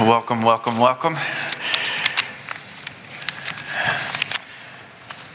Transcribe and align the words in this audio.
Welcome, 0.00 0.40
welcome, 0.40 0.78
welcome. 0.78 1.16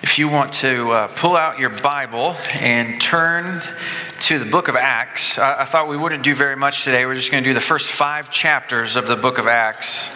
If 0.01 0.17
you 0.17 0.27
want 0.29 0.51
to 0.53 0.91
uh, 0.91 1.07
pull 1.09 1.37
out 1.37 1.59
your 1.59 1.69
Bible 1.69 2.35
and 2.53 2.99
turn 2.99 3.61
to 4.21 4.39
the 4.39 4.45
book 4.45 4.67
of 4.67 4.75
Acts, 4.75 5.37
I, 5.37 5.61
I 5.61 5.63
thought 5.63 5.87
we 5.87 5.95
wouldn't 5.95 6.23
do 6.23 6.33
very 6.33 6.55
much 6.55 6.83
today. 6.83 7.05
We're 7.05 7.13
just 7.13 7.29
going 7.29 7.43
to 7.43 7.49
do 7.49 7.53
the 7.53 7.59
first 7.59 7.91
five 7.91 8.31
chapters 8.31 8.95
of 8.95 9.05
the 9.07 9.15
book 9.15 9.37
of 9.37 9.45
Acts. 9.45 10.09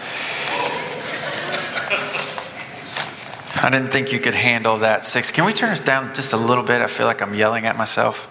I 3.63 3.69
didn't 3.71 3.91
think 3.91 4.11
you 4.11 4.19
could 4.19 4.33
handle 4.33 4.79
that 4.79 5.05
six. 5.05 5.29
Can 5.31 5.45
we 5.45 5.53
turn 5.53 5.69
this 5.69 5.81
down 5.81 6.15
just 6.15 6.33
a 6.33 6.37
little 6.37 6.63
bit? 6.63 6.81
I 6.81 6.87
feel 6.87 7.05
like 7.05 7.21
I'm 7.21 7.35
yelling 7.35 7.67
at 7.67 7.77
myself, 7.77 8.25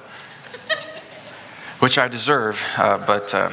which 1.78 1.98
I 1.98 2.08
deserve, 2.08 2.66
uh, 2.76 2.98
but. 2.98 3.32
Uh, 3.32 3.52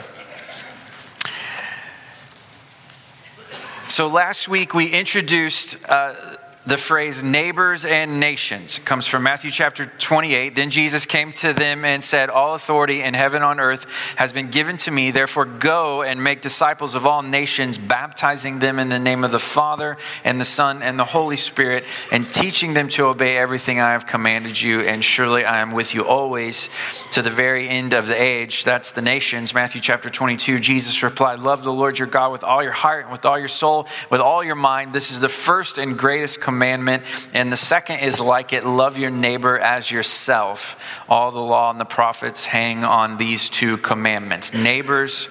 So 3.97 4.05
last 4.05 4.47
week 4.47 4.75
we 4.75 4.89
introduced 4.89 5.75
uh, 5.89 6.13
the 6.67 6.77
phrase 6.77 7.23
neighbors 7.23 7.85
and 7.85 8.19
nations. 8.19 8.77
It 8.77 8.83
comes 8.83 9.07
from 9.07 9.23
Matthew 9.23 9.51
chapter 9.51 9.85
28. 9.85 10.53
Then 10.53 10.69
Jesus 10.69 11.05
came 11.05 11.31
to 11.33 11.53
them 11.53 11.85
and 11.85 12.03
said, 12.03 12.29
All 12.29 12.55
authority 12.55 13.01
in 13.01 13.13
heaven 13.13 13.37
and 13.37 13.45
on 13.45 13.59
earth 13.61 13.85
has 14.17 14.33
been 14.33 14.49
given 14.49 14.75
to 14.79 14.91
me. 14.91 15.11
Therefore, 15.11 15.45
go 15.45 16.01
and 16.01 16.21
make 16.21 16.41
disciples 16.41 16.93
of 16.93 17.07
all 17.07 17.21
nations, 17.21 17.77
baptizing 17.77 18.59
them 18.59 18.79
in 18.79 18.89
the 18.89 18.99
name 18.99 19.23
of 19.23 19.31
the 19.31 19.39
Father 19.39 19.95
and 20.25 20.41
the 20.41 20.45
Son 20.45 20.83
and 20.83 20.99
the 20.99 21.05
Holy 21.05 21.37
Spirit, 21.37 21.85
and 22.11 22.31
teaching 22.33 22.73
them 22.73 22.89
to 22.89 23.05
obey 23.05 23.37
everything 23.37 23.79
I 23.79 23.93
have 23.93 24.05
commanded 24.05 24.61
you. 24.61 24.81
And 24.81 25.01
surely 25.01 25.45
I 25.45 25.59
am 25.59 25.71
with 25.71 25.93
you 25.93 26.05
always 26.05 26.69
to 27.11 27.21
the 27.21 27.29
very 27.29 27.69
end 27.69 27.93
of 27.93 28.07
the 28.07 28.21
age. 28.21 28.65
That's 28.65 28.91
the 28.91 29.01
nations. 29.01 29.53
Matthew 29.53 29.79
chapter 29.79 30.09
22. 30.09 30.59
Jesus 30.59 31.01
replied, 31.01 31.39
Love 31.39 31.63
the 31.63 31.71
Lord 31.71 31.97
your 31.97 32.09
God 32.09 32.33
with 32.33 32.43
all 32.43 32.61
your 32.61 32.73
heart, 32.73 33.03
and 33.03 33.11
with 33.13 33.25
all 33.25 33.39
your 33.39 33.47
soul, 33.47 33.87
with 34.09 34.19
all 34.19 34.43
your 34.43 34.55
mind. 34.55 34.91
This 34.91 35.11
is 35.11 35.21
the 35.21 35.29
first 35.29 35.77
and 35.77 35.97
greatest 35.97 36.41
commandment 36.41 36.56
commandment. 36.57 37.03
And 37.35 37.51
the 37.51 37.57
second 37.57 37.99
is 37.99 38.19
like 38.19 38.51
it 38.51 38.65
love 38.65 38.97
your 38.97 39.11
neighbor 39.11 39.59
as 39.59 39.91
yourself. 39.91 41.03
All 41.07 41.31
the 41.31 41.39
law 41.39 41.69
and 41.69 41.79
the 41.79 41.85
prophets 41.85 42.47
hang 42.47 42.83
on 42.83 43.17
these 43.17 43.47
two 43.47 43.77
commandments 43.77 44.55
neighbors 44.55 45.29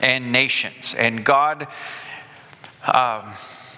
and 0.00 0.30
nations. 0.30 0.94
And 0.94 1.24
God. 1.24 1.66
Um, 2.86 3.32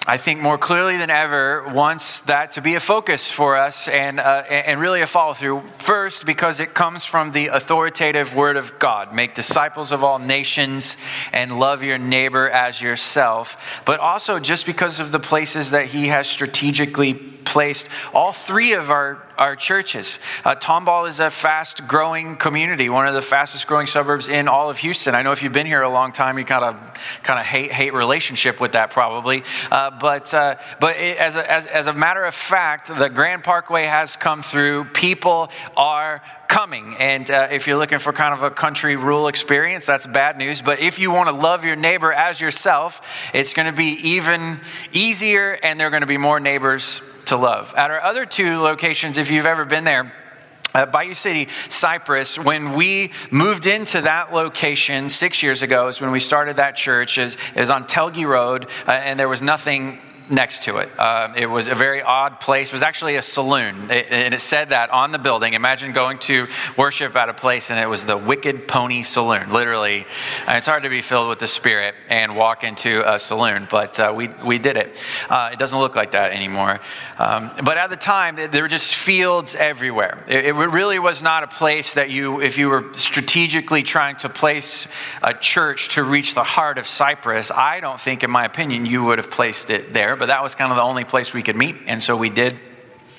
I 0.04 0.16
think 0.16 0.40
more 0.40 0.58
clearly 0.58 0.96
than 0.96 1.10
ever 1.10 1.62
wants 1.68 2.20
that 2.22 2.52
to 2.52 2.60
be 2.60 2.74
a 2.74 2.80
focus 2.80 3.30
for 3.30 3.56
us 3.56 3.86
and, 3.86 4.18
uh, 4.18 4.42
and 4.48 4.80
really 4.80 5.00
a 5.00 5.06
follow 5.06 5.32
through. 5.32 5.62
First, 5.78 6.26
because 6.26 6.58
it 6.58 6.74
comes 6.74 7.04
from 7.04 7.30
the 7.30 7.46
authoritative 7.48 8.34
word 8.34 8.56
of 8.56 8.76
God 8.80 9.14
make 9.14 9.36
disciples 9.36 9.92
of 9.92 10.02
all 10.02 10.18
nations 10.18 10.96
and 11.32 11.60
love 11.60 11.84
your 11.84 11.98
neighbor 11.98 12.50
as 12.50 12.82
yourself, 12.82 13.80
but 13.84 14.00
also 14.00 14.40
just 14.40 14.66
because 14.66 14.98
of 14.98 15.12
the 15.12 15.20
places 15.20 15.70
that 15.70 15.86
He 15.86 16.08
has 16.08 16.26
strategically 16.26 17.14
placed 17.14 17.88
all 18.12 18.32
three 18.32 18.72
of 18.72 18.90
our, 18.90 19.22
our 19.42 19.56
churches. 19.56 20.20
Uh, 20.44 20.54
Tomball 20.54 21.08
is 21.08 21.18
a 21.18 21.28
fast 21.28 21.88
growing 21.88 22.36
community, 22.36 22.88
one 22.88 23.08
of 23.08 23.14
the 23.14 23.20
fastest 23.20 23.66
growing 23.66 23.88
suburbs 23.88 24.28
in 24.28 24.46
all 24.46 24.70
of 24.70 24.78
Houston. 24.78 25.16
I 25.16 25.22
know 25.22 25.32
if 25.32 25.42
you've 25.42 25.52
been 25.52 25.66
here 25.66 25.82
a 25.82 25.88
long 25.88 26.12
time, 26.12 26.38
you 26.38 26.44
kind 26.44 26.64
of 26.64 26.76
kind 27.24 27.40
of 27.40 27.44
hate 27.44 27.72
hate 27.72 27.92
relationship 27.92 28.60
with 28.60 28.72
that 28.72 28.92
probably. 28.92 29.42
Uh, 29.68 29.90
but 29.98 30.32
uh, 30.32 30.54
but 30.78 30.96
it, 30.96 31.18
as, 31.18 31.34
a, 31.34 31.50
as, 31.50 31.66
as 31.66 31.88
a 31.88 31.92
matter 31.92 32.22
of 32.22 32.36
fact, 32.36 32.86
the 32.86 33.08
Grand 33.08 33.42
Parkway 33.42 33.86
has 33.86 34.14
come 34.14 34.42
through. 34.42 34.84
People 34.84 35.50
are 35.76 36.22
coming. 36.46 36.94
And 37.00 37.28
uh, 37.28 37.48
if 37.50 37.66
you're 37.66 37.78
looking 37.78 37.98
for 37.98 38.12
kind 38.12 38.34
of 38.34 38.44
a 38.44 38.50
country 38.50 38.94
rural 38.94 39.26
experience, 39.26 39.86
that's 39.86 40.06
bad 40.06 40.36
news. 40.36 40.62
But 40.62 40.78
if 40.80 41.00
you 41.00 41.10
want 41.10 41.30
to 41.30 41.34
love 41.34 41.64
your 41.64 41.76
neighbor 41.76 42.12
as 42.12 42.40
yourself, 42.40 43.00
it's 43.34 43.54
going 43.54 43.66
to 43.66 43.72
be 43.72 43.96
even 44.10 44.60
easier, 44.92 45.58
and 45.62 45.80
there 45.80 45.88
are 45.88 45.90
going 45.90 46.02
to 46.02 46.06
be 46.06 46.18
more 46.18 46.38
neighbors 46.38 47.00
to 47.26 47.36
love. 47.36 47.74
At 47.76 47.90
our 47.90 48.00
other 48.00 48.26
two 48.26 48.58
locations, 48.58 49.18
if 49.18 49.30
you've 49.30 49.46
ever 49.46 49.64
been 49.64 49.84
there, 49.84 50.12
uh, 50.74 50.86
Bayou 50.86 51.14
City, 51.14 51.48
Cypress, 51.68 52.38
when 52.38 52.72
we 52.74 53.12
moved 53.30 53.66
into 53.66 54.00
that 54.02 54.32
location 54.32 55.10
six 55.10 55.42
years 55.42 55.62
ago, 55.62 55.88
is 55.88 56.00
when 56.00 56.12
we 56.12 56.20
started 56.20 56.56
that 56.56 56.76
church, 56.76 57.18
is, 57.18 57.36
is 57.54 57.68
on 57.68 57.84
Telge 57.84 58.26
Road, 58.26 58.66
uh, 58.86 58.92
and 58.92 59.20
there 59.20 59.28
was 59.28 59.42
nothing 59.42 60.00
next 60.32 60.62
to 60.64 60.78
it. 60.78 60.88
Uh, 60.98 61.32
it 61.36 61.46
was 61.46 61.68
a 61.68 61.74
very 61.74 62.00
odd 62.00 62.40
place. 62.40 62.68
It 62.68 62.72
was 62.72 62.82
actually 62.82 63.16
a 63.16 63.22
saloon, 63.22 63.90
it, 63.90 64.06
and 64.10 64.32
it 64.32 64.40
said 64.40 64.70
that 64.70 64.90
on 64.90 65.12
the 65.12 65.18
building. 65.18 65.52
Imagine 65.52 65.92
going 65.92 66.18
to 66.20 66.48
worship 66.76 67.14
at 67.14 67.28
a 67.28 67.34
place, 67.34 67.70
and 67.70 67.78
it 67.78 67.86
was 67.86 68.06
the 68.06 68.16
Wicked 68.16 68.66
Pony 68.66 69.02
Saloon, 69.02 69.52
literally. 69.52 70.06
And 70.46 70.56
it's 70.56 70.66
hard 70.66 70.84
to 70.84 70.88
be 70.88 71.02
filled 71.02 71.28
with 71.28 71.38
the 71.38 71.46
Spirit 71.46 71.94
and 72.08 72.34
walk 72.34 72.64
into 72.64 73.02
a 73.08 73.18
saloon, 73.18 73.68
but 73.70 74.00
uh, 74.00 74.12
we, 74.16 74.28
we 74.44 74.58
did 74.58 74.76
it. 74.76 74.96
Uh, 75.28 75.50
it 75.52 75.58
doesn't 75.58 75.78
look 75.78 75.94
like 75.94 76.12
that 76.12 76.32
anymore. 76.32 76.80
Um, 77.18 77.50
but 77.62 77.76
at 77.76 77.90
the 77.90 77.96
time, 77.96 78.36
there 78.36 78.62
were 78.62 78.68
just 78.68 78.94
fields 78.94 79.54
everywhere. 79.54 80.24
It, 80.26 80.46
it 80.46 80.54
really 80.54 80.98
was 80.98 81.22
not 81.22 81.42
a 81.42 81.46
place 81.46 81.94
that 81.94 82.10
you, 82.10 82.40
if 82.40 82.56
you 82.56 82.70
were 82.70 82.94
strategically 82.94 83.82
trying 83.82 84.16
to 84.16 84.30
place 84.30 84.86
a 85.22 85.34
church 85.34 85.90
to 85.90 86.02
reach 86.02 86.34
the 86.34 86.42
heart 86.44 86.78
of 86.78 86.86
Cypress, 86.86 87.50
I 87.50 87.80
don't 87.80 88.00
think, 88.00 88.24
in 88.24 88.30
my 88.30 88.46
opinion, 88.46 88.86
you 88.86 89.04
would 89.04 89.18
have 89.18 89.30
placed 89.30 89.68
it 89.68 89.92
there, 89.92 90.16
but 90.22 90.26
that 90.26 90.44
was 90.44 90.54
kind 90.54 90.70
of 90.70 90.76
the 90.76 90.82
only 90.82 91.02
place 91.02 91.34
we 91.34 91.42
could 91.42 91.56
meet, 91.56 91.74
and 91.88 92.00
so 92.00 92.16
we 92.16 92.30
did. 92.30 92.54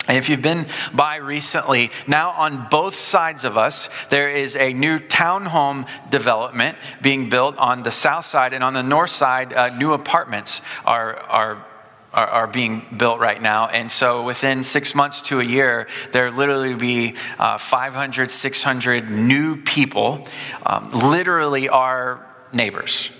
And 0.08 0.18
if 0.18 0.30
you've 0.30 0.42
been 0.42 0.68
by 0.94 1.18
recently, 1.18 1.92
now 2.08 2.30
on 2.30 2.70
both 2.70 2.96
sides 2.96 3.44
of 3.44 3.58
us, 3.58 3.90
there 4.10 4.30
is 4.30 4.56
a 4.56 4.72
new 4.72 5.00
townhome 5.00 5.86
development 6.10 6.78
being 7.02 7.28
built 7.28 7.58
on 7.58 7.84
the 7.84 7.92
south 7.92 8.24
side, 8.24 8.54
and 8.54 8.64
on 8.64 8.74
the 8.74 8.84
north 8.84 9.10
side, 9.10 9.52
uh, 9.52 9.76
new 9.76 9.92
apartments 9.92 10.62
are, 10.86 11.18
are 11.18 11.66
are, 12.14 12.48
being 12.48 12.86
built 12.96 13.20
right 13.20 13.42
now. 13.42 13.68
And 13.68 13.92
so 13.92 14.24
within 14.24 14.64
six 14.64 14.96
months 14.96 15.24
to 15.24 15.42
a 15.42 15.44
year, 15.44 15.90
there 16.14 16.32
literally 16.32 16.76
be 16.76 17.16
uh, 17.38 17.58
500, 17.58 18.32
600 18.32 19.12
new 19.12 19.58
people, 19.58 20.26
um, 20.66 20.90
literally 20.92 21.68
our 21.68 22.26
neighbors. 22.54 23.12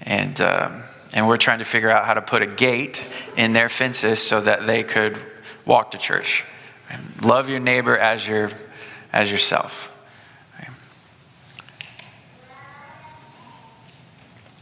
And. 0.00 0.40
Uh, 0.40 0.80
and 1.16 1.26
we're 1.26 1.38
trying 1.38 1.60
to 1.60 1.64
figure 1.64 1.90
out 1.90 2.04
how 2.04 2.12
to 2.12 2.20
put 2.20 2.42
a 2.42 2.46
gate 2.46 3.02
in 3.38 3.54
their 3.54 3.70
fences 3.70 4.20
so 4.20 4.38
that 4.42 4.66
they 4.66 4.82
could 4.82 5.18
walk 5.64 5.92
to 5.92 5.98
church. 5.98 6.44
Love 7.22 7.48
your 7.48 7.58
neighbor 7.58 7.96
as, 7.96 8.28
your, 8.28 8.50
as 9.14 9.32
yourself. 9.32 9.90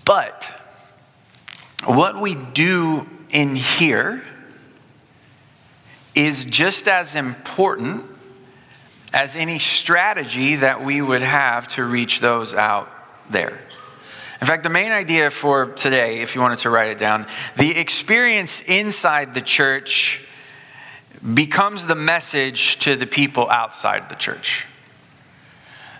But 0.04 0.53
what 1.87 2.20
we 2.20 2.37
do 2.37 3.09
in 3.31 3.56
here 3.56 4.22
is 6.14 6.44
just 6.44 6.87
as 6.87 7.16
important 7.16 8.06
as 9.12 9.34
any 9.34 9.59
strategy 9.59 10.56
that 10.56 10.84
we 10.84 11.03
would 11.03 11.22
have 11.22 11.66
to 11.69 11.84
reach 11.84 12.20
those 12.20 12.54
out 12.54 12.88
there. 13.28 13.59
In 14.44 14.49
fact, 14.49 14.62
the 14.62 14.69
main 14.69 14.93
idea 14.93 15.31
for 15.31 15.72
today, 15.72 16.21
if 16.21 16.34
you 16.34 16.43
wanted 16.43 16.59
to 16.59 16.69
write 16.69 16.91
it 16.91 16.99
down, 16.99 17.27
the 17.56 17.78
experience 17.78 18.60
inside 18.60 19.32
the 19.32 19.41
church 19.41 20.22
becomes 21.32 21.87
the 21.87 21.94
message 21.94 22.78
to 22.81 22.94
the 22.94 23.06
people 23.06 23.49
outside 23.49 24.10
the 24.10 24.15
church. 24.15 24.66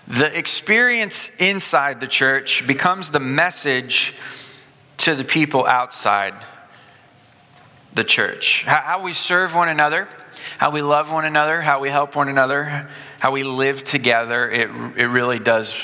The 0.07 0.37
experience 0.37 1.31
inside 1.39 1.99
the 1.99 2.05
church 2.05 2.67
becomes 2.67 3.09
the 3.09 3.19
message 3.19 4.13
to 4.97 5.15
the 5.15 5.23
people 5.23 5.65
outside 5.65 6.35
the 7.95 8.03
church. 8.03 8.63
How, 8.65 9.01
we 9.01 9.13
serve 9.13 9.55
one 9.55 9.69
another, 9.69 10.07
how 10.59 10.69
we 10.69 10.83
love 10.83 11.11
one 11.11 11.25
another, 11.25 11.61
how 11.61 11.79
we 11.79 11.89
help 11.89 12.15
one 12.15 12.29
another, 12.29 12.87
how 13.17 13.31
we 13.31 13.41
live 13.41 13.83
together, 13.83 14.47
it, 14.51 14.69
it 14.97 15.07
really 15.07 15.39
does 15.39 15.75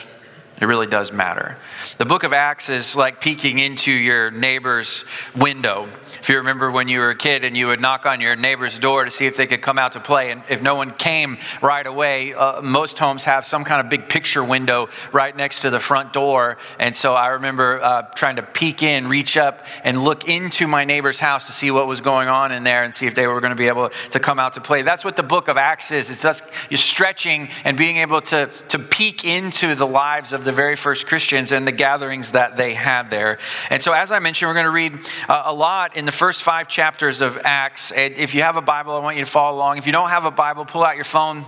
it 0.62 0.66
really 0.66 0.86
does 0.86 1.12
matter. 1.12 1.58
The 1.98 2.06
book 2.06 2.24
of 2.24 2.34
Acts 2.34 2.70
is 2.70 2.96
like 2.96 3.20
peeking 3.20 3.58
into 3.58 3.92
your 3.92 4.30
neighbor's 4.30 5.04
window. 5.36 5.88
If 6.19 6.30
you 6.30 6.38
remember 6.38 6.69
when 6.69 6.88
you 6.88 7.00
were 7.00 7.10
a 7.10 7.16
kid 7.16 7.44
and 7.44 7.58
you 7.58 7.66
would 7.68 7.81
knock 7.81 8.06
on 8.06 8.22
your 8.22 8.36
neighbor's 8.36 8.78
door 8.78 9.04
to 9.04 9.10
see 9.10 9.25
if 9.25 9.36
they 9.36 9.48
could 9.48 9.63
come 9.63 9.80
out 9.80 9.94
to 9.94 10.00
play, 10.00 10.30
and 10.30 10.44
if 10.50 10.62
no 10.62 10.75
one 10.75 10.92
came 10.92 11.40
right 11.63 11.86
away, 11.86 12.36
uh, 12.36 12.62
most 12.62 13.00
homes 13.00 13.24
have 13.24 13.44
some 13.44 13.63
kind 13.63 13.81
of 13.84 13.90
big 13.90 14.08
picture 14.08 14.44
window 14.44 14.88
right 15.12 15.36
next 15.36 15.62
to 15.62 15.72
the 15.72 15.80
front 15.80 16.13
door. 16.13 16.60
And 16.78 16.96
so 16.96 17.16
I 17.16 17.30
remember 17.30 17.81
uh, 17.81 18.04
trying 18.14 18.36
to 18.36 18.44
peek 18.44 18.84
in, 18.84 19.07
reach 19.07 19.38
up, 19.38 19.66
and 19.84 20.04
look 20.04 20.30
into 20.30 20.68
my 20.68 20.86
neighbor's 20.86 21.19
house 21.19 21.48
to 21.48 21.54
see 21.54 21.72
what 21.72 21.88
was 21.88 22.02
going 22.02 22.28
on 22.28 22.52
in 22.52 22.64
there 22.64 22.84
and 22.84 22.94
see 22.94 23.07
if 23.07 23.16
they 23.16 23.25
were 23.25 23.42
going 23.42 23.50
to 23.50 23.56
be 23.56 23.68
able 23.68 23.90
to 24.12 24.19
come 24.19 24.40
out 24.40 24.54
to 24.54 24.62
play. 24.62 24.84
That's 24.84 25.04
what 25.04 25.16
the 25.16 25.24
book 25.24 25.48
of 25.48 25.57
Acts 25.57 25.92
is. 25.92 26.12
It's 26.12 26.24
us 26.24 26.44
you're 26.69 26.78
stretching 26.78 27.50
and 27.66 27.75
being 27.75 27.98
able 27.98 28.22
to, 28.22 28.46
to 28.68 28.78
peek 28.78 29.25
into 29.25 29.74
the 29.74 29.88
lives 29.88 30.34
of 30.34 30.50
the 30.51 30.56
very 30.56 30.75
first 30.75 31.07
Christians 31.07 31.53
and 31.53 31.65
the 31.65 31.71
gatherings 31.71 32.33
that 32.33 32.57
they 32.57 32.74
had 32.74 33.09
there. 33.09 33.39
And 33.69 33.81
so, 33.81 33.94
as 33.94 34.12
I 34.12 34.19
mentioned, 34.19 34.50
we're 34.50 34.53
going 34.53 34.65
to 34.65 34.69
read 34.69 35.00
uh, 35.30 35.44
a 35.45 35.53
lot 35.53 35.95
in 35.95 36.03
the 36.03 36.12
first 36.12 36.44
five 36.44 36.68
chapters 36.68 37.21
of 37.21 37.39
Acts. 37.45 37.94
And 37.94 38.18
if 38.18 38.36
you 38.36 38.42
have 38.42 38.57
a 38.57 38.62
Bible, 38.62 38.94
I 38.94 39.00
want 39.00 39.15
you 39.15 39.24
to 39.24 39.30
follow 39.30 39.56
along. 39.56 39.77
If 39.77 39.86
you 39.86 39.94
don't 39.94 40.09
have 40.09 40.25
a 40.25 40.31
Bible, 40.31 40.65
pull 40.65 40.83
out 40.83 40.95
your 40.95 41.06
phone 41.06 41.45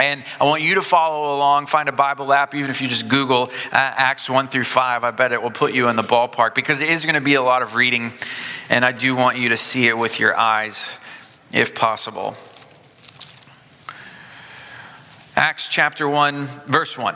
And 0.00 0.24
I 0.40 0.44
want 0.44 0.62
you 0.62 0.74
to 0.74 0.82
follow 0.82 1.36
along, 1.36 1.68
find 1.68 1.88
a 1.88 1.92
Bible 1.92 2.32
app, 2.32 2.54
even 2.56 2.68
if 2.68 2.80
you 2.80 2.88
just 2.88 3.08
Google 3.08 3.44
uh, 3.44 3.50
Acts 3.72 4.28
1 4.28 4.48
through 4.48 4.64
5. 4.64 5.04
I 5.04 5.10
bet 5.12 5.32
it 5.32 5.40
will 5.40 5.52
put 5.52 5.72
you 5.72 5.88
in 5.88 5.94
the 5.94 6.02
ballpark 6.02 6.56
because 6.56 6.80
it 6.80 6.90
is 6.90 7.04
going 7.04 7.14
to 7.14 7.20
be 7.20 7.34
a 7.34 7.42
lot 7.42 7.62
of 7.62 7.76
reading, 7.76 8.12
and 8.68 8.84
I 8.84 8.90
do 8.90 9.14
want 9.14 9.38
you 9.38 9.50
to 9.50 9.56
see 9.56 9.86
it 9.86 9.96
with 9.96 10.18
your 10.18 10.36
eyes 10.36 10.98
if 11.52 11.76
possible. 11.76 12.34
Acts 15.36 15.68
chapter 15.68 16.08
1, 16.08 16.48
verse 16.66 16.98
1. 16.98 17.14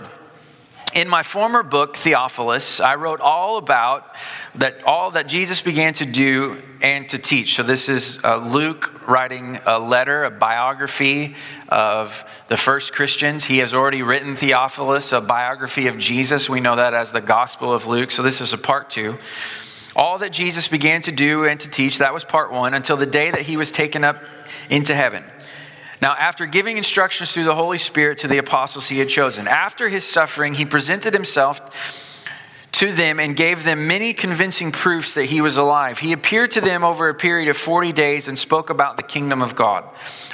In 0.93 1.09
my 1.09 1.23
former 1.23 1.63
book, 1.63 1.97
Theophilus, 1.97 2.81
I 2.81 2.97
wrote 2.97 3.21
all 3.21 3.59
about 3.59 4.13
that, 4.57 4.83
all 4.85 5.13
that 5.13 5.29
Jesus 5.29 5.63
began 5.63 5.95
to 5.95 6.05
do 6.05 6.61
and 6.83 7.09
to 7.11 7.19
teach. 7.19 7.55
So, 7.55 7.63
this 7.63 7.89
is 7.89 8.19
uh, 8.25 8.39
Luke 8.39 9.07
writing 9.07 9.61
a 9.67 9.79
letter, 9.79 10.25
a 10.25 10.33
biography 10.33 11.37
of 11.69 12.25
the 12.49 12.57
first 12.57 12.93
Christians. 12.93 13.45
He 13.45 13.59
has 13.59 13.73
already 13.73 14.03
written 14.03 14.35
Theophilus, 14.35 15.13
a 15.13 15.21
biography 15.21 15.87
of 15.87 15.97
Jesus. 15.97 16.51
We 16.51 16.61
know 16.61 16.75
that 16.75 16.93
as 16.93 17.13
the 17.13 17.21
Gospel 17.21 17.73
of 17.73 17.87
Luke. 17.87 18.11
So, 18.11 18.25
this 18.25 18.41
is 18.41 18.53
a 18.53 18.59
part 18.59 18.91
two. 18.91 19.17
All 19.95 20.19
that 20.19 20.33
Jesus 20.33 20.67
began 20.67 21.03
to 21.03 21.13
do 21.13 21.45
and 21.45 21.61
to 21.61 21.71
teach, 21.71 21.99
that 21.99 22.13
was 22.13 22.25
part 22.25 22.51
one, 22.51 22.75
until 22.75 22.97
the 22.97 23.07
day 23.07 23.31
that 23.31 23.43
he 23.43 23.57
was 23.57 23.71
taken 23.71 24.03
up 24.03 24.21
into 24.69 24.97
heaven. 24.97 25.23
Now, 26.03 26.15
after 26.19 26.47
giving 26.47 26.79
instructions 26.79 27.33
through 27.33 27.45
the 27.45 27.55
Holy 27.55 27.79
Spirit 27.79 28.19
to 28.19 28.29
the 28.29 28.39
apostles 28.39 28.89
he 28.89 28.99
had 28.99 29.09
chosen, 29.09 29.47
after 29.47 29.89
his 29.89 30.05
suffering, 30.05 30.55
he 30.55 30.65
presented 30.65 31.13
himself 31.13 32.09
to 32.81 32.93
them 32.93 33.21
and 33.21 33.37
gave 33.37 33.65
them 33.65 33.87
many 33.87 34.15
convincing 34.15 34.73
proofs 34.73 35.13
that 35.13 35.27
he 35.27 35.43
was 35.43 35.59
alive. 35.59 35.99
He 35.99 36.13
appeared 36.13 36.53
to 36.53 36.63
them 36.63 36.83
over 36.83 37.11
a 37.11 37.15
period 37.15 37.49
of 37.49 37.59
40 37.59 37.93
days 37.93 38.27
and 38.27 38.39
spoke 38.39 38.71
about 38.71 38.97
the 38.97 39.03
kingdom 39.03 39.43
of 39.43 39.55
God. 39.55 39.85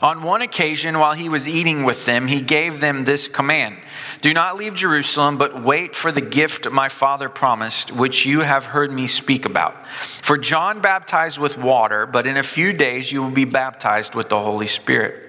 On 0.00 0.22
one 0.22 0.42
occasion, 0.42 1.00
while 1.00 1.14
he 1.14 1.28
was 1.28 1.48
eating 1.48 1.82
with 1.82 2.06
them, 2.06 2.28
he 2.28 2.40
gave 2.40 2.78
them 2.78 3.04
this 3.04 3.26
command 3.26 3.78
Do 4.20 4.32
not 4.32 4.56
leave 4.56 4.74
Jerusalem, 4.74 5.38
but 5.38 5.60
wait 5.60 5.96
for 5.96 6.12
the 6.12 6.20
gift 6.20 6.70
my 6.70 6.88
father 6.88 7.28
promised, 7.28 7.90
which 7.90 8.26
you 8.26 8.42
have 8.42 8.66
heard 8.66 8.92
me 8.92 9.08
speak 9.08 9.44
about. 9.44 9.84
For 9.88 10.38
John 10.38 10.80
baptized 10.80 11.40
with 11.40 11.58
water, 11.58 12.06
but 12.06 12.28
in 12.28 12.36
a 12.36 12.44
few 12.44 12.72
days 12.72 13.10
you 13.10 13.22
will 13.22 13.30
be 13.30 13.44
baptized 13.44 14.14
with 14.14 14.28
the 14.28 14.40
Holy 14.40 14.68
Spirit. 14.68 15.25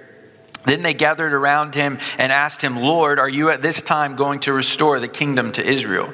Then 0.68 0.82
they 0.82 0.94
gathered 0.94 1.34
around 1.34 1.76
him 1.76 1.98
and 2.18 2.30
asked 2.30 2.62
him, 2.62 2.76
Lord, 2.76 3.20
are 3.20 3.30
you 3.30 3.50
at 3.50 3.62
this 3.62 3.82
time 3.82 4.18
going 4.18 4.42
to 4.42 4.54
restore 4.54 5.00
the 5.00 5.08
kingdom 5.08 5.54
to 5.54 5.66
Israel? 5.66 6.14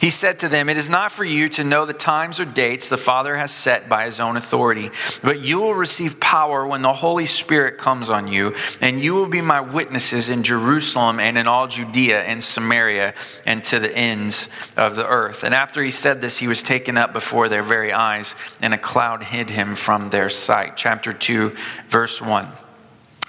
He 0.00 0.08
said 0.08 0.38
to 0.38 0.48
them, 0.48 0.70
It 0.70 0.78
is 0.78 0.88
not 0.88 1.12
for 1.12 1.24
you 1.24 1.50
to 1.50 1.64
know 1.64 1.84
the 1.84 1.92
times 1.92 2.40
or 2.40 2.46
dates 2.46 2.88
the 2.88 2.96
Father 2.96 3.36
has 3.36 3.50
set 3.50 3.90
by 3.90 4.06
his 4.06 4.18
own 4.18 4.38
authority, 4.38 4.90
but 5.22 5.40
you 5.40 5.58
will 5.58 5.74
receive 5.74 6.18
power 6.18 6.66
when 6.66 6.80
the 6.80 6.94
Holy 6.94 7.26
Spirit 7.26 7.76
comes 7.76 8.08
on 8.08 8.26
you, 8.26 8.54
and 8.80 8.98
you 8.98 9.12
will 9.14 9.26
be 9.26 9.42
my 9.42 9.60
witnesses 9.60 10.30
in 10.30 10.42
Jerusalem 10.42 11.20
and 11.20 11.36
in 11.36 11.46
all 11.46 11.66
Judea 11.66 12.22
and 12.22 12.42
Samaria 12.42 13.12
and 13.44 13.62
to 13.64 13.78
the 13.78 13.94
ends 13.94 14.48
of 14.78 14.96
the 14.96 15.06
earth. 15.06 15.44
And 15.44 15.54
after 15.54 15.82
he 15.82 15.90
said 15.90 16.22
this, 16.22 16.38
he 16.38 16.48
was 16.48 16.62
taken 16.62 16.96
up 16.96 17.12
before 17.12 17.50
their 17.50 17.62
very 17.62 17.92
eyes, 17.92 18.34
and 18.62 18.72
a 18.72 18.78
cloud 18.78 19.24
hid 19.24 19.50
him 19.50 19.74
from 19.74 20.08
their 20.08 20.30
sight. 20.30 20.78
Chapter 20.78 21.12
2, 21.12 21.54
verse 21.88 22.22
1. 22.22 22.50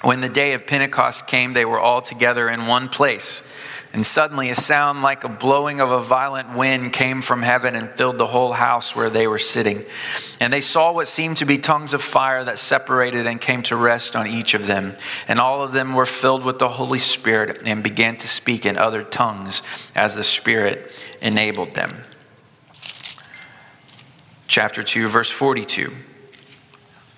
When 0.02 0.22
the 0.22 0.30
day 0.30 0.54
of 0.54 0.66
Pentecost 0.66 1.28
came, 1.28 1.54
they 1.54 1.66
were 1.66 1.80
all 1.80 2.02
together 2.02 2.50
in 2.50 2.66
one 2.66 2.90
place. 2.90 3.44
And 3.94 4.06
suddenly, 4.06 4.50
a 4.50 4.56
sound 4.56 5.02
like 5.02 5.26
a 5.26 5.30
blowing 5.30 5.82
of 5.82 5.92
a 5.92 6.02
violent 6.02 6.56
wind 6.56 6.94
came 6.94 7.22
from 7.22 7.42
heaven 7.42 7.76
and 7.76 7.90
filled 7.90 8.18
the 8.18 8.26
whole 8.26 8.54
house 8.54 8.96
where 8.96 9.10
they 9.10 9.28
were 9.28 9.38
sitting. 9.38 9.84
And 10.40 10.52
they 10.52 10.62
saw 10.62 10.94
what 10.94 11.10
seemed 11.10 11.38
to 11.38 11.46
be 11.46 11.58
tongues 11.58 11.94
of 11.94 12.02
fire 12.02 12.42
that 12.46 12.58
separated 12.58 13.28
and 13.28 13.40
came 13.42 13.64
to 13.64 13.76
rest 13.76 14.16
on 14.16 14.28
each 14.28 14.54
of 14.54 14.66
them. 14.66 14.94
And 15.28 15.40
all 15.40 15.62
of 15.62 15.74
them 15.74 15.94
were 15.94 16.06
filled 16.06 16.46
with 16.46 16.58
the 16.58 16.70
Holy 16.70 17.00
Spirit 17.00 17.64
and 17.68 17.84
began 17.84 18.16
to 18.18 18.30
speak 18.30 18.66
in 18.66 18.78
other 18.78 19.04
tongues 19.04 19.62
as 19.94 20.16
the 20.16 20.24
Spirit 20.24 20.90
enabled 21.22 21.74
them. 21.74 21.94
Chapter 24.48 24.84
2, 24.84 25.10
verse 25.10 25.30
42. 25.30 25.92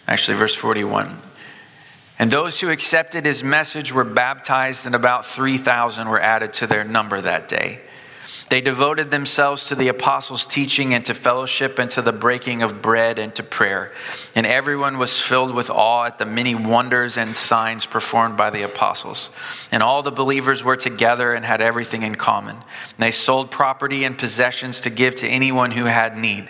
Actually, 0.07 0.37
verse 0.37 0.55
41. 0.55 1.17
And 2.23 2.31
those 2.31 2.61
who 2.61 2.69
accepted 2.69 3.25
his 3.25 3.43
message 3.43 3.91
were 3.91 4.05
baptized, 4.05 4.85
and 4.85 4.95
about 4.95 5.25
3,000 5.25 6.07
were 6.07 6.21
added 6.21 6.53
to 6.53 6.67
their 6.67 6.85
number 6.85 7.19
that 7.19 7.49
day. 7.49 7.81
They 8.47 8.61
devoted 8.61 9.11
themselves 9.11 9.65
to 9.65 9.75
the 9.75 9.89
apostles' 9.89 10.45
teaching 10.45 10.93
and 10.93 11.03
to 11.03 11.13
fellowship 11.13 11.79
and 11.79 11.91
to 11.91 12.01
the 12.01 12.13
breaking 12.13 12.63
of 12.63 12.81
bread 12.81 13.19
and 13.19 13.35
to 13.35 13.43
prayer. 13.43 13.91
And 14.35 14.45
everyone 14.45 14.99
was 14.99 15.19
filled 15.19 15.53
with 15.53 15.69
awe 15.69 16.05
at 16.05 16.17
the 16.17 16.25
many 16.25 16.55
wonders 16.55 17.17
and 17.17 17.35
signs 17.35 17.85
performed 17.85 18.37
by 18.37 18.51
the 18.51 18.61
apostles. 18.61 19.29
And 19.69 19.83
all 19.83 20.01
the 20.01 20.09
believers 20.09 20.63
were 20.63 20.77
together 20.77 21.33
and 21.33 21.43
had 21.43 21.59
everything 21.59 22.03
in 22.03 22.15
common. 22.15 22.55
And 22.55 22.99
they 22.99 23.11
sold 23.11 23.51
property 23.51 24.05
and 24.05 24.17
possessions 24.17 24.79
to 24.81 24.89
give 24.89 25.15
to 25.15 25.27
anyone 25.27 25.71
who 25.71 25.85
had 25.85 26.17
need. 26.17 26.49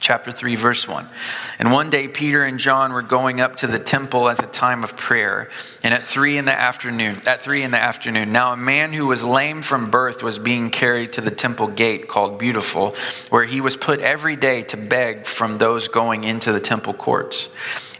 chapter 0.00 0.32
3 0.32 0.54
verse 0.56 0.86
1 0.86 1.08
and 1.58 1.72
one 1.72 1.90
day 1.90 2.08
peter 2.08 2.44
and 2.44 2.58
john 2.58 2.92
were 2.92 3.02
going 3.02 3.40
up 3.40 3.56
to 3.56 3.66
the 3.66 3.78
temple 3.78 4.28
at 4.28 4.38
the 4.38 4.46
time 4.46 4.82
of 4.84 4.96
prayer. 4.96 5.48
And 5.82 5.94
at 5.94 6.02
3 6.02 6.38
in 6.38 6.44
the 6.44 6.52
afternoon 6.52 7.22
at 7.26 7.40
3 7.40 7.62
in 7.62 7.70
the 7.70 7.82
afternoon 7.82 8.32
now 8.32 8.52
a 8.52 8.56
man 8.56 8.92
who 8.92 9.06
was 9.06 9.24
lame 9.24 9.62
from 9.62 9.90
birth 9.90 10.22
was 10.22 10.38
being 10.38 10.70
carried 10.70 11.12
to 11.14 11.20
the 11.20 11.30
temple 11.30 11.68
gate 11.68 12.08
called 12.08 12.38
beautiful 12.38 12.94
where 13.30 13.44
he 13.44 13.60
was 13.60 13.76
put 13.76 14.00
every 14.00 14.36
day 14.36 14.62
to 14.64 14.76
beg 14.76 15.26
from 15.26 15.58
those 15.58 15.88
going 15.88 16.24
into 16.24 16.52
the 16.52 16.60
temple 16.60 16.94
courts. 16.94 17.48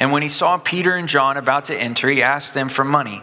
And 0.00 0.12
when 0.12 0.22
he 0.22 0.28
saw 0.28 0.58
peter 0.58 0.94
and 0.94 1.08
john 1.08 1.36
about 1.36 1.66
to 1.66 1.76
enter 1.76 2.08
he 2.08 2.22
asked 2.22 2.54
them 2.54 2.68
for 2.68 2.84
money 2.84 3.22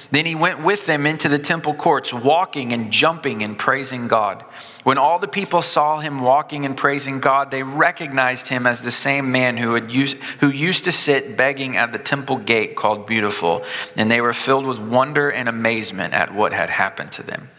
Then 0.11 0.25
he 0.25 0.35
went 0.35 0.61
with 0.61 0.85
them 0.85 1.05
into 1.05 1.29
the 1.29 1.39
temple 1.39 1.73
courts, 1.73 2.13
walking 2.13 2.73
and 2.73 2.91
jumping 2.91 3.43
and 3.43 3.57
praising 3.57 4.09
God. 4.09 4.43
When 4.83 4.97
all 4.97 5.19
the 5.19 5.27
people 5.27 5.61
saw 5.61 5.99
him 5.99 6.19
walking 6.19 6.65
and 6.65 6.75
praising 6.75 7.21
God, 7.21 7.49
they 7.49 7.63
recognized 7.63 8.49
him 8.49 8.67
as 8.67 8.81
the 8.81 8.91
same 8.91 9.31
man 9.31 9.55
who, 9.55 9.73
had 9.73 9.89
used, 9.89 10.17
who 10.39 10.49
used 10.49 10.83
to 10.83 10.91
sit 10.91 11.37
begging 11.37 11.77
at 11.77 11.93
the 11.93 11.99
temple 11.99 12.37
gate 12.37 12.75
called 12.75 13.07
Beautiful, 13.07 13.63
and 13.95 14.11
they 14.11 14.19
were 14.19 14.33
filled 14.33 14.65
with 14.65 14.79
wonder 14.79 15.29
and 15.29 15.47
amazement 15.47 16.13
at 16.13 16.33
what 16.33 16.51
had 16.51 16.69
happened 16.69 17.13
to 17.13 17.23
them. 17.23 17.49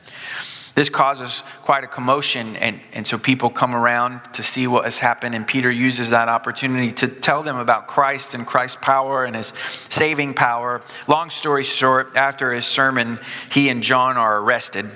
This 0.74 0.88
causes 0.88 1.42
quite 1.62 1.84
a 1.84 1.86
commotion, 1.86 2.56
and, 2.56 2.80
and 2.92 3.06
so 3.06 3.18
people 3.18 3.50
come 3.50 3.74
around 3.74 4.24
to 4.34 4.42
see 4.42 4.66
what 4.66 4.84
has 4.84 4.98
happened. 4.98 5.34
And 5.34 5.46
Peter 5.46 5.70
uses 5.70 6.10
that 6.10 6.28
opportunity 6.28 6.92
to 6.92 7.08
tell 7.08 7.42
them 7.42 7.56
about 7.56 7.88
Christ 7.88 8.34
and 8.34 8.46
Christ's 8.46 8.78
power 8.80 9.24
and 9.24 9.36
his 9.36 9.52
saving 9.90 10.34
power. 10.34 10.80
Long 11.08 11.28
story 11.30 11.64
short, 11.64 12.16
after 12.16 12.52
his 12.52 12.64
sermon, 12.64 13.18
he 13.50 13.68
and 13.68 13.82
John 13.82 14.16
are 14.16 14.38
arrested 14.38 14.90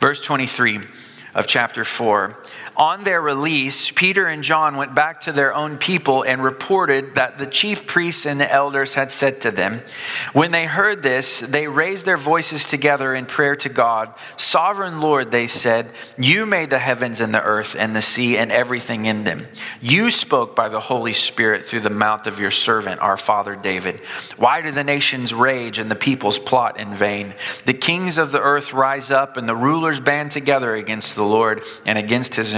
Verse 0.00 0.22
23 0.22 0.80
of 1.34 1.46
chapter 1.46 1.84
4. 1.84 2.42
On 2.76 3.04
their 3.04 3.20
release, 3.20 3.90
Peter 3.90 4.26
and 4.26 4.42
John 4.42 4.76
went 4.76 4.94
back 4.94 5.20
to 5.22 5.32
their 5.32 5.54
own 5.54 5.76
people 5.76 6.22
and 6.22 6.42
reported 6.42 7.14
that 7.16 7.36
the 7.36 7.46
chief 7.46 7.86
priests 7.86 8.24
and 8.24 8.40
the 8.40 8.50
elders 8.50 8.94
had 8.94 9.12
said 9.12 9.40
to 9.42 9.50
them. 9.50 9.82
When 10.32 10.50
they 10.50 10.64
heard 10.64 11.02
this, 11.02 11.40
they 11.40 11.66
raised 11.66 12.06
their 12.06 12.16
voices 12.16 12.68
together 12.68 13.14
in 13.14 13.26
prayer 13.26 13.56
to 13.56 13.68
God. 13.68 14.14
Sovereign 14.36 15.00
Lord, 15.00 15.30
they 15.30 15.46
said, 15.46 15.92
You 16.16 16.46
made 16.46 16.70
the 16.70 16.78
heavens 16.78 17.20
and 17.20 17.34
the 17.34 17.42
earth 17.42 17.76
and 17.78 17.94
the 17.94 18.00
sea 18.00 18.38
and 18.38 18.50
everything 18.52 19.04
in 19.04 19.24
them. 19.24 19.46
You 19.80 20.10
spoke 20.10 20.56
by 20.56 20.68
the 20.68 20.80
Holy 20.80 21.12
Spirit 21.12 21.66
through 21.66 21.80
the 21.80 21.90
mouth 21.90 22.26
of 22.26 22.40
your 22.40 22.50
servant, 22.50 23.00
our 23.00 23.16
father 23.16 23.56
David. 23.56 24.00
Why 24.36 24.62
do 24.62 24.70
the 24.70 24.84
nations 24.84 25.34
rage 25.34 25.78
and 25.78 25.90
the 25.90 25.96
peoples 25.96 26.38
plot 26.38 26.78
in 26.78 26.94
vain? 26.94 27.34
The 27.66 27.74
kings 27.74 28.16
of 28.16 28.32
the 28.32 28.40
earth 28.40 28.72
rise 28.72 29.10
up 29.10 29.36
and 29.36 29.48
the 29.48 29.56
rulers 29.56 30.00
band 30.00 30.30
together 30.30 30.74
against 30.74 31.14
the 31.14 31.24
Lord 31.24 31.62
and 31.84 31.98
against 31.98 32.36
his 32.36 32.54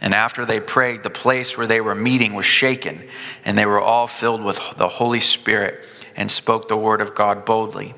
And 0.00 0.14
after 0.14 0.44
they 0.44 0.60
prayed, 0.60 1.02
the 1.02 1.10
place 1.10 1.56
where 1.56 1.66
they 1.66 1.80
were 1.80 1.94
meeting 1.94 2.34
was 2.34 2.46
shaken, 2.46 3.02
and 3.44 3.56
they 3.56 3.66
were 3.66 3.80
all 3.80 4.06
filled 4.06 4.42
with 4.42 4.60
the 4.76 4.88
Holy 4.88 5.20
Spirit 5.20 5.86
and 6.14 6.30
spoke 6.30 6.68
the 6.68 6.76
word 6.76 7.00
of 7.00 7.14
God 7.14 7.44
boldly. 7.44 7.94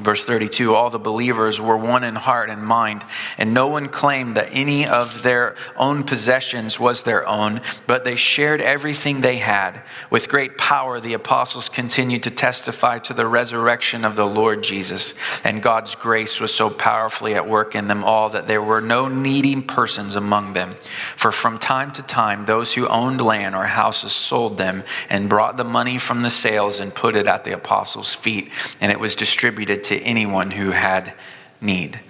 Verse 0.00 0.24
32 0.24 0.74
All 0.74 0.90
the 0.90 0.98
believers 0.98 1.60
were 1.60 1.76
one 1.76 2.02
in 2.02 2.16
heart 2.16 2.50
and 2.50 2.64
mind, 2.64 3.04
and 3.38 3.54
no 3.54 3.68
one 3.68 3.88
claimed 3.88 4.36
that 4.36 4.48
any 4.50 4.84
of 4.84 5.22
their 5.22 5.54
own 5.76 6.02
possessions 6.02 6.80
was 6.80 7.04
their 7.04 7.24
own, 7.28 7.60
but 7.86 8.02
they 8.02 8.16
shared 8.16 8.60
everything 8.60 9.20
they 9.20 9.36
had. 9.36 9.82
With 10.10 10.28
great 10.28 10.58
power, 10.58 10.98
the 10.98 11.14
apostles 11.14 11.68
continued 11.68 12.24
to 12.24 12.32
testify 12.32 12.98
to 13.00 13.14
the 13.14 13.26
resurrection 13.28 14.04
of 14.04 14.16
the 14.16 14.26
Lord 14.26 14.64
Jesus, 14.64 15.14
and 15.44 15.62
God's 15.62 15.94
grace 15.94 16.40
was 16.40 16.52
so 16.52 16.70
powerfully 16.70 17.36
at 17.36 17.48
work 17.48 17.76
in 17.76 17.86
them 17.86 18.02
all 18.02 18.28
that 18.30 18.48
there 18.48 18.62
were 18.62 18.80
no 18.80 19.06
needy 19.06 19.60
persons 19.62 20.16
among 20.16 20.54
them. 20.54 20.74
For 21.16 21.30
from 21.30 21.56
time 21.60 21.92
to 21.92 22.02
time, 22.02 22.46
those 22.46 22.74
who 22.74 22.88
owned 22.88 23.20
land 23.20 23.54
or 23.54 23.66
houses 23.66 24.12
sold 24.12 24.58
them 24.58 24.82
and 25.08 25.28
brought 25.28 25.56
the 25.56 25.62
money 25.62 25.98
from 25.98 26.22
the 26.22 26.30
sales 26.30 26.80
and 26.80 26.92
put 26.92 27.14
it 27.14 27.28
at 27.28 27.44
the 27.44 27.54
apostles' 27.54 28.12
feet, 28.12 28.50
and 28.80 28.90
it 28.90 28.98
was 28.98 29.14
distributed 29.14 29.83
to 29.84 30.00
anyone 30.00 30.50
who 30.50 30.70
had 30.70 31.14
need. 31.60 32.00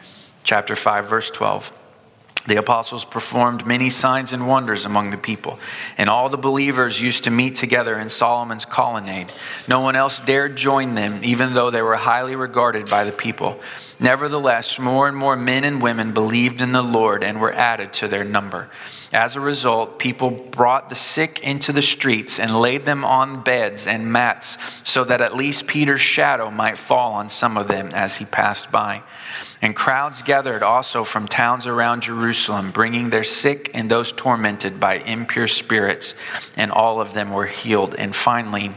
Chapter 0.42 0.76
5, 0.76 1.06
verse 1.06 1.30
12. 1.30 1.72
The 2.46 2.56
apostles 2.56 3.06
performed 3.06 3.66
many 3.66 3.88
signs 3.88 4.34
and 4.34 4.46
wonders 4.46 4.84
among 4.84 5.10
the 5.10 5.16
people, 5.16 5.58
and 5.96 6.10
all 6.10 6.28
the 6.28 6.36
believers 6.36 7.00
used 7.00 7.24
to 7.24 7.30
meet 7.30 7.54
together 7.54 7.98
in 7.98 8.10
Solomon's 8.10 8.66
colonnade. 8.66 9.32
No 9.66 9.80
one 9.80 9.96
else 9.96 10.20
dared 10.20 10.54
join 10.54 10.94
them, 10.94 11.20
even 11.22 11.54
though 11.54 11.70
they 11.70 11.80
were 11.80 11.96
highly 11.96 12.36
regarded 12.36 12.90
by 12.90 13.04
the 13.04 13.12
people. 13.12 13.58
Nevertheless, 13.98 14.78
more 14.78 15.08
and 15.08 15.16
more 15.16 15.36
men 15.36 15.64
and 15.64 15.80
women 15.80 16.12
believed 16.12 16.60
in 16.60 16.72
the 16.72 16.82
Lord 16.82 17.24
and 17.24 17.40
were 17.40 17.52
added 17.52 17.94
to 17.94 18.08
their 18.08 18.24
number. 18.24 18.68
As 19.14 19.36
a 19.36 19.40
result, 19.40 20.00
people 20.00 20.32
brought 20.32 20.88
the 20.88 20.96
sick 20.96 21.38
into 21.44 21.72
the 21.72 21.82
streets 21.82 22.40
and 22.40 22.52
laid 22.52 22.84
them 22.84 23.04
on 23.04 23.44
beds 23.44 23.86
and 23.86 24.10
mats 24.12 24.58
so 24.82 25.04
that 25.04 25.20
at 25.20 25.36
least 25.36 25.68
Peter's 25.68 26.00
shadow 26.00 26.50
might 26.50 26.76
fall 26.76 27.12
on 27.12 27.30
some 27.30 27.56
of 27.56 27.68
them 27.68 27.90
as 27.94 28.16
he 28.16 28.24
passed 28.24 28.72
by. 28.72 29.04
And 29.62 29.76
crowds 29.76 30.22
gathered 30.22 30.64
also 30.64 31.04
from 31.04 31.28
towns 31.28 31.68
around 31.68 32.02
Jerusalem, 32.02 32.72
bringing 32.72 33.10
their 33.10 33.22
sick 33.22 33.70
and 33.72 33.88
those 33.88 34.10
tormented 34.10 34.80
by 34.80 34.96
impure 34.96 35.46
spirits, 35.46 36.16
and 36.56 36.72
all 36.72 37.00
of 37.00 37.14
them 37.14 37.32
were 37.32 37.46
healed. 37.46 37.94
And 37.94 38.16
finally, 38.16 38.72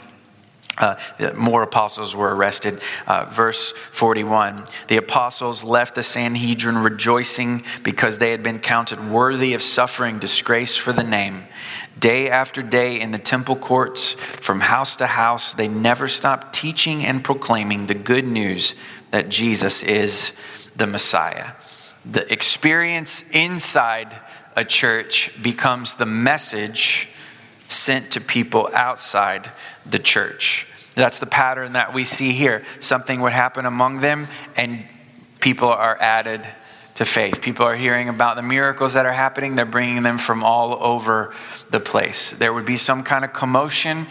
uh, 0.78 0.98
more 1.36 1.64
apostles 1.64 2.16
were 2.16 2.36
arrested. 2.36 2.80
Uh, 3.06 3.26
verse 3.26 3.72
41 3.72 4.66
The 4.88 4.98
apostles 4.98 5.64
left 5.64 5.96
the 5.96 6.04
Sanhedrin 6.04 6.78
rejoicing 6.78 7.64
because 7.84 8.18
they 8.18 8.32
had 8.32 8.44
been 8.44 8.60
counted 8.60 9.10
worthy 9.10 9.54
of 9.54 9.62
suffering 9.62 10.20
disgrace 10.20 10.76
for 10.76 10.94
the 10.94 11.04
name. 11.04 11.44
Day 12.00 12.30
after 12.30 12.62
day 12.62 13.00
in 13.00 13.12
the 13.12 13.18
temple 13.18 13.56
courts, 13.56 14.14
from 14.14 14.60
house 14.60 14.96
to 14.98 15.08
house, 15.08 15.54
they 15.54 15.68
never 15.68 16.08
stopped 16.08 16.54
teaching 16.54 17.04
and 17.06 17.24
proclaiming 17.24 17.88
the 17.88 17.96
good 17.96 18.26
news 18.26 18.76
that 19.12 19.30
Jesus 19.30 19.82
is 19.82 20.32
the 20.76 20.86
Messiah. 20.86 21.54
The 22.06 22.32
experience 22.32 23.24
inside 23.32 24.16
a 24.56 24.64
church 24.64 25.32
becomes 25.42 25.96
the 25.96 26.06
message 26.06 27.10
sent 27.68 28.12
to 28.12 28.22
people 28.22 28.70
outside 28.74 29.52
the 29.86 30.00
church. 30.00 30.68
That's 30.96 31.20
the 31.20 31.26
pattern 31.26 31.74
that 31.74 31.94
we 31.94 32.06
see 32.06 32.32
here. 32.32 32.64
Something 32.80 33.22
would 33.22 33.34
happen 33.34 33.66
among 33.66 34.00
them, 34.00 34.28
and 34.56 34.84
people 35.40 35.70
are 35.70 35.98
added 36.00 36.46
to 36.96 37.06
faith. 37.06 37.42
People 37.42 37.68
are 37.68 37.76
hearing 37.76 38.10
about 38.10 38.36
the 38.36 38.42
miracles 38.42 38.94
that 38.94 39.06
are 39.06 39.14
happening, 39.14 39.56
they're 39.56 39.66
bringing 39.66 40.02
them 40.02 40.18
from 40.18 40.44
all 40.44 40.74
over 40.84 41.32
the 41.70 41.80
place. 41.80 42.32
There 42.32 42.52
would 42.52 42.66
be 42.66 42.78
some 42.78 43.04
kind 43.04 43.24
of 43.24 43.34
commotion, 43.34 44.08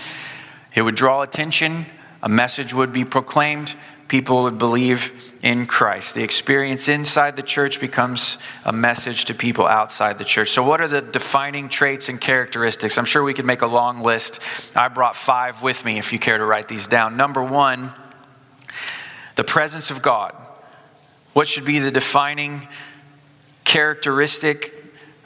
it 0.72 0.82
would 0.82 0.94
draw 0.94 1.22
attention, 1.22 1.86
a 2.22 2.28
message 2.28 2.72
would 2.72 2.92
be 2.92 3.04
proclaimed, 3.04 3.74
people 4.08 4.44
would 4.44 4.58
believe 4.58 5.32
in 5.42 5.66
Christ. 5.66 6.14
The 6.14 6.22
experience 6.22 6.88
inside 6.88 7.36
the 7.36 7.42
church 7.42 7.80
becomes 7.80 8.38
a 8.64 8.72
message 8.72 9.26
to 9.26 9.34
people 9.34 9.66
outside 9.66 10.18
the 10.18 10.24
church. 10.24 10.50
So, 10.50 10.62
what 10.62 10.80
are 10.80 10.88
the 10.88 11.00
defining 11.00 11.68
traits 11.68 12.08
and 12.08 12.20
characteristics? 12.20 12.98
I'm 12.98 13.04
sure 13.04 13.22
we 13.22 13.34
could 13.34 13.44
make 13.44 13.62
a 13.62 13.66
long 13.66 14.02
list. 14.02 14.40
I 14.74 14.88
brought 14.88 15.16
five 15.16 15.62
with 15.62 15.84
me 15.84 15.98
if 15.98 16.12
you 16.12 16.18
care 16.18 16.38
to 16.38 16.44
write 16.44 16.68
these 16.68 16.86
down. 16.86 17.16
Number 17.16 17.42
one, 17.42 17.92
the 19.36 19.44
presence 19.44 19.90
of 19.90 20.02
God. 20.02 20.34
What 21.32 21.46
should 21.46 21.66
be 21.66 21.78
the 21.78 21.90
defining 21.90 22.66
characteristic 23.64 24.75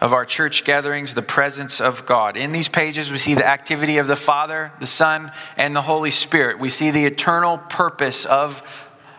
of 0.00 0.12
our 0.12 0.25
church 0.25 0.64
gatherings, 0.64 1.14
the 1.14 1.23
presence 1.23 1.80
of 1.80 2.07
God. 2.07 2.37
In 2.37 2.52
these 2.52 2.69
pages, 2.69 3.12
we 3.12 3.19
see 3.19 3.35
the 3.35 3.47
activity 3.47 3.99
of 3.99 4.07
the 4.07 4.16
Father, 4.16 4.73
the 4.80 4.87
Son, 4.87 5.30
and 5.57 5.76
the 5.76 5.83
Holy 5.83 6.11
Spirit. 6.11 6.59
We 6.59 6.71
see 6.71 6.90
the 6.90 7.04
eternal 7.04 7.59
purpose 7.59 8.25
of 8.25 8.62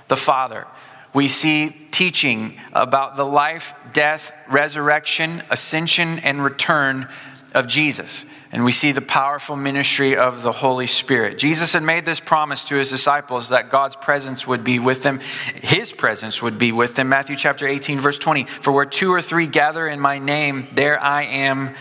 the 0.07 0.17
Father. 0.17 0.65
We 1.13 1.27
see 1.27 1.69
teaching 1.91 2.59
about 2.73 3.15
the 3.15 3.25
life, 3.25 3.75
death, 3.93 4.33
resurrection, 4.49 5.43
ascension, 5.49 6.19
and 6.19 6.43
return 6.43 7.07
of 7.53 7.67
Jesus. 7.67 8.25
And 8.53 8.65
we 8.65 8.73
see 8.73 8.91
the 8.91 9.01
powerful 9.01 9.55
ministry 9.55 10.17
of 10.17 10.43
the 10.43 10.51
Holy 10.51 10.87
Spirit. 10.87 11.37
Jesus 11.37 11.71
had 11.71 11.83
made 11.83 12.03
this 12.03 12.19
promise 12.19 12.65
to 12.65 12.75
his 12.75 12.89
disciples 12.89 13.49
that 13.49 13.69
God's 13.69 13.95
presence 13.95 14.45
would 14.45 14.63
be 14.63 14.77
with 14.77 15.03
them, 15.03 15.21
his 15.55 15.93
presence 15.93 16.41
would 16.41 16.59
be 16.59 16.73
with 16.73 16.95
them. 16.95 17.07
Matthew 17.07 17.37
chapter 17.37 17.65
18, 17.65 17.99
verse 17.99 18.19
20 18.19 18.43
For 18.43 18.73
where 18.73 18.85
two 18.85 19.11
or 19.11 19.21
three 19.21 19.47
gather 19.47 19.87
in 19.87 20.01
my 20.01 20.19
name, 20.19 20.67
there 20.73 21.01
I 21.01 21.23
am 21.23 21.75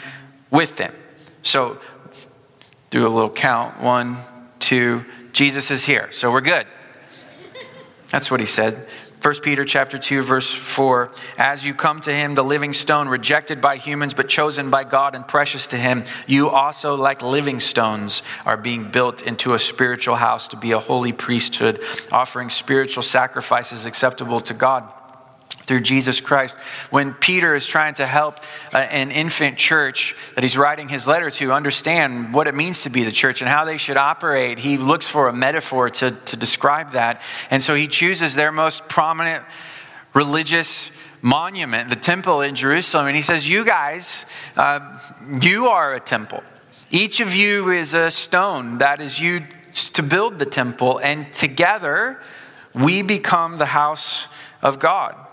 with 0.50 0.77
them. 0.77 0.95
So 1.43 1.81
do 2.91 3.07
a 3.07 3.09
little 3.09 3.31
count 3.31 3.81
one, 3.81 4.19
two, 4.61 5.05
Jesus 5.33 5.71
is 5.71 5.85
here. 5.85 6.11
So 6.12 6.31
we're 6.31 6.41
good. 6.41 6.67
That's 8.09 8.31
what 8.31 8.41
he 8.41 8.47
said. 8.47 8.89
1 9.23 9.35
Peter 9.43 9.67
chapter 9.67 9.99
2 9.99 10.23
verse 10.23 10.50
4 10.50 11.11
as 11.37 11.67
you 11.67 11.75
come 11.75 12.00
to 12.00 12.11
him 12.11 12.35
the 12.35 12.43
living 12.43 12.73
stone 12.73 13.07
rejected 13.07 13.61
by 13.61 13.77
humans 13.77 14.15
but 14.15 14.31
chosen 14.31 14.71
by 14.71 14.83
God 14.83 15.15
and 15.15 15.29
precious 15.29 15.67
to 15.69 15.77
him 15.77 16.05
you 16.27 16.49
also 16.49 16.95
like 16.95 17.21
living 17.21 17.61
stones 17.61 18.23
are 18.47 18.57
being 18.57 18.91
built 18.91 19.21
into 19.21 19.53
a 19.53 19.59
spiritual 19.59 20.17
house 20.17 20.49
to 20.49 20.57
be 20.57 20.73
a 20.73 20.79
holy 20.79 21.12
priesthood 21.12 21.81
offering 22.11 22.49
spiritual 22.49 23.03
sacrifices 23.03 23.85
acceptable 23.85 24.41
to 24.41 24.55
God 24.55 24.91
through 25.71 25.79
Jesus 25.79 26.21
Christ. 26.21 26.57
When 26.91 27.15
Peter 27.15 27.55
is 27.55 27.65
trying 27.65 27.95
to 27.95 28.05
help 28.05 28.41
uh, 28.75 28.79
an 28.79 29.12
infant 29.12 29.57
church 29.57 30.17
that 30.35 30.43
he's 30.43 30.57
writing 30.57 30.89
his 30.89 31.07
letter 31.07 31.31
to 31.31 31.53
understand 31.53 32.35
what 32.35 32.49
it 32.49 32.57
means 32.57 32.83
to 32.83 32.91
be 32.91 33.05
the 33.05 33.12
church 33.12 33.41
and 33.41 33.49
how 33.49 33.65
they 33.65 33.77
should 33.77 33.97
operate, 33.97 34.59
he 34.59 34.79
looks 34.79 35.07
for 35.07 35.29
a 35.29 35.33
metaphor 35.33 35.89
to, 35.89 36.11
to 36.11 36.37
describe 36.37 36.91
that. 36.95 37.23
And 37.53 37.62
so 37.62 37.77
he 37.77 37.87
chooses 37.87 38.35
their 38.35 38.50
most 38.50 38.89
prominent 38.89 39.45
religious 40.12 40.91
monument, 41.23 41.89
the 41.89 41.95
temple 41.95 42.41
in 42.41 42.57
Jerusalem, 42.57 43.07
and 43.07 43.15
he 43.15 43.23
says, 43.23 43.49
You 43.49 43.65
guys, 43.65 44.27
uh, 44.57 44.99
you 45.41 45.69
are 45.69 45.95
a 45.95 46.00
temple. 46.00 46.43
Each 46.91 47.21
of 47.21 47.33
you 47.33 47.71
is 47.71 47.95
a 47.95 48.11
stone 48.11 48.79
that 48.79 49.00
is 49.00 49.21
used 49.21 49.95
to 49.95 50.03
build 50.03 50.41
the 50.41 50.47
temple, 50.47 50.99
and 50.99 51.33
together 51.33 52.21
we 52.75 53.03
become 53.03 53.55
the 53.55 53.67
house 53.67 54.27
of 54.62 54.81
God. 54.81 55.29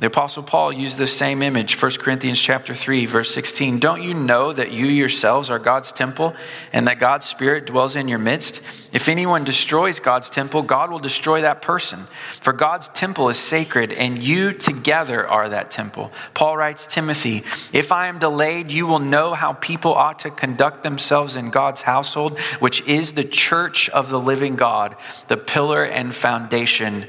The 0.00 0.08
apostle 0.08 0.42
Paul 0.42 0.72
used 0.72 0.98
this 0.98 1.16
same 1.16 1.40
image, 1.40 1.80
1 1.80 1.92
Corinthians 2.00 2.40
chapter 2.40 2.74
3 2.74 3.06
verse 3.06 3.32
16. 3.32 3.78
Don't 3.78 4.02
you 4.02 4.12
know 4.12 4.52
that 4.52 4.72
you 4.72 4.86
yourselves 4.86 5.50
are 5.50 5.60
God's 5.60 5.92
temple 5.92 6.34
and 6.72 6.88
that 6.88 6.98
God's 6.98 7.26
spirit 7.26 7.64
dwells 7.64 7.94
in 7.94 8.08
your 8.08 8.18
midst? 8.18 8.60
If 8.92 9.08
anyone 9.08 9.44
destroys 9.44 10.00
God's 10.00 10.30
temple, 10.30 10.62
God 10.62 10.90
will 10.90 10.98
destroy 10.98 11.42
that 11.42 11.62
person. 11.62 12.08
For 12.40 12.52
God's 12.52 12.88
temple 12.88 13.28
is 13.28 13.38
sacred 13.38 13.92
and 13.92 14.20
you 14.20 14.52
together 14.52 15.28
are 15.28 15.48
that 15.48 15.70
temple. 15.70 16.10
Paul 16.34 16.56
writes 16.56 16.88
Timothy, 16.88 17.44
if 17.72 17.92
I 17.92 18.08
am 18.08 18.18
delayed, 18.18 18.72
you 18.72 18.88
will 18.88 18.98
know 18.98 19.34
how 19.34 19.52
people 19.52 19.94
ought 19.94 20.18
to 20.20 20.30
conduct 20.30 20.82
themselves 20.82 21.36
in 21.36 21.50
God's 21.50 21.82
household, 21.82 22.40
which 22.58 22.80
is 22.88 23.12
the 23.12 23.22
church 23.22 23.88
of 23.90 24.10
the 24.10 24.18
living 24.18 24.56
God, 24.56 24.96
the 25.28 25.36
pillar 25.36 25.84
and 25.84 26.12
foundation 26.12 27.06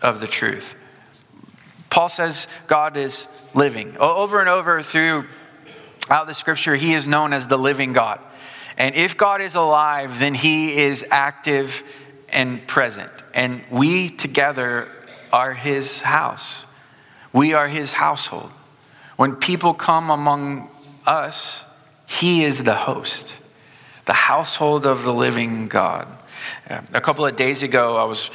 of 0.00 0.20
the 0.20 0.26
truth. 0.26 0.74
Paul 1.90 2.08
says 2.08 2.48
God 2.66 2.96
is 2.96 3.28
living. 3.54 3.96
Over 3.98 4.40
and 4.40 4.48
over 4.48 4.82
throughout 4.82 5.26
the 6.26 6.34
scripture, 6.34 6.74
he 6.74 6.94
is 6.94 7.06
known 7.06 7.32
as 7.32 7.46
the 7.46 7.56
living 7.56 7.92
God. 7.92 8.20
And 8.76 8.94
if 8.94 9.16
God 9.16 9.40
is 9.40 9.54
alive, 9.54 10.18
then 10.18 10.34
he 10.34 10.76
is 10.76 11.04
active 11.10 11.82
and 12.30 12.66
present. 12.66 13.10
And 13.32 13.64
we 13.70 14.08
together 14.08 14.88
are 15.32 15.52
his 15.52 16.00
house. 16.00 16.64
We 17.32 17.54
are 17.54 17.68
his 17.68 17.92
household. 17.92 18.50
When 19.16 19.36
people 19.36 19.74
come 19.74 20.10
among 20.10 20.68
us, 21.06 21.64
he 22.06 22.44
is 22.44 22.64
the 22.64 22.74
host, 22.74 23.36
the 24.06 24.12
household 24.12 24.86
of 24.86 25.04
the 25.04 25.12
living 25.12 25.68
God. 25.68 26.08
A 26.68 27.00
couple 27.00 27.24
of 27.24 27.36
days 27.36 27.62
ago, 27.62 27.96
I 27.96 28.04
was 28.04 28.30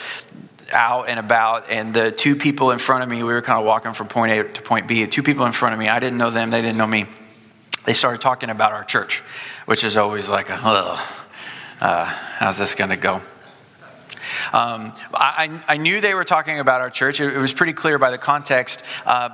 out 0.71 1.09
and 1.09 1.19
about, 1.19 1.69
and 1.69 1.93
the 1.93 2.11
two 2.11 2.35
people 2.35 2.71
in 2.71 2.77
front 2.77 3.03
of 3.03 3.09
me, 3.09 3.17
we 3.23 3.33
were 3.33 3.41
kind 3.41 3.59
of 3.59 3.65
walking 3.65 3.93
from 3.93 4.07
point 4.07 4.31
A 4.31 4.43
to 4.43 4.61
point 4.61 4.87
B. 4.87 5.05
Two 5.05 5.23
people 5.23 5.45
in 5.45 5.51
front 5.51 5.73
of 5.73 5.79
me, 5.79 5.89
I 5.89 5.99
didn't 5.99 6.17
know 6.17 6.29
them, 6.29 6.49
they 6.49 6.61
didn't 6.61 6.77
know 6.77 6.87
me. 6.87 7.07
They 7.85 7.93
started 7.93 8.21
talking 8.21 8.49
about 8.49 8.71
our 8.71 8.83
church, 8.83 9.23
which 9.65 9.83
is 9.83 9.97
always 9.97 10.29
like 10.29 10.49
a, 10.49 10.55
uh, 10.55 12.05
how's 12.05 12.57
this 12.57 12.75
going 12.75 12.89
to 12.89 12.97
go? 12.97 13.21
Um, 14.53 14.93
I, 15.13 15.59
I, 15.67 15.77
knew 15.77 16.01
they 16.01 16.13
were 16.13 16.23
talking 16.23 16.59
about 16.59 16.81
our 16.81 16.89
church. 16.89 17.19
It, 17.19 17.35
it 17.35 17.37
was 17.37 17.53
pretty 17.53 17.73
clear 17.73 17.99
by 17.99 18.09
the 18.11 18.17
context. 18.17 18.83
Uh, 19.05 19.29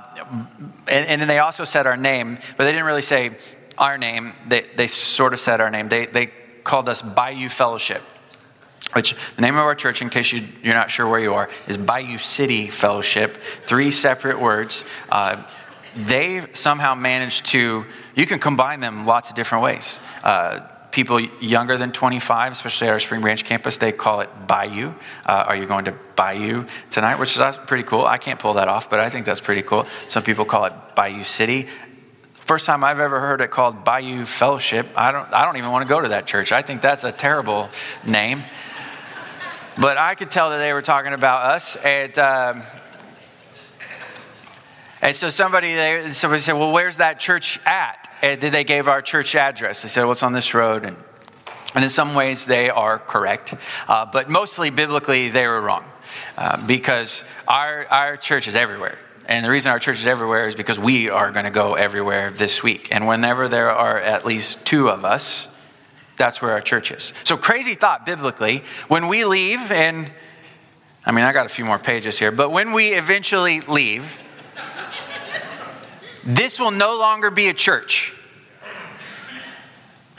and, 0.88 1.06
and, 1.06 1.20
then 1.20 1.28
they 1.28 1.38
also 1.38 1.64
said 1.64 1.86
our 1.86 1.96
name, 1.96 2.38
but 2.56 2.64
they 2.64 2.72
didn't 2.72 2.86
really 2.86 3.02
say 3.02 3.36
our 3.78 3.98
name. 3.98 4.32
They, 4.48 4.66
they 4.76 4.86
sort 4.88 5.32
of 5.32 5.40
said 5.40 5.60
our 5.60 5.70
name. 5.70 5.88
They, 5.88 6.06
they 6.06 6.32
called 6.64 6.88
us 6.88 7.02
Bayou 7.02 7.48
Fellowship 7.48 8.02
which 8.92 9.14
the 9.34 9.42
name 9.42 9.56
of 9.56 9.62
our 9.62 9.74
church, 9.74 10.00
in 10.00 10.10
case 10.10 10.32
you, 10.32 10.46
are 10.64 10.74
not 10.74 10.90
sure 10.90 11.08
where 11.08 11.20
you 11.20 11.34
are, 11.34 11.50
is 11.66 11.76
Bayou 11.76 12.18
City 12.18 12.68
Fellowship. 12.68 13.36
Three 13.66 13.90
separate 13.90 14.40
words. 14.40 14.84
Uh, 15.08 15.42
they 15.96 16.44
somehow 16.52 16.94
managed 16.94 17.46
to, 17.46 17.84
you 18.14 18.26
can 18.26 18.38
combine 18.38 18.80
them 18.80 19.06
lots 19.06 19.30
of 19.30 19.36
different 19.36 19.64
ways. 19.64 19.98
Uh, 20.22 20.60
people 20.92 21.20
younger 21.20 21.76
than 21.76 21.92
25, 21.92 22.52
especially 22.52 22.88
at 22.88 22.92
our 22.92 23.00
Spring 23.00 23.20
Branch 23.20 23.44
campus, 23.44 23.78
they 23.78 23.92
call 23.92 24.20
it 24.20 24.30
Bayou. 24.46 24.94
Uh, 25.24 25.44
are 25.46 25.56
you 25.56 25.66
going 25.66 25.84
to 25.86 25.92
Bayou 26.14 26.64
tonight? 26.90 27.18
Which 27.18 27.36
is 27.36 27.56
pretty 27.66 27.84
cool. 27.84 28.06
I 28.06 28.18
can't 28.18 28.38
pull 28.38 28.54
that 28.54 28.68
off, 28.68 28.88
but 28.88 29.00
I 29.00 29.10
think 29.10 29.26
that's 29.26 29.40
pretty 29.40 29.62
cool. 29.62 29.86
Some 30.08 30.22
people 30.22 30.44
call 30.44 30.64
it 30.64 30.72
Bayou 30.94 31.24
City. 31.24 31.66
First 32.34 32.64
time 32.64 32.84
I've 32.84 33.00
ever 33.00 33.18
heard 33.20 33.40
it 33.40 33.50
called 33.50 33.84
Bayou 33.84 34.24
Fellowship. 34.24 34.86
I 34.94 35.12
don't, 35.12 35.30
I 35.32 35.44
don't 35.44 35.56
even 35.56 35.70
want 35.72 35.84
to 35.84 35.88
go 35.88 36.00
to 36.00 36.08
that 36.10 36.26
church. 36.26 36.52
I 36.52 36.62
think 36.62 36.80
that's 36.80 37.04
a 37.04 37.10
terrible 37.10 37.70
name. 38.04 38.44
But 39.78 39.98
I 39.98 40.14
could 40.14 40.30
tell 40.30 40.50
that 40.50 40.58
they 40.58 40.72
were 40.72 40.82
talking 40.82 41.12
about 41.12 41.42
us. 41.42 41.76
And, 41.76 42.18
um, 42.18 42.62
and 45.02 45.14
so 45.14 45.28
somebody, 45.28 45.74
they, 45.74 46.10
somebody 46.10 46.40
said, 46.40 46.54
Well, 46.54 46.72
where's 46.72 46.96
that 46.96 47.20
church 47.20 47.60
at? 47.66 48.10
And 48.22 48.40
they 48.40 48.64
gave 48.64 48.88
our 48.88 49.02
church 49.02 49.36
address. 49.36 49.82
They 49.82 49.88
said, 49.88 50.02
Well, 50.02 50.12
it's 50.12 50.22
on 50.22 50.32
this 50.32 50.54
road. 50.54 50.84
And, 50.84 50.96
and 51.74 51.84
in 51.84 51.90
some 51.90 52.14
ways, 52.14 52.46
they 52.46 52.70
are 52.70 52.98
correct. 52.98 53.54
Uh, 53.86 54.06
but 54.06 54.30
mostly 54.30 54.70
biblically, 54.70 55.28
they 55.28 55.46
were 55.46 55.60
wrong. 55.60 55.84
Uh, 56.38 56.56
because 56.66 57.22
our, 57.46 57.86
our 57.90 58.16
church 58.16 58.48
is 58.48 58.54
everywhere. 58.54 58.98
And 59.26 59.44
the 59.44 59.50
reason 59.50 59.72
our 59.72 59.78
church 59.78 59.98
is 59.98 60.06
everywhere 60.06 60.48
is 60.48 60.54
because 60.54 60.78
we 60.78 61.10
are 61.10 61.32
going 61.32 61.44
to 61.44 61.50
go 61.50 61.74
everywhere 61.74 62.30
this 62.30 62.62
week. 62.62 62.88
And 62.92 63.06
whenever 63.06 63.48
there 63.48 63.72
are 63.72 64.00
at 64.00 64.24
least 64.24 64.64
two 64.64 64.88
of 64.88 65.04
us, 65.04 65.48
that's 66.16 66.40
where 66.40 66.52
our 66.52 66.60
church 66.60 66.90
is. 66.90 67.12
So, 67.24 67.36
crazy 67.36 67.74
thought 67.74 68.06
biblically, 68.06 68.62
when 68.88 69.08
we 69.08 69.24
leave, 69.24 69.70
and 69.70 70.10
I 71.04 71.12
mean, 71.12 71.24
I 71.24 71.32
got 71.32 71.46
a 71.46 71.50
few 71.50 71.64
more 71.64 71.78
pages 71.78 72.18
here, 72.18 72.32
but 72.32 72.50
when 72.50 72.72
we 72.72 72.88
eventually 72.94 73.60
leave, 73.60 74.18
this 76.24 76.58
will 76.58 76.72
no 76.72 76.96
longer 76.98 77.30
be 77.30 77.48
a 77.48 77.54
church. 77.54 78.12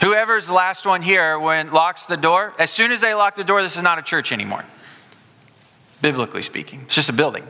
Whoever's 0.00 0.46
the 0.46 0.54
last 0.54 0.86
one 0.86 1.02
here, 1.02 1.38
when 1.38 1.72
locks 1.72 2.06
the 2.06 2.16
door, 2.16 2.54
as 2.58 2.70
soon 2.70 2.92
as 2.92 3.00
they 3.00 3.14
lock 3.14 3.34
the 3.34 3.44
door, 3.44 3.62
this 3.62 3.76
is 3.76 3.82
not 3.82 3.98
a 3.98 4.02
church 4.02 4.30
anymore. 4.30 4.64
Biblically 6.00 6.42
speaking, 6.42 6.82
it's 6.82 6.94
just 6.94 7.08
a 7.08 7.12
building. 7.12 7.44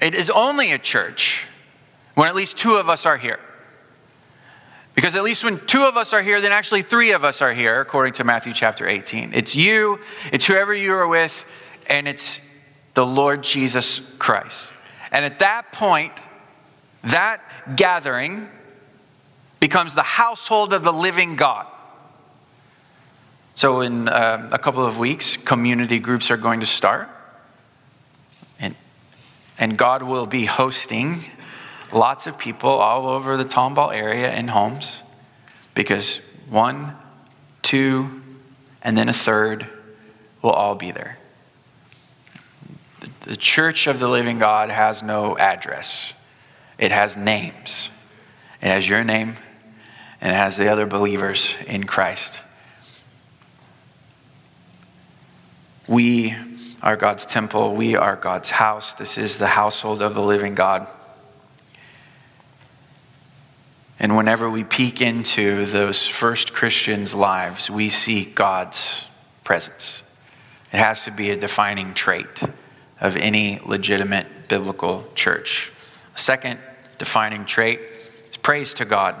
It 0.00 0.14
is 0.14 0.30
only 0.30 0.70
a 0.72 0.78
church 0.78 1.46
when 2.14 2.28
at 2.28 2.34
least 2.34 2.58
two 2.58 2.76
of 2.76 2.88
us 2.88 3.06
are 3.06 3.16
here. 3.16 3.40
Because 4.96 5.14
at 5.14 5.22
least 5.22 5.44
when 5.44 5.60
two 5.66 5.84
of 5.84 5.98
us 5.98 6.14
are 6.14 6.22
here, 6.22 6.40
then 6.40 6.52
actually 6.52 6.80
three 6.80 7.12
of 7.12 7.22
us 7.22 7.42
are 7.42 7.52
here, 7.52 7.80
according 7.80 8.14
to 8.14 8.24
Matthew 8.24 8.54
chapter 8.54 8.88
18. 8.88 9.34
It's 9.34 9.54
you, 9.54 10.00
it's 10.32 10.46
whoever 10.46 10.72
you 10.72 10.94
are 10.94 11.06
with, 11.06 11.44
and 11.86 12.08
it's 12.08 12.40
the 12.94 13.04
Lord 13.04 13.42
Jesus 13.42 14.00
Christ. 14.18 14.72
And 15.12 15.22
at 15.26 15.40
that 15.40 15.70
point, 15.70 16.14
that 17.04 17.42
gathering 17.76 18.48
becomes 19.60 19.94
the 19.94 20.02
household 20.02 20.72
of 20.72 20.82
the 20.82 20.94
living 20.94 21.36
God. 21.36 21.66
So, 23.54 23.82
in 23.82 24.08
uh, 24.08 24.48
a 24.50 24.58
couple 24.58 24.84
of 24.84 24.98
weeks, 24.98 25.36
community 25.36 25.98
groups 25.98 26.30
are 26.30 26.36
going 26.38 26.60
to 26.60 26.66
start. 26.66 27.08
And, 28.58 28.74
and 29.58 29.76
God 29.76 30.02
will 30.02 30.26
be 30.26 30.46
hosting 30.46 31.24
lots 31.92 32.26
of 32.26 32.38
people 32.38 32.70
all 32.70 33.06
over 33.06 33.36
the 33.36 33.44
Tomball 33.44 33.94
area 33.94 34.32
in 34.34 34.48
homes 34.48 35.02
because 35.74 36.20
one, 36.48 36.96
two, 37.62 38.22
and 38.82 38.96
then 38.96 39.08
a 39.08 39.12
third 39.12 39.66
will 40.42 40.50
all 40.50 40.74
be 40.74 40.90
there. 40.90 41.18
The 43.22 43.36
church 43.36 43.86
of 43.86 43.98
the 43.98 44.08
living 44.08 44.38
God 44.38 44.70
has 44.70 45.02
no 45.02 45.36
address, 45.36 46.12
it 46.78 46.90
has 46.92 47.16
names. 47.16 47.90
It 48.62 48.68
has 48.68 48.88
your 48.88 49.04
name, 49.04 49.34
and 50.20 50.32
it 50.32 50.34
has 50.34 50.56
the 50.56 50.68
other 50.68 50.86
believers 50.86 51.54
in 51.66 51.84
Christ. 51.84 52.40
We 55.86 56.34
are 56.82 56.96
God's 56.96 57.26
temple. 57.26 57.74
We 57.74 57.96
are 57.96 58.16
God's 58.16 58.50
house. 58.50 58.94
This 58.94 59.18
is 59.18 59.38
the 59.38 59.46
household 59.48 60.02
of 60.02 60.14
the 60.14 60.22
living 60.22 60.54
God. 60.54 60.88
And 63.98 64.16
whenever 64.16 64.50
we 64.50 64.62
peek 64.62 65.00
into 65.00 65.64
those 65.66 66.06
first 66.06 66.52
Christians' 66.52 67.14
lives, 67.14 67.70
we 67.70 67.88
see 67.88 68.24
God's 68.24 69.06
presence. 69.42 70.02
It 70.72 70.78
has 70.78 71.04
to 71.04 71.10
be 71.10 71.30
a 71.30 71.36
defining 71.36 71.94
trait 71.94 72.42
of 73.00 73.16
any 73.16 73.58
legitimate 73.64 74.48
biblical 74.48 75.06
church. 75.14 75.72
A 76.14 76.18
second 76.18 76.60
defining 76.98 77.44
trait 77.46 77.80
is 78.30 78.36
praise 78.36 78.74
to 78.74 78.84
God. 78.84 79.16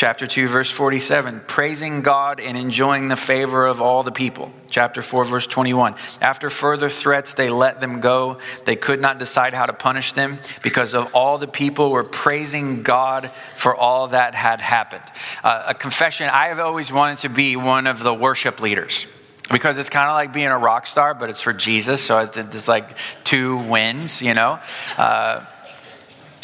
Chapter 0.00 0.26
2, 0.26 0.48
verse 0.48 0.70
47, 0.70 1.42
praising 1.46 2.00
God 2.00 2.40
and 2.40 2.56
enjoying 2.56 3.08
the 3.08 3.16
favor 3.16 3.66
of 3.66 3.82
all 3.82 4.02
the 4.02 4.10
people. 4.10 4.50
Chapter 4.70 5.02
4, 5.02 5.26
verse 5.26 5.46
21, 5.46 5.94
after 6.22 6.48
further 6.48 6.88
threats, 6.88 7.34
they 7.34 7.50
let 7.50 7.82
them 7.82 8.00
go. 8.00 8.38
They 8.64 8.76
could 8.76 9.02
not 9.02 9.18
decide 9.18 9.52
how 9.52 9.66
to 9.66 9.74
punish 9.74 10.14
them 10.14 10.38
because 10.62 10.94
of 10.94 11.14
all 11.14 11.36
the 11.36 11.46
people 11.46 11.90
were 11.90 12.02
praising 12.02 12.82
God 12.82 13.30
for 13.58 13.76
all 13.76 14.08
that 14.08 14.34
had 14.34 14.62
happened. 14.62 15.02
Uh, 15.44 15.64
a 15.66 15.74
confession 15.74 16.30
I 16.30 16.46
have 16.46 16.60
always 16.60 16.90
wanted 16.90 17.18
to 17.18 17.28
be 17.28 17.56
one 17.56 17.86
of 17.86 18.02
the 18.02 18.14
worship 18.14 18.58
leaders 18.62 19.06
because 19.50 19.76
it's 19.76 19.90
kind 19.90 20.08
of 20.08 20.14
like 20.14 20.32
being 20.32 20.46
a 20.46 20.56
rock 20.56 20.86
star, 20.86 21.12
but 21.12 21.28
it's 21.28 21.42
for 21.42 21.52
Jesus. 21.52 22.02
So 22.02 22.20
it's 22.20 22.68
like 22.68 22.96
two 23.22 23.58
wins, 23.58 24.22
you 24.22 24.32
know. 24.32 24.60
Uh, 24.96 25.44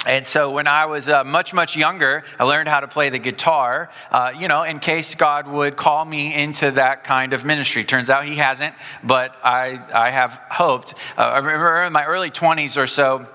and 0.07 0.25
so 0.25 0.53
when 0.53 0.67
I 0.67 0.87
was 0.87 1.09
uh, 1.09 1.25
much, 1.25 1.53
much 1.53 1.77
younger, 1.77 2.25
I 2.39 2.45
learned 2.45 2.69
how 2.69 2.81
to 2.81 2.89
play 2.89 3.11
the 3.11 3.19
guitar, 3.19 3.91
uh, 4.11 4.33
you 4.39 4.49
know, 4.49 4.63
in 4.63 4.79
case 4.79 5.15
God 5.15 5.49
would 5.49 5.77
call 5.77 6.05
me 6.05 6.35
into 6.35 6.71
that 6.73 7.05
kind 7.05 7.33
of 7.33 7.45
ministry. 7.45 7.85
Turns 7.85 8.09
out 8.09 8.25
He 8.25 8.37
hasn't, 8.37 8.75
but 9.03 9.37
I, 9.43 9.81
I 9.93 10.11
have 10.11 10.41
hoped. 10.51 10.95
Uh, 11.19 11.23
I 11.23 11.39
remember 11.39 11.83
in 11.83 11.93
my 11.93 12.05
early 12.05 12.31
20s 12.31 12.81
or 12.81 12.87
so, 12.87 13.27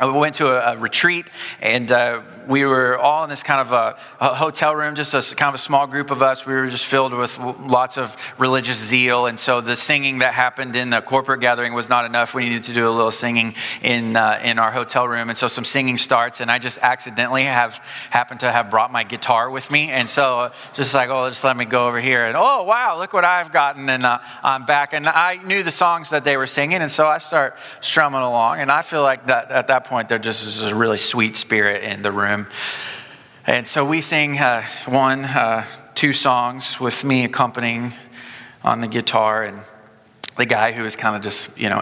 I 0.00 0.06
went 0.06 0.34
to 0.36 0.48
a, 0.48 0.74
a 0.74 0.76
retreat 0.76 1.30
and 1.60 1.90
uh, 1.92 2.22
we 2.48 2.64
were 2.64 2.98
all 2.98 3.22
in 3.22 3.30
this 3.30 3.44
kind 3.44 3.60
of 3.60 3.70
a, 3.70 3.96
a, 4.20 4.34
hotel 4.34 4.74
room, 4.74 4.96
just 4.96 5.14
a 5.14 5.36
kind 5.36 5.48
of 5.48 5.54
a 5.54 5.58
small 5.58 5.86
group 5.86 6.10
of 6.10 6.20
us. 6.20 6.44
We 6.44 6.52
were 6.52 6.66
just 6.66 6.86
filled 6.86 7.12
with 7.12 7.38
lots 7.38 7.96
of 7.96 8.16
religious 8.36 8.78
zeal. 8.78 9.26
And 9.26 9.38
so 9.38 9.60
the 9.60 9.76
singing 9.76 10.18
that 10.18 10.34
happened 10.34 10.74
in 10.74 10.90
the 10.90 11.00
corporate 11.00 11.40
gathering 11.40 11.74
was 11.74 11.88
not 11.88 12.04
enough. 12.06 12.34
We 12.34 12.44
needed 12.44 12.64
to 12.64 12.74
do 12.74 12.88
a 12.88 12.90
little 12.90 13.12
singing 13.12 13.54
in, 13.82 14.16
uh, 14.16 14.40
in 14.42 14.58
our 14.58 14.72
hotel 14.72 15.06
room. 15.06 15.28
And 15.28 15.38
so 15.38 15.46
some 15.46 15.64
singing 15.64 15.96
starts, 15.96 16.40
and 16.40 16.50
I 16.50 16.58
just 16.58 16.80
accidentally 16.82 17.44
have 17.44 17.74
happened 18.10 18.40
to 18.40 18.50
have 18.50 18.70
brought 18.70 18.90
my 18.90 19.04
guitar 19.04 19.48
with 19.48 19.70
me. 19.70 19.90
And 19.90 20.10
so 20.10 20.40
uh, 20.40 20.52
just 20.74 20.92
like, 20.92 21.08
oh, 21.10 21.28
just 21.28 21.44
let 21.44 21.56
me 21.56 21.66
go 21.66 21.86
over 21.86 22.00
here. 22.00 22.26
And 22.26 22.36
oh, 22.36 22.64
wow, 22.64 22.98
look 22.98 23.12
what 23.12 23.24
I've 23.24 23.52
gotten. 23.52 23.88
And 23.88 24.04
uh, 24.04 24.18
I'm 24.42 24.64
back. 24.64 24.92
And 24.92 25.08
I 25.08 25.36
knew 25.36 25.62
the 25.62 25.70
songs 25.70 26.10
that 26.10 26.24
they 26.24 26.36
were 26.36 26.48
singing. 26.48 26.82
And 26.82 26.90
so 26.90 27.06
I 27.06 27.18
start 27.18 27.56
strumming 27.80 28.22
along. 28.22 28.60
And 28.60 28.72
I 28.72 28.82
feel 28.82 29.02
like 29.02 29.26
that 29.26 29.50
at 29.50 29.68
that 29.68 29.83
point, 29.84 30.08
there 30.08 30.18
just 30.18 30.44
is 30.44 30.62
a 30.62 30.74
really 30.74 30.98
sweet 30.98 31.36
spirit 31.36 31.82
in 31.84 32.02
the 32.02 32.12
room. 32.12 32.46
And 33.46 33.66
so 33.66 33.84
we 33.84 34.00
sing 34.00 34.38
uh, 34.38 34.64
one, 34.86 35.24
uh, 35.24 35.66
two 35.94 36.12
songs 36.12 36.80
with 36.80 37.04
me 37.04 37.24
accompanying 37.24 37.92
on 38.62 38.80
the 38.80 38.88
guitar, 38.88 39.42
and 39.42 39.60
the 40.36 40.46
guy 40.46 40.72
who 40.72 40.84
is 40.84 40.96
kind 40.96 41.14
of 41.14 41.22
just, 41.22 41.56
you 41.58 41.68
know, 41.68 41.80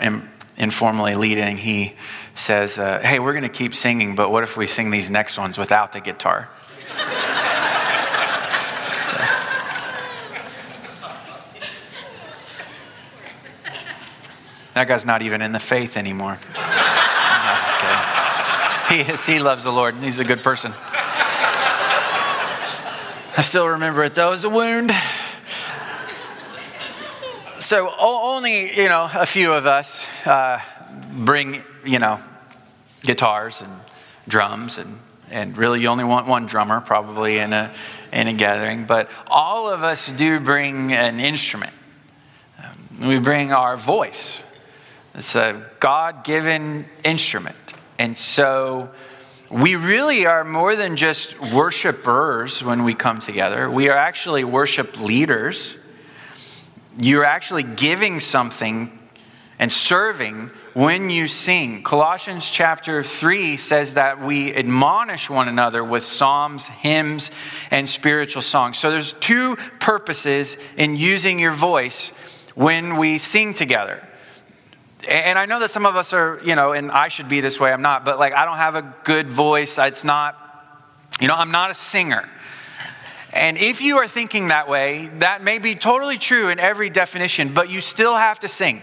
informally 0.56 1.14
leading, 1.14 1.56
he 1.56 1.94
says, 2.34 2.78
uh, 2.78 2.98
Hey, 3.00 3.18
we're 3.18 3.32
going 3.32 3.42
to 3.42 3.48
keep 3.48 3.74
singing, 3.74 4.14
but 4.14 4.30
what 4.30 4.42
if 4.42 4.56
we 4.56 4.66
sing 4.66 4.90
these 4.90 5.10
next 5.10 5.38
ones 5.38 5.56
without 5.56 5.92
the 5.92 6.00
guitar? 6.00 6.48
That 14.74 14.88
guy's 14.88 15.04
not 15.04 15.20
even 15.20 15.42
in 15.42 15.52
the 15.52 15.60
faith 15.60 15.96
anymore. 15.96 16.38
He, 18.92 19.00
is, 19.00 19.24
he 19.24 19.38
loves 19.38 19.64
the 19.64 19.72
Lord, 19.72 19.94
and 19.94 20.04
he's 20.04 20.18
a 20.18 20.24
good 20.24 20.42
person. 20.42 20.74
I 23.34 23.40
still 23.40 23.66
remember 23.68 24.04
it 24.04 24.14
though 24.14 24.32
as 24.32 24.44
a 24.44 24.50
wound. 24.50 24.92
So 27.58 27.90
only, 27.98 28.76
you 28.76 28.88
know, 28.88 29.08
a 29.14 29.24
few 29.24 29.54
of 29.54 29.64
us 29.64 30.06
uh, 30.26 30.60
bring, 31.10 31.62
you 31.86 32.00
know, 32.00 32.18
guitars 33.00 33.62
and 33.62 33.72
drums 34.28 34.76
and, 34.76 34.98
and 35.30 35.56
really 35.56 35.80
you 35.80 35.88
only 35.88 36.04
want 36.04 36.26
one 36.26 36.44
drummer 36.44 36.82
probably 36.82 37.38
in 37.38 37.54
a, 37.54 37.72
in 38.12 38.28
a 38.28 38.34
gathering, 38.34 38.84
but 38.84 39.08
all 39.26 39.72
of 39.72 39.82
us 39.82 40.12
do 40.12 40.38
bring 40.38 40.92
an 40.92 41.18
instrument. 41.18 41.72
Um, 42.62 43.08
we 43.08 43.18
bring 43.18 43.54
our 43.54 43.78
voice. 43.78 44.44
It's 45.14 45.34
a 45.34 45.64
God 45.80 46.24
given 46.24 46.84
instrument. 47.04 47.56
And 48.02 48.18
so 48.18 48.90
we 49.48 49.76
really 49.76 50.26
are 50.26 50.42
more 50.42 50.74
than 50.74 50.96
just 50.96 51.40
worshipers 51.40 52.60
when 52.60 52.82
we 52.82 52.94
come 52.94 53.20
together. 53.20 53.70
We 53.70 53.90
are 53.90 53.96
actually 53.96 54.42
worship 54.42 55.00
leaders. 55.00 55.76
You're 56.98 57.24
actually 57.24 57.62
giving 57.62 58.18
something 58.18 58.98
and 59.60 59.70
serving 59.70 60.50
when 60.74 61.10
you 61.10 61.28
sing. 61.28 61.84
Colossians 61.84 62.50
chapter 62.50 63.04
3 63.04 63.56
says 63.56 63.94
that 63.94 64.20
we 64.20 64.52
admonish 64.52 65.30
one 65.30 65.46
another 65.46 65.84
with 65.84 66.02
psalms, 66.02 66.66
hymns, 66.66 67.30
and 67.70 67.88
spiritual 67.88 68.42
songs. 68.42 68.78
So 68.78 68.90
there's 68.90 69.12
two 69.12 69.54
purposes 69.78 70.58
in 70.76 70.96
using 70.96 71.38
your 71.38 71.52
voice 71.52 72.08
when 72.56 72.96
we 72.96 73.18
sing 73.18 73.54
together. 73.54 74.02
And 75.08 75.38
I 75.38 75.46
know 75.46 75.58
that 75.60 75.70
some 75.70 75.86
of 75.86 75.96
us 75.96 76.12
are, 76.12 76.40
you 76.44 76.54
know, 76.54 76.72
and 76.72 76.90
I 76.92 77.08
should 77.08 77.28
be 77.28 77.40
this 77.40 77.58
way, 77.58 77.72
I'm 77.72 77.82
not, 77.82 78.04
but 78.04 78.18
like 78.18 78.34
I 78.34 78.44
don't 78.44 78.56
have 78.56 78.76
a 78.76 78.94
good 79.04 79.28
voice. 79.30 79.78
It's 79.78 80.04
not, 80.04 80.36
you 81.20 81.28
know, 81.28 81.34
I'm 81.34 81.50
not 81.50 81.70
a 81.70 81.74
singer. 81.74 82.28
And 83.32 83.56
if 83.56 83.80
you 83.80 83.98
are 83.98 84.06
thinking 84.06 84.48
that 84.48 84.68
way, 84.68 85.10
that 85.18 85.42
may 85.42 85.58
be 85.58 85.74
totally 85.74 86.18
true 86.18 86.50
in 86.50 86.60
every 86.60 86.90
definition, 86.90 87.54
but 87.54 87.70
you 87.70 87.80
still 87.80 88.14
have 88.14 88.38
to 88.40 88.48
sing. 88.48 88.82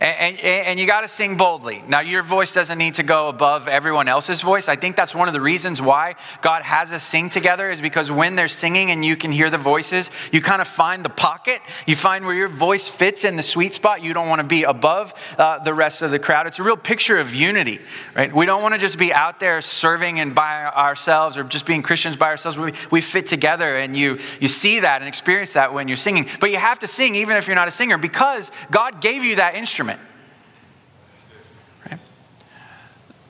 And, 0.00 0.38
and, 0.38 0.66
and, 0.66 0.80
you 0.80 0.86
got 0.86 1.00
to 1.00 1.08
sing 1.08 1.36
boldly. 1.36 1.82
Now, 1.88 2.00
your 2.00 2.22
voice 2.22 2.52
doesn't 2.52 2.78
need 2.78 2.94
to 2.94 3.02
go 3.02 3.28
above 3.28 3.66
everyone 3.66 4.06
else's 4.06 4.42
voice. 4.42 4.68
I 4.68 4.76
think 4.76 4.94
that's 4.94 5.12
one 5.12 5.26
of 5.26 5.34
the 5.34 5.40
reasons 5.40 5.82
why 5.82 6.14
God 6.40 6.62
has 6.62 6.92
us 6.92 7.02
sing 7.02 7.30
together, 7.30 7.68
is 7.68 7.80
because 7.80 8.08
when 8.08 8.36
they're 8.36 8.46
singing 8.46 8.92
and 8.92 9.04
you 9.04 9.16
can 9.16 9.32
hear 9.32 9.50
the 9.50 9.58
voices, 9.58 10.12
you 10.30 10.40
kind 10.40 10.60
of 10.60 10.68
find 10.68 11.04
the 11.04 11.08
pocket. 11.08 11.60
You 11.84 11.96
find 11.96 12.26
where 12.26 12.34
your 12.34 12.46
voice 12.46 12.86
fits 12.86 13.24
in 13.24 13.34
the 13.34 13.42
sweet 13.42 13.74
spot. 13.74 14.00
You 14.00 14.14
don't 14.14 14.28
want 14.28 14.40
to 14.40 14.46
be 14.46 14.62
above 14.62 15.14
uh, 15.36 15.58
the 15.58 15.74
rest 15.74 16.00
of 16.00 16.12
the 16.12 16.20
crowd. 16.20 16.46
It's 16.46 16.60
a 16.60 16.62
real 16.62 16.76
picture 16.76 17.18
of 17.18 17.34
unity, 17.34 17.80
right? 18.14 18.32
We 18.32 18.46
don't 18.46 18.62
want 18.62 18.74
to 18.74 18.80
just 18.80 18.98
be 18.98 19.12
out 19.12 19.40
there 19.40 19.60
serving 19.60 20.20
and 20.20 20.32
by 20.32 20.64
ourselves 20.64 21.36
or 21.36 21.42
just 21.42 21.66
being 21.66 21.82
Christians 21.82 22.14
by 22.14 22.28
ourselves. 22.28 22.56
We, 22.56 22.72
we 22.92 23.00
fit 23.00 23.26
together, 23.26 23.76
and 23.76 23.96
you, 23.96 24.20
you 24.38 24.46
see 24.46 24.78
that 24.78 25.02
and 25.02 25.08
experience 25.08 25.54
that 25.54 25.74
when 25.74 25.88
you're 25.88 25.96
singing. 25.96 26.28
But 26.38 26.52
you 26.52 26.58
have 26.58 26.78
to 26.80 26.86
sing 26.86 27.16
even 27.16 27.36
if 27.36 27.48
you're 27.48 27.56
not 27.56 27.66
a 27.66 27.72
singer 27.72 27.98
because 27.98 28.52
God 28.70 29.00
gave 29.00 29.24
you 29.24 29.36
that 29.36 29.56
instrument. 29.56 29.87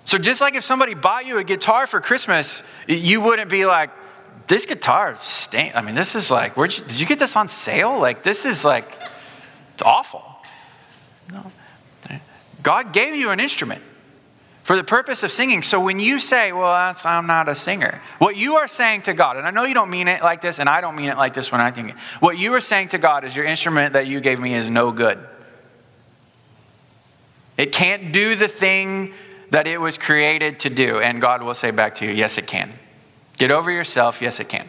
So, 0.09 0.17
just 0.17 0.41
like 0.41 0.55
if 0.55 0.65
somebody 0.65 0.95
bought 0.95 1.27
you 1.27 1.37
a 1.37 1.45
guitar 1.45 1.87
for 1.87 2.01
Christmas, 2.01 2.63
you 2.87 3.21
wouldn't 3.21 3.51
be 3.51 3.67
like, 3.67 3.91
this 4.47 4.65
guitar 4.65 5.15
stinks. 5.21 5.77
I 5.77 5.83
mean, 5.83 5.95
this 5.95 6.15
is 6.15 6.31
like, 6.31 6.57
where'd 6.57 6.75
you, 6.75 6.83
did 6.83 6.99
you 6.99 7.05
get 7.05 7.19
this 7.19 7.37
on 7.37 7.47
sale? 7.47 7.99
Like, 8.01 8.23
this 8.23 8.47
is 8.47 8.65
like, 8.65 8.91
it's 9.75 9.83
awful. 9.83 10.25
No. 11.31 11.53
God 12.63 12.95
gave 12.95 13.17
you 13.17 13.33
an 13.33 13.39
instrument 13.39 13.83
for 14.63 14.77
the 14.77 14.83
purpose 14.83 15.25
of 15.25 15.31
singing. 15.31 15.63
So 15.63 15.79
when 15.79 16.01
you 16.01 16.19
say, 16.19 16.53
well, 16.53 16.95
I'm 17.05 17.27
not 17.27 17.51
a 17.51 17.55
singer, 17.55 18.01
what 18.17 18.35
you 18.35 18.57
are 18.57 18.67
saying 18.67 19.03
to 19.03 19.13
God, 19.13 19.37
and 19.37 19.47
I 19.47 19.51
know 19.51 19.65
you 19.65 19.75
don't 19.75 19.91
mean 19.91 20.09
it 20.09 20.23
like 20.23 20.41
this, 20.41 20.59
and 20.59 20.71
I 20.71 20.81
don't 20.81 20.97
mean 20.97 21.11
it 21.11 21.19
like 21.19 21.35
this 21.35 21.53
when 21.53 21.61
I 21.61 21.71
think 21.71 21.91
it, 21.91 21.97
what 22.21 22.39
you 22.39 22.55
are 22.55 22.63
saying 22.63 22.89
to 22.89 22.99
God 22.99 23.25
is 23.25 23.37
your 23.37 23.45
instrument 23.45 23.93
that 23.93 24.07
you 24.07 24.21
gave 24.21 24.41
me 24.41 24.55
is 24.55 24.71
no 24.71 24.91
good. 24.91 25.19
It 27.59 27.73
can't 27.73 28.11
do 28.11 28.37
the 28.37 28.49
thing 28.49 29.13
that 29.51 29.67
it 29.67 29.81
was 29.81 29.99
created 29.99 30.61
to 30.61 30.71
do. 30.71 30.99
And 30.99 31.21
God 31.21 31.43
will 31.43 31.55
say 31.55 31.71
back 31.71 31.95
to 31.97 32.07
you, 32.07 32.13
yes, 32.13 32.39
it 32.39 32.47
can. 32.47 32.73
Get 33.39 33.51
over 33.51 33.71
yourself, 33.71 34.21
yes, 34.21 34.41
it 34.41 34.49
can. 34.49 34.69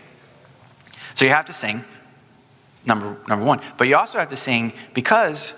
So 1.15 1.26
you 1.26 1.32
have 1.32 1.46
to 1.46 1.54
sing, 1.54 1.84
number, 2.86 3.18
number 3.28 3.44
one. 3.44 3.62
But 3.78 3.88
you 3.88 3.98
also 3.98 4.20
have 4.20 4.30
to 4.30 4.38
sing 4.38 4.74
because 4.94 5.54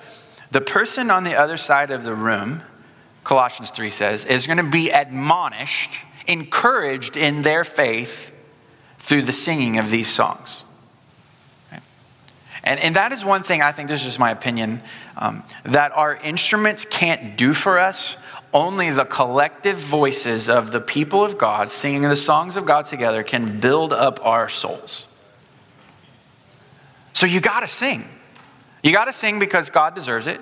the 0.52 0.62
person 0.62 1.12
on 1.12 1.24
the 1.24 1.36
other 1.36 1.58
side 1.58 1.92
of 1.92 2.04
the 2.04 2.16
room, 2.16 2.62
Colossians 3.24 3.72
3 3.72 3.90
says, 3.90 4.26
is 4.26 4.48
going 4.48 4.58
to 4.58 4.64
be 4.64 4.90
admonished, 4.90 5.92
encouraged 6.28 7.16
in 7.16 7.42
their 7.42 7.64
faith 7.64 8.32
through 8.98 9.24
the 9.24 9.32
singing 9.32 9.78
of 9.78 9.92
these 9.92 10.08
songs. 10.08 10.64
And, 12.64 12.80
and 12.80 12.96
that 12.96 13.12
is 13.12 13.26
one 13.26 13.44
thing 13.44 13.62
I 13.62 13.72
think, 13.72 13.90
this 13.90 14.02
is 14.02 14.06
just 14.06 14.20
my 14.20 14.32
opinion, 14.32 14.84
um, 15.18 15.44
that 15.66 15.92
our 15.96 16.16
instruments 16.18 16.86
can't 16.86 17.36
do 17.36 17.54
for 17.54 17.80
us 17.80 18.18
only 18.54 18.92
the 18.92 19.06
collective 19.06 19.78
voices 19.78 20.50
of 20.50 20.72
the 20.72 20.82
people 20.82 21.24
of 21.24 21.38
God 21.38 21.72
singing 21.72 22.04
the 22.04 22.16
songs 22.16 22.58
of 22.58 22.66
God 22.66 22.86
together 22.86 23.24
can 23.24 23.60
build 23.60 23.94
up 23.94 24.20
our 24.26 24.50
souls. 24.50 25.08
So 27.14 27.26
you 27.26 27.40
got 27.40 27.62
to 27.62 27.68
sing. 27.68 28.06
You 28.84 28.92
got 28.92 29.06
to 29.06 29.14
sing 29.14 29.40
because 29.40 29.70
God 29.70 29.96
deserves 29.96 30.28
it. 30.28 30.42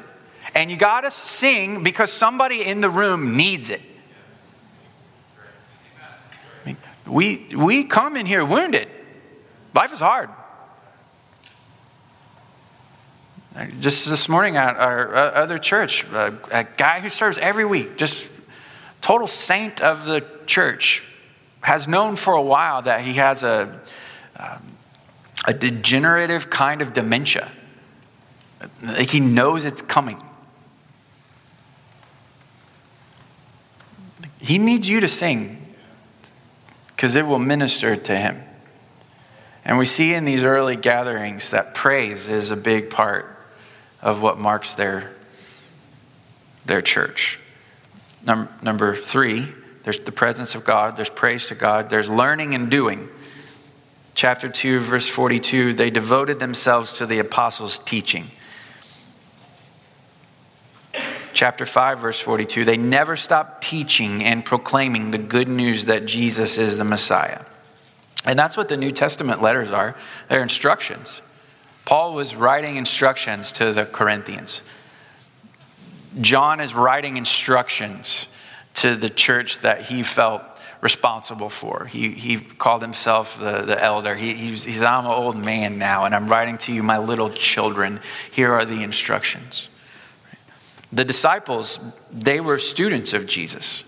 And 0.56 0.72
you 0.72 0.78
got 0.78 1.02
to 1.02 1.12
sing 1.12 1.84
because 1.84 2.12
somebody 2.12 2.64
in 2.64 2.82
the 2.82 2.90
room 2.90 3.38
needs 3.38 3.70
it. 3.70 3.82
We, 7.06 7.48
we 7.56 7.84
come 7.86 8.16
in 8.16 8.26
here 8.26 8.46
wounded. 8.46 8.88
Life 9.74 9.94
is 9.94 10.00
hard. 10.00 10.30
Just 13.80 14.08
this 14.08 14.30
morning 14.30 14.58
at 14.58 14.76
our 14.76 15.14
uh, 15.14 15.32
other 15.32 15.58
church, 15.58 16.04
a 16.04 16.68
guy 16.78 17.00
who 17.00 17.10
serves 17.10 17.38
every 17.40 17.66
week, 17.66 17.98
just 17.98 18.28
total 19.02 19.28
saint 19.28 19.82
of 19.82 20.06
the 20.06 20.24
church, 20.46 21.04
has 21.62 21.88
known 21.88 22.16
for 22.16 22.36
a 22.36 22.42
while 22.42 22.82
that 22.84 23.02
he 23.02 23.14
has 23.14 23.44
a, 23.44 23.80
um, 24.38 24.62
a 25.48 25.54
degenerative 25.54 26.50
kind 26.50 26.82
of 26.82 26.94
dementia. 26.94 27.52
Like 28.82 29.10
he 29.10 29.20
knows 29.20 29.66
it's 29.66 29.82
coming. 29.82 30.22
He 34.40 34.58
needs 34.58 34.88
you 34.88 35.00
to 35.00 35.08
sing 35.08 35.76
because 36.96 37.16
it 37.16 37.26
will 37.26 37.40
minister 37.40 37.96
to 37.96 38.16
him. 38.16 38.44
And 39.66 39.78
we 39.78 39.86
see 39.86 40.14
in 40.14 40.26
these 40.26 40.44
early 40.44 40.76
gatherings 40.76 41.52
that 41.52 41.74
praise 41.74 42.30
is 42.30 42.52
a 42.52 42.56
big 42.56 42.90
part 42.90 43.39
of 44.02 44.22
what 44.22 44.38
marks 44.38 44.74
their, 44.74 45.12
their 46.66 46.82
church. 46.82 47.40
Number, 48.26 48.52
number 48.62 48.96
three, 48.96 49.48
there's 49.84 50.00
the 50.00 50.12
presence 50.12 50.56
of 50.56 50.66
God, 50.66 50.96
there's 50.96 51.10
praise 51.10 51.48
to 51.48 51.56
God, 51.56 51.90
there's 51.90 52.10
learning 52.10 52.54
and 52.54 52.70
doing. 52.70 53.10
Chapter 54.14 54.50
2, 54.50 54.80
verse 54.80 55.08
42, 55.08 55.74
they 55.74 55.90
devoted 55.90 56.40
themselves 56.40 56.98
to 56.98 57.06
the 57.06 57.20
apostles' 57.20 57.80
teaching. 57.80 58.26
Chapter 61.34 61.66
5, 61.66 62.00
verse 62.00 62.20
42, 62.20 62.66
they 62.66 62.76
never 62.76 63.16
stopped 63.16 63.64
teaching 63.64 64.24
and 64.24 64.44
proclaiming 64.44 65.12
the 65.12 65.18
good 65.18 65.48
news 65.48 65.86
that 65.86 66.06
Jesus 66.06 66.58
is 66.58 66.78
the 66.78 66.84
Messiah. 66.84 67.46
And 68.26 68.38
that's 68.38 68.58
what 68.58 68.68
the 68.68 68.76
New 68.76 68.92
Testament 68.92 69.42
letters 69.42 69.72
are. 69.72 69.96
They're 70.28 70.44
instructions. 70.44 71.22
Paul 71.90 72.14
was 72.14 72.36
writing 72.36 72.76
instructions 72.76 73.52
to 73.54 73.74
the 73.74 73.84
Corinthians. 73.84 74.62
John 76.22 76.60
is 76.60 76.76
writing 76.76 77.18
instructions 77.18 78.28
to 78.76 78.96
the 78.96 79.10
church 79.10 79.62
that 79.62 79.88
he 79.88 80.04
felt 80.04 80.44
responsible 80.82 81.50
for. 81.50 81.86
He, 81.86 82.12
he 82.12 82.38
called 82.38 82.84
himself 82.84 83.40
the, 83.40 83.64
the 83.64 83.84
elder. 83.84 84.14
He, 84.14 84.36
he's, 84.36 84.66
he's, 84.66 84.84
I'm 84.84 85.08
an 85.08 85.12
old 85.12 85.36
man 85.36 85.80
now, 85.80 86.04
and 86.04 86.14
I'm 86.14 86.28
writing 86.28 86.60
to 86.60 86.72
you, 86.72 86.84
my 86.84 87.00
little 87.00 87.32
children. 87.32 88.02
Here 88.30 88.54
are 88.54 88.66
the 88.66 88.84
instructions. 88.84 89.68
The 90.94 91.04
disciples, 91.04 91.80
they 92.12 92.40
were 92.40 92.60
students 92.60 93.14
of 93.14 93.26
Jesus, 93.26 93.84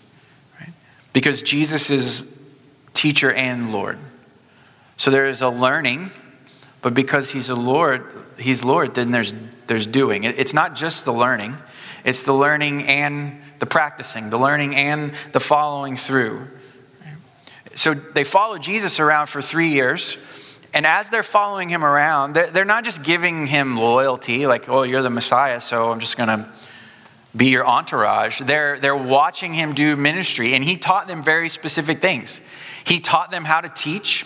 right? 0.60 0.74
because 1.14 1.44
Jesus 1.44 1.92
is 1.92 2.26
teacher 2.94 3.32
and 3.32 3.72
Lord. 3.72 4.00
So 4.98 5.12
there 5.12 5.28
is 5.28 5.44
a 5.44 5.50
learning 5.50 6.10
but 6.82 6.94
because 6.94 7.32
he's 7.32 7.50
a 7.50 7.56
Lord, 7.56 8.06
he's 8.38 8.64
Lord, 8.64 8.96
then 8.96 9.12
there's, 9.12 9.34
there's 9.68 9.86
doing. 9.86 10.24
It's 10.24 10.54
not 10.54 10.76
just 10.76 11.06
the 11.06 11.14
learning. 11.14 11.58
it's 12.04 12.24
the 12.24 12.34
learning 12.34 12.88
and 12.88 13.40
the 13.60 13.66
practicing, 13.66 14.30
the 14.30 14.38
learning 14.40 14.76
and 14.76 15.14
the 15.32 15.40
following 15.40 15.98
through. 15.98 16.48
So 17.76 17.94
they 17.94 18.24
follow 18.24 18.58
Jesus 18.58 19.00
around 19.00 19.28
for 19.28 19.42
three 19.42 19.70
years. 19.70 20.18
And 20.74 20.86
as 20.86 21.10
they're 21.10 21.24
following 21.24 21.70
him 21.70 21.84
around, 21.84 22.34
they're 22.34 22.66
not 22.66 22.86
just 22.86 23.04
giving 23.04 23.46
him 23.46 23.76
loyalty, 23.76 24.48
like, 24.48 24.70
oh, 24.70 24.84
you're 24.84 25.02
the 25.02 25.10
Messiah, 25.10 25.60
so 25.60 25.92
I'm 25.92 26.00
just 26.00 26.16
going 26.16 26.30
to 26.30 26.50
be 27.36 27.48
your 27.48 27.66
entourage. 27.66 28.40
They're, 28.40 28.80
they're 28.80 28.96
watching 28.96 29.54
him 29.54 29.74
do 29.74 29.96
ministry, 29.98 30.54
and 30.54 30.64
he 30.64 30.78
taught 30.78 31.08
them 31.08 31.24
very 31.24 31.50
specific 31.50 32.02
things. 32.02 32.42
He 32.86 33.00
taught 33.00 33.32
them 33.32 33.44
how 33.44 33.62
to 33.62 33.70
teach, 33.70 34.26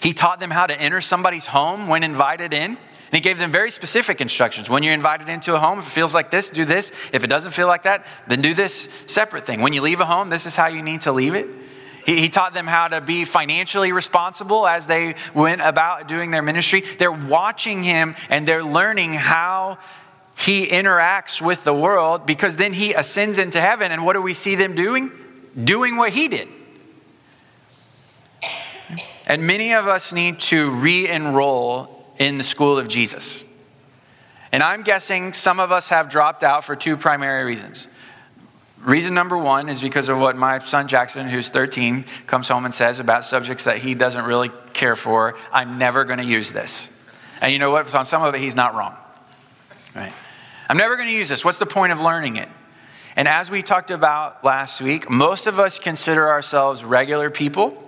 he 0.00 0.12
taught 0.12 0.40
them 0.40 0.50
how 0.50 0.66
to 0.66 0.80
enter 0.80 1.00
somebody's 1.00 1.46
home 1.46 1.88
when 1.88 2.02
invited 2.02 2.52
in. 2.52 2.76
And 3.06 3.14
he 3.14 3.20
gave 3.20 3.38
them 3.38 3.52
very 3.52 3.70
specific 3.70 4.20
instructions. 4.20 4.68
When 4.68 4.82
you're 4.82 4.92
invited 4.92 5.28
into 5.28 5.54
a 5.54 5.58
home, 5.58 5.78
if 5.78 5.86
it 5.86 5.90
feels 5.90 6.14
like 6.14 6.30
this, 6.30 6.50
do 6.50 6.64
this. 6.64 6.90
If 7.12 7.22
it 7.22 7.28
doesn't 7.28 7.52
feel 7.52 7.68
like 7.68 7.84
that, 7.84 8.04
then 8.26 8.42
do 8.42 8.52
this 8.52 8.88
separate 9.06 9.46
thing. 9.46 9.60
When 9.60 9.72
you 9.72 9.80
leave 9.80 10.00
a 10.00 10.06
home, 10.06 10.28
this 10.28 10.44
is 10.44 10.56
how 10.56 10.66
you 10.66 10.82
need 10.82 11.02
to 11.02 11.12
leave 11.12 11.34
it. 11.34 11.46
He, 12.04 12.20
he 12.20 12.28
taught 12.28 12.52
them 12.52 12.66
how 12.66 12.88
to 12.88 13.00
be 13.00 13.24
financially 13.24 13.92
responsible 13.92 14.66
as 14.66 14.86
they 14.86 15.14
went 15.34 15.60
about 15.60 16.08
doing 16.08 16.32
their 16.32 16.42
ministry. 16.42 16.82
They're 16.98 17.12
watching 17.12 17.82
him 17.82 18.16
and 18.28 18.46
they're 18.46 18.64
learning 18.64 19.14
how 19.14 19.78
he 20.36 20.66
interacts 20.66 21.40
with 21.40 21.64
the 21.64 21.74
world 21.74 22.26
because 22.26 22.56
then 22.56 22.72
he 22.72 22.92
ascends 22.92 23.38
into 23.38 23.60
heaven. 23.60 23.92
And 23.92 24.04
what 24.04 24.14
do 24.14 24.22
we 24.22 24.34
see 24.34 24.56
them 24.56 24.74
doing? 24.74 25.12
Doing 25.62 25.96
what 25.96 26.12
he 26.12 26.28
did. 26.28 26.48
And 29.26 29.46
many 29.46 29.74
of 29.74 29.88
us 29.88 30.12
need 30.12 30.38
to 30.40 30.70
re 30.70 31.08
enroll 31.08 32.04
in 32.18 32.38
the 32.38 32.44
school 32.44 32.78
of 32.78 32.88
Jesus. 32.88 33.44
And 34.52 34.62
I'm 34.62 34.82
guessing 34.82 35.34
some 35.34 35.60
of 35.60 35.72
us 35.72 35.88
have 35.88 36.08
dropped 36.08 36.44
out 36.44 36.64
for 36.64 36.76
two 36.76 36.96
primary 36.96 37.44
reasons. 37.44 37.88
Reason 38.80 39.12
number 39.12 39.36
one 39.36 39.68
is 39.68 39.80
because 39.80 40.08
of 40.08 40.20
what 40.20 40.36
my 40.36 40.60
son 40.60 40.86
Jackson, 40.86 41.28
who's 41.28 41.50
13, 41.50 42.04
comes 42.26 42.46
home 42.46 42.64
and 42.64 42.72
says 42.72 43.00
about 43.00 43.24
subjects 43.24 43.64
that 43.64 43.78
he 43.78 43.94
doesn't 43.94 44.24
really 44.24 44.50
care 44.72 44.94
for. 44.94 45.36
I'm 45.52 45.76
never 45.76 46.04
going 46.04 46.18
to 46.18 46.24
use 46.24 46.52
this. 46.52 46.92
And 47.40 47.52
you 47.52 47.58
know 47.58 47.70
what? 47.70 47.92
On 47.94 48.06
some 48.06 48.22
of 48.22 48.34
it, 48.34 48.40
he's 48.40 48.54
not 48.54 48.74
wrong. 48.74 48.94
Right? 49.94 50.12
I'm 50.68 50.76
never 50.76 50.96
going 50.96 51.08
to 51.08 51.14
use 51.14 51.28
this. 51.28 51.44
What's 51.44 51.58
the 51.58 51.66
point 51.66 51.92
of 51.92 52.00
learning 52.00 52.36
it? 52.36 52.48
And 53.16 53.26
as 53.26 53.50
we 53.50 53.62
talked 53.62 53.90
about 53.90 54.44
last 54.44 54.80
week, 54.80 55.10
most 55.10 55.46
of 55.46 55.58
us 55.58 55.78
consider 55.78 56.28
ourselves 56.28 56.84
regular 56.84 57.28
people 57.30 57.82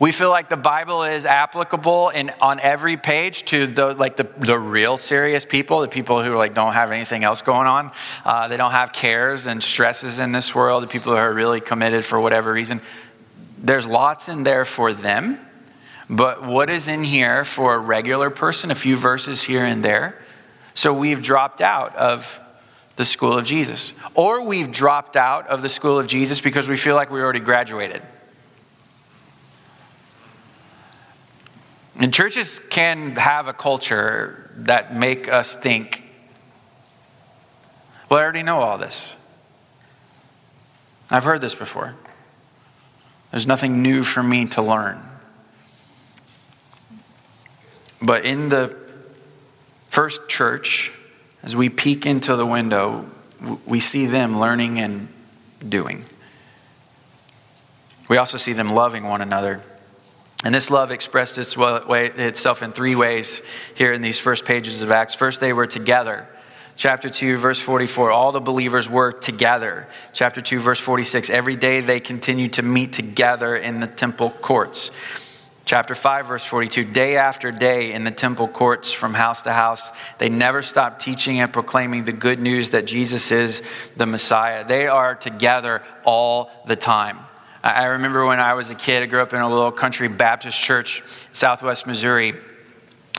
we 0.00 0.12
feel 0.12 0.30
like 0.30 0.48
the 0.48 0.56
Bible 0.56 1.02
is 1.02 1.26
applicable 1.26 2.08
in, 2.08 2.32
on 2.40 2.58
every 2.58 2.96
page 2.96 3.44
to 3.44 3.66
the, 3.66 3.92
like 3.92 4.16
the, 4.16 4.26
the 4.38 4.58
real 4.58 4.96
serious 4.96 5.44
people, 5.44 5.82
the 5.82 5.88
people 5.88 6.24
who 6.24 6.34
like 6.36 6.54
don't 6.54 6.72
have 6.72 6.90
anything 6.90 7.22
else 7.22 7.42
going 7.42 7.66
on. 7.66 7.92
Uh, 8.24 8.48
they 8.48 8.56
don't 8.56 8.70
have 8.70 8.94
cares 8.94 9.44
and 9.44 9.62
stresses 9.62 10.18
in 10.18 10.32
this 10.32 10.54
world, 10.54 10.82
the 10.82 10.86
people 10.86 11.12
who 11.12 11.18
are 11.18 11.32
really 11.32 11.60
committed 11.60 12.02
for 12.02 12.18
whatever 12.18 12.50
reason. 12.50 12.80
There's 13.58 13.86
lots 13.86 14.30
in 14.30 14.42
there 14.42 14.64
for 14.64 14.94
them. 14.94 15.38
But 16.08 16.44
what 16.44 16.70
is 16.70 16.88
in 16.88 17.04
here 17.04 17.44
for 17.44 17.74
a 17.74 17.78
regular 17.78 18.30
person? 18.30 18.70
A 18.70 18.74
few 18.74 18.96
verses 18.96 19.42
here 19.42 19.66
and 19.66 19.84
there. 19.84 20.18
So 20.72 20.94
we've 20.94 21.20
dropped 21.20 21.60
out 21.60 21.94
of 21.94 22.40
the 22.96 23.04
school 23.04 23.36
of 23.36 23.44
Jesus. 23.44 23.92
Or 24.14 24.42
we've 24.42 24.72
dropped 24.72 25.18
out 25.18 25.46
of 25.48 25.60
the 25.60 25.68
school 25.68 25.98
of 25.98 26.06
Jesus 26.06 26.40
because 26.40 26.68
we 26.70 26.78
feel 26.78 26.94
like 26.94 27.10
we 27.10 27.20
already 27.20 27.40
graduated. 27.40 28.02
And 32.00 32.14
churches 32.14 32.62
can 32.70 33.14
have 33.16 33.46
a 33.46 33.52
culture 33.52 34.50
that 34.56 34.96
make 34.96 35.28
us 35.28 35.54
think, 35.54 36.02
well, 38.08 38.18
I 38.18 38.22
already 38.22 38.42
know 38.42 38.60
all 38.60 38.78
this. 38.78 39.14
I've 41.10 41.24
heard 41.24 41.42
this 41.42 41.54
before. 41.54 41.94
There's 43.30 43.46
nothing 43.46 43.82
new 43.82 44.02
for 44.02 44.22
me 44.22 44.46
to 44.46 44.62
learn. 44.62 45.02
But 48.00 48.24
in 48.24 48.48
the 48.48 48.74
first 49.84 50.26
church, 50.26 50.90
as 51.42 51.54
we 51.54 51.68
peek 51.68 52.06
into 52.06 52.34
the 52.34 52.46
window, 52.46 53.10
we 53.66 53.78
see 53.78 54.06
them 54.06 54.40
learning 54.40 54.80
and 54.80 55.08
doing. 55.68 56.04
We 58.08 58.16
also 58.16 58.38
see 58.38 58.54
them 58.54 58.72
loving 58.72 59.04
one 59.04 59.20
another 59.20 59.62
and 60.42 60.54
this 60.54 60.70
love 60.70 60.90
expressed 60.90 61.36
itself 61.38 62.62
in 62.62 62.72
three 62.72 62.94
ways 62.94 63.42
here 63.74 63.92
in 63.92 64.00
these 64.00 64.18
first 64.18 64.44
pages 64.44 64.80
of 64.80 64.90
Acts. 64.90 65.14
First, 65.14 65.40
they 65.40 65.52
were 65.52 65.66
together. 65.66 66.26
Chapter 66.76 67.10
2, 67.10 67.36
verse 67.36 67.60
44, 67.60 68.10
all 68.10 68.32
the 68.32 68.40
believers 68.40 68.88
were 68.88 69.12
together. 69.12 69.86
Chapter 70.14 70.40
2, 70.40 70.60
verse 70.60 70.80
46, 70.80 71.28
every 71.28 71.56
day 71.56 71.82
they 71.82 72.00
continued 72.00 72.54
to 72.54 72.62
meet 72.62 72.94
together 72.94 73.54
in 73.54 73.80
the 73.80 73.86
temple 73.86 74.30
courts. 74.30 74.90
Chapter 75.66 75.94
5, 75.94 76.26
verse 76.26 76.44
42, 76.46 76.84
day 76.84 77.18
after 77.18 77.52
day 77.52 77.92
in 77.92 78.04
the 78.04 78.10
temple 78.10 78.48
courts 78.48 78.90
from 78.90 79.12
house 79.12 79.42
to 79.42 79.52
house, 79.52 79.92
they 80.16 80.30
never 80.30 80.62
stopped 80.62 81.02
teaching 81.02 81.38
and 81.40 81.52
proclaiming 81.52 82.04
the 82.04 82.12
good 82.12 82.40
news 82.40 82.70
that 82.70 82.86
Jesus 82.86 83.30
is 83.30 83.62
the 83.94 84.06
Messiah. 84.06 84.64
They 84.66 84.86
are 84.86 85.14
together 85.14 85.82
all 86.02 86.50
the 86.66 86.76
time. 86.76 87.18
I 87.62 87.84
remember 87.86 88.24
when 88.24 88.40
I 88.40 88.54
was 88.54 88.70
a 88.70 88.74
kid, 88.74 89.02
I 89.02 89.06
grew 89.06 89.20
up 89.20 89.34
in 89.34 89.40
a 89.40 89.48
little 89.48 89.70
country 89.70 90.08
Baptist 90.08 90.58
church, 90.58 91.02
southwest 91.32 91.86
Missouri. 91.86 92.34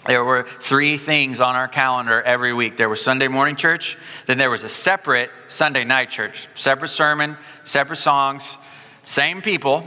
There 0.07 0.23
were 0.23 0.47
three 0.59 0.97
things 0.97 1.39
on 1.39 1.55
our 1.55 1.67
calendar 1.67 2.19
every 2.23 2.51
week. 2.51 2.75
There 2.75 2.89
was 2.89 3.03
Sunday 3.03 3.27
morning 3.27 3.55
church, 3.55 3.99
then 4.25 4.39
there 4.39 4.49
was 4.49 4.63
a 4.63 4.69
separate 4.69 5.29
Sunday 5.47 5.83
night 5.83 6.09
church, 6.09 6.47
separate 6.55 6.87
sermon, 6.87 7.37
separate 7.63 7.97
songs, 7.97 8.57
same 9.03 9.43
people. 9.43 9.85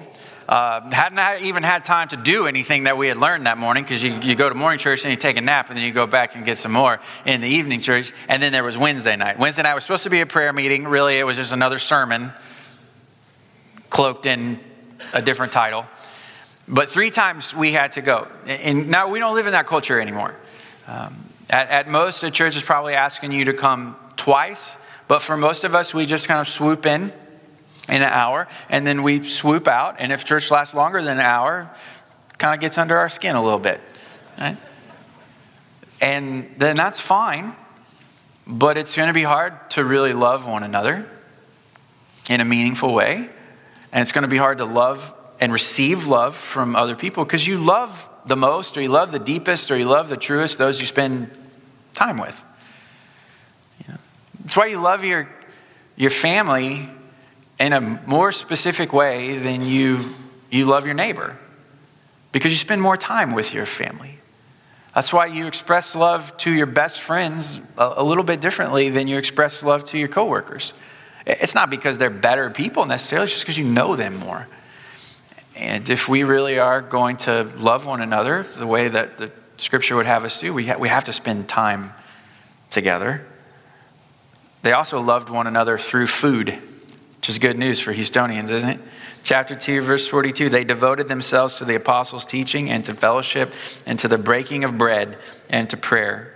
Uh, 0.49 0.89
hadn't 0.91 1.43
even 1.45 1.63
had 1.63 1.85
time 1.85 2.07
to 2.07 2.17
do 2.17 2.47
anything 2.47 2.85
that 2.85 2.99
we 2.99 3.09
had 3.09 3.17
learned 3.17 3.47
that 3.47 3.57
morning 3.57 3.83
because 3.83 4.05
you, 4.05 4.13
you 4.21 4.35
go 4.35 4.47
to 4.47 4.55
morning 4.55 4.79
church 4.79 5.03
and 5.03 5.11
you 5.11 5.17
take 5.17 5.39
a 5.39 5.41
nap 5.41 5.71
and 5.71 5.79
then 5.79 5.85
you 5.85 5.91
go 5.91 6.07
back 6.07 6.37
and 6.37 6.45
get 6.45 6.59
some 6.59 6.71
more 6.71 7.01
in 7.25 7.41
the 7.41 7.49
evening 7.49 7.81
church. 7.81 8.13
And 8.29 8.43
then 8.43 8.53
there 8.53 8.63
was 8.63 8.77
Wednesday 8.77 9.17
night. 9.17 9.39
Wednesday 9.39 9.63
night 9.63 9.75
was 9.75 9.85
supposed 9.85 10.05
to 10.05 10.11
be 10.11 10.21
a 10.21 10.27
prayer 10.27 10.53
meeting. 10.53 10.85
Really, 10.85 11.19
it 11.19 11.25
was 11.25 11.39
just 11.39 11.53
another 11.53 11.79
sermon 11.79 12.31
cloaked 13.91 14.27
in 14.27 14.61
a 15.13 15.23
different 15.23 15.53
title. 15.53 15.87
But 16.67 16.91
three 16.91 17.11
times 17.11 17.55
we 17.55 17.73
had 17.73 17.93
to 17.93 18.03
go. 18.03 18.29
And 18.47 18.89
now 18.89 19.11
we 19.11 19.19
don't 19.19 19.35
live 19.35 19.47
in 19.47 19.53
that 19.53 19.67
culture 19.67 20.01
anymore. 20.01 20.35
Um, 20.87 21.29
at, 21.51 21.69
at 21.69 21.89
most, 21.89 22.23
a 22.23 22.31
church 22.31 22.57
is 22.57 22.63
probably 22.63 22.95
asking 22.95 23.33
you 23.33 23.45
to 23.47 23.53
come 23.53 23.97
twice. 24.17 24.77
But 25.09 25.21
for 25.21 25.37
most 25.37 25.65
of 25.65 25.75
us, 25.75 25.93
we 25.93 26.07
just 26.07 26.27
kind 26.27 26.41
of 26.41 26.49
swoop 26.49 26.87
in 26.87 27.13
in 27.87 27.97
an 27.97 28.05
hour 28.05 28.49
and 28.71 28.87
then 28.87 29.03
we 29.03 29.23
swoop 29.23 29.69
out. 29.69 29.97
And 29.99 30.11
if 30.11 30.25
church 30.25 30.51
lasts 30.51 30.75
longer 30.75 31.03
than 31.03 31.19
an 31.19 31.25
hour, 31.25 31.71
kind 32.39 32.55
of 32.55 32.61
gets 32.61 32.79
under 32.79 32.97
our 32.97 33.09
skin 33.09 33.37
a 33.37 33.43
little 33.43 33.59
bit. 33.59 33.81
Right? 34.39 34.57
And 36.01 36.55
then 36.59 36.77
that's 36.77 37.01
fine. 37.01 37.55
But 38.47 38.77
it's 38.77 38.97
going 38.97 39.09
to 39.09 39.15
be 39.15 39.23
hard 39.23 39.71
to 39.71 39.85
really 39.85 40.13
love 40.13 40.47
one 40.47 40.65
another 40.65 41.09
in 42.29 42.41
a 42.41 42.45
meaningful 42.45 42.93
way. 42.93 43.31
And 43.95 44.03
it's 44.03 44.13
going 44.13 44.23
to 44.23 44.29
be 44.29 44.37
hard 44.37 44.59
to 44.59 44.67
love 44.67 45.15
and 45.41 45.51
receive 45.51 46.07
love 46.07 46.37
from 46.37 46.77
other 46.77 46.95
people 46.97 47.25
because 47.25 47.47
you 47.47 47.57
love 47.57 48.11
the 48.27 48.37
most, 48.37 48.77
or 48.77 48.83
you 48.83 48.89
love 48.89 49.13
the 49.13 49.19
deepest, 49.19 49.71
or 49.71 49.77
you 49.79 49.87
love 49.87 50.11
the 50.11 50.17
truest, 50.17 50.59
those 50.59 50.81
you 50.81 50.87
spend 50.87 51.31
time 51.95 52.19
with. 52.19 52.43
It's 54.45 54.57
why 54.57 54.67
you 54.67 54.81
love 54.81 55.05
your, 55.05 55.29
your 55.97 56.11
family 56.11 56.89
in 57.59 57.73
a 57.73 57.81
more 57.81 58.31
specific 58.33 58.93
way 58.93 59.39
than 59.39 59.63
you, 59.63 60.15
you 60.51 60.67
love 60.67 60.85
your 60.85 60.95
neighbor 60.95 61.37
because 62.33 62.53
you 62.53 62.59
spend 62.59 62.83
more 62.83 62.97
time 62.97 63.33
with 63.33 63.55
your 63.55 63.67
family. 63.67 64.19
That's 64.95 65.13
why 65.13 65.27
you 65.27 65.47
express 65.47 65.97
love 65.97 66.37
to 66.39 66.53
your 66.53 66.67
best 66.67 67.01
friends 67.01 67.61
a, 67.77 67.95
a 67.97 68.05
little 68.05 68.25
bit 68.25 68.41
differently 68.41 68.91
than 68.91 69.09
you 69.09 69.19
express 69.19 69.63
love 69.63 69.85
to 69.85 69.99
your 69.99 70.09
coworkers. 70.09 70.73
It's 71.27 71.55
not 71.55 71.71
because 71.71 71.99
they're 71.99 72.11
better 72.11 72.51
people 72.51 72.85
necessarily, 72.85 73.25
it's 73.25 73.33
just 73.33 73.45
because 73.45 73.59
you 73.59 73.65
know 73.65 73.97
them 73.97 74.17
more. 74.17 74.47
And 75.57 75.89
if 75.89 76.09
we 76.09 76.25
really 76.25 76.59
are 76.59 76.81
going 76.81 77.17
to 77.19 77.45
love 77.57 77.87
one 77.87 78.01
another 78.01 78.43
the 78.43 78.67
way 78.67 78.89
that 78.89 79.19
the 79.19 79.31
scripture 79.57 79.97
would 79.97 80.07
have 80.07 80.25
us 80.25 80.41
do, 80.41 80.53
we, 80.53 80.67
ha- 80.67 80.77
we 80.79 80.89
have 80.89 81.05
to 81.05 81.13
spend 81.13 81.49
time 81.49 81.93
together. 82.71 83.25
They 84.63 84.73
also 84.73 85.01
loved 85.01 85.29
one 85.29 85.47
another 85.47 85.79
through 85.79 86.09
food, 86.09 86.51
which 86.51 87.29
is 87.29 87.39
good 87.39 87.57
news 87.57 87.81
for 87.81 87.95
Houstonians, 87.95 88.51
isn't 88.51 88.69
it? 88.69 88.81
Chapter 89.23 89.55
2, 89.55 89.81
verse 89.81 90.07
42 90.07 90.51
they 90.51 90.65
devoted 90.65 91.09
themselves 91.09 91.57
to 91.59 91.65
the 91.65 91.77
apostles' 91.77 92.27
teaching 92.27 92.69
and 92.69 92.85
to 92.85 92.95
fellowship 92.95 93.53
and 93.87 93.99
to 94.01 94.09
the 94.09 94.19
breaking 94.19 94.65
of 94.65 94.77
bread 94.77 95.17
and 95.49 95.71
to 95.71 95.77
prayer 95.77 96.34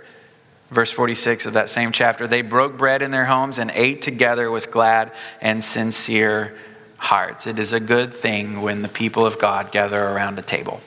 verse 0.69 0.91
46 0.91 1.45
of 1.45 1.53
that 1.53 1.69
same 1.69 1.91
chapter. 1.91 2.27
They 2.27 2.41
broke 2.41 2.77
bread 2.77 3.01
in 3.01 3.11
their 3.11 3.25
homes 3.25 3.59
and 3.59 3.71
ate 3.73 4.01
together 4.01 4.51
with 4.51 4.71
glad 4.71 5.11
and 5.41 5.63
sincere 5.63 6.55
hearts. 6.97 7.47
It 7.47 7.59
is 7.59 7.73
a 7.73 7.79
good 7.79 8.13
thing 8.13 8.61
when 8.61 8.81
the 8.81 8.87
people 8.87 9.25
of 9.25 9.39
God 9.39 9.71
gather 9.71 10.01
around 10.01 10.37
a 10.37 10.43
table. 10.43 10.81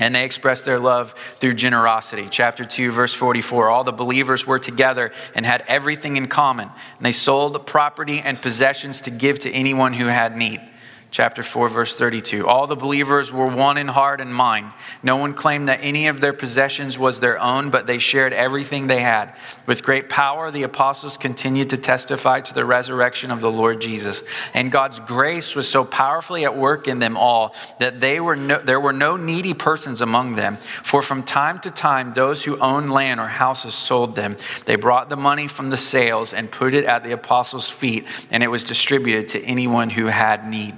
And 0.00 0.14
they 0.14 0.24
expressed 0.24 0.64
their 0.64 0.78
love 0.78 1.12
through 1.40 1.54
generosity. 1.54 2.28
Chapter 2.30 2.64
2, 2.64 2.92
verse 2.92 3.12
44. 3.14 3.68
All 3.68 3.82
the 3.82 3.92
believers 3.92 4.46
were 4.46 4.60
together 4.60 5.10
and 5.34 5.44
had 5.44 5.64
everything 5.66 6.16
in 6.16 6.28
common. 6.28 6.68
And 6.68 7.06
they 7.06 7.12
sold 7.12 7.66
property 7.66 8.20
and 8.20 8.40
possessions 8.40 9.00
to 9.02 9.10
give 9.10 9.40
to 9.40 9.50
anyone 9.50 9.92
who 9.92 10.06
had 10.06 10.36
need 10.36 10.60
chapter 11.10 11.42
4 11.42 11.68
verse 11.68 11.96
32 11.96 12.46
all 12.46 12.66
the 12.66 12.76
believers 12.76 13.32
were 13.32 13.46
one 13.46 13.78
in 13.78 13.88
heart 13.88 14.20
and 14.20 14.34
mind. 14.34 14.72
No 15.02 15.16
one 15.16 15.32
claimed 15.32 15.68
that 15.68 15.80
any 15.82 16.08
of 16.08 16.20
their 16.20 16.32
possessions 16.32 16.98
was 16.98 17.20
their 17.20 17.38
own 17.38 17.70
but 17.70 17.86
they 17.86 17.98
shared 17.98 18.32
everything 18.32 18.86
they 18.86 19.00
had. 19.00 19.34
With 19.66 19.82
great 19.82 20.08
power 20.08 20.50
the 20.50 20.64
apostles 20.64 21.16
continued 21.16 21.70
to 21.70 21.78
testify 21.78 22.40
to 22.42 22.54
the 22.54 22.64
resurrection 22.64 23.30
of 23.30 23.40
the 23.40 23.50
lord 23.50 23.80
jesus. 23.80 24.22
And 24.52 24.70
god's 24.70 25.00
grace 25.00 25.56
was 25.56 25.68
so 25.68 25.84
powerfully 25.84 26.44
at 26.44 26.56
work 26.56 26.88
in 26.88 26.98
them 26.98 27.16
all 27.16 27.54
that 27.78 28.00
they 28.00 28.20
were 28.20 28.36
no, 28.36 28.58
there 28.58 28.80
were 28.80 28.92
no 28.92 29.16
needy 29.16 29.54
persons 29.54 30.02
among 30.02 30.34
them. 30.34 30.58
For 30.82 31.00
from 31.00 31.22
time 31.22 31.58
to 31.60 31.70
time 31.70 32.12
those 32.12 32.44
who 32.44 32.58
owned 32.58 32.92
land 32.92 33.20
or 33.20 33.28
houses 33.28 33.74
sold 33.74 34.14
them. 34.14 34.36
They 34.66 34.76
brought 34.76 35.08
the 35.08 35.16
money 35.16 35.48
from 35.48 35.70
the 35.70 35.76
sales 35.76 36.32
and 36.32 36.50
put 36.50 36.74
it 36.74 36.84
at 36.84 37.02
the 37.02 37.12
apostles 37.12 37.70
feet 37.70 38.06
and 38.30 38.42
it 38.42 38.48
was 38.48 38.64
distributed 38.64 39.28
to 39.28 39.42
anyone 39.44 39.90
who 39.90 40.06
had 40.06 40.48
need 40.48 40.74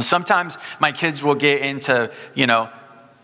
Sometimes 0.00 0.58
my 0.80 0.92
kids 0.92 1.22
will 1.22 1.34
get 1.34 1.62
into, 1.62 2.10
you 2.34 2.46
know, 2.46 2.70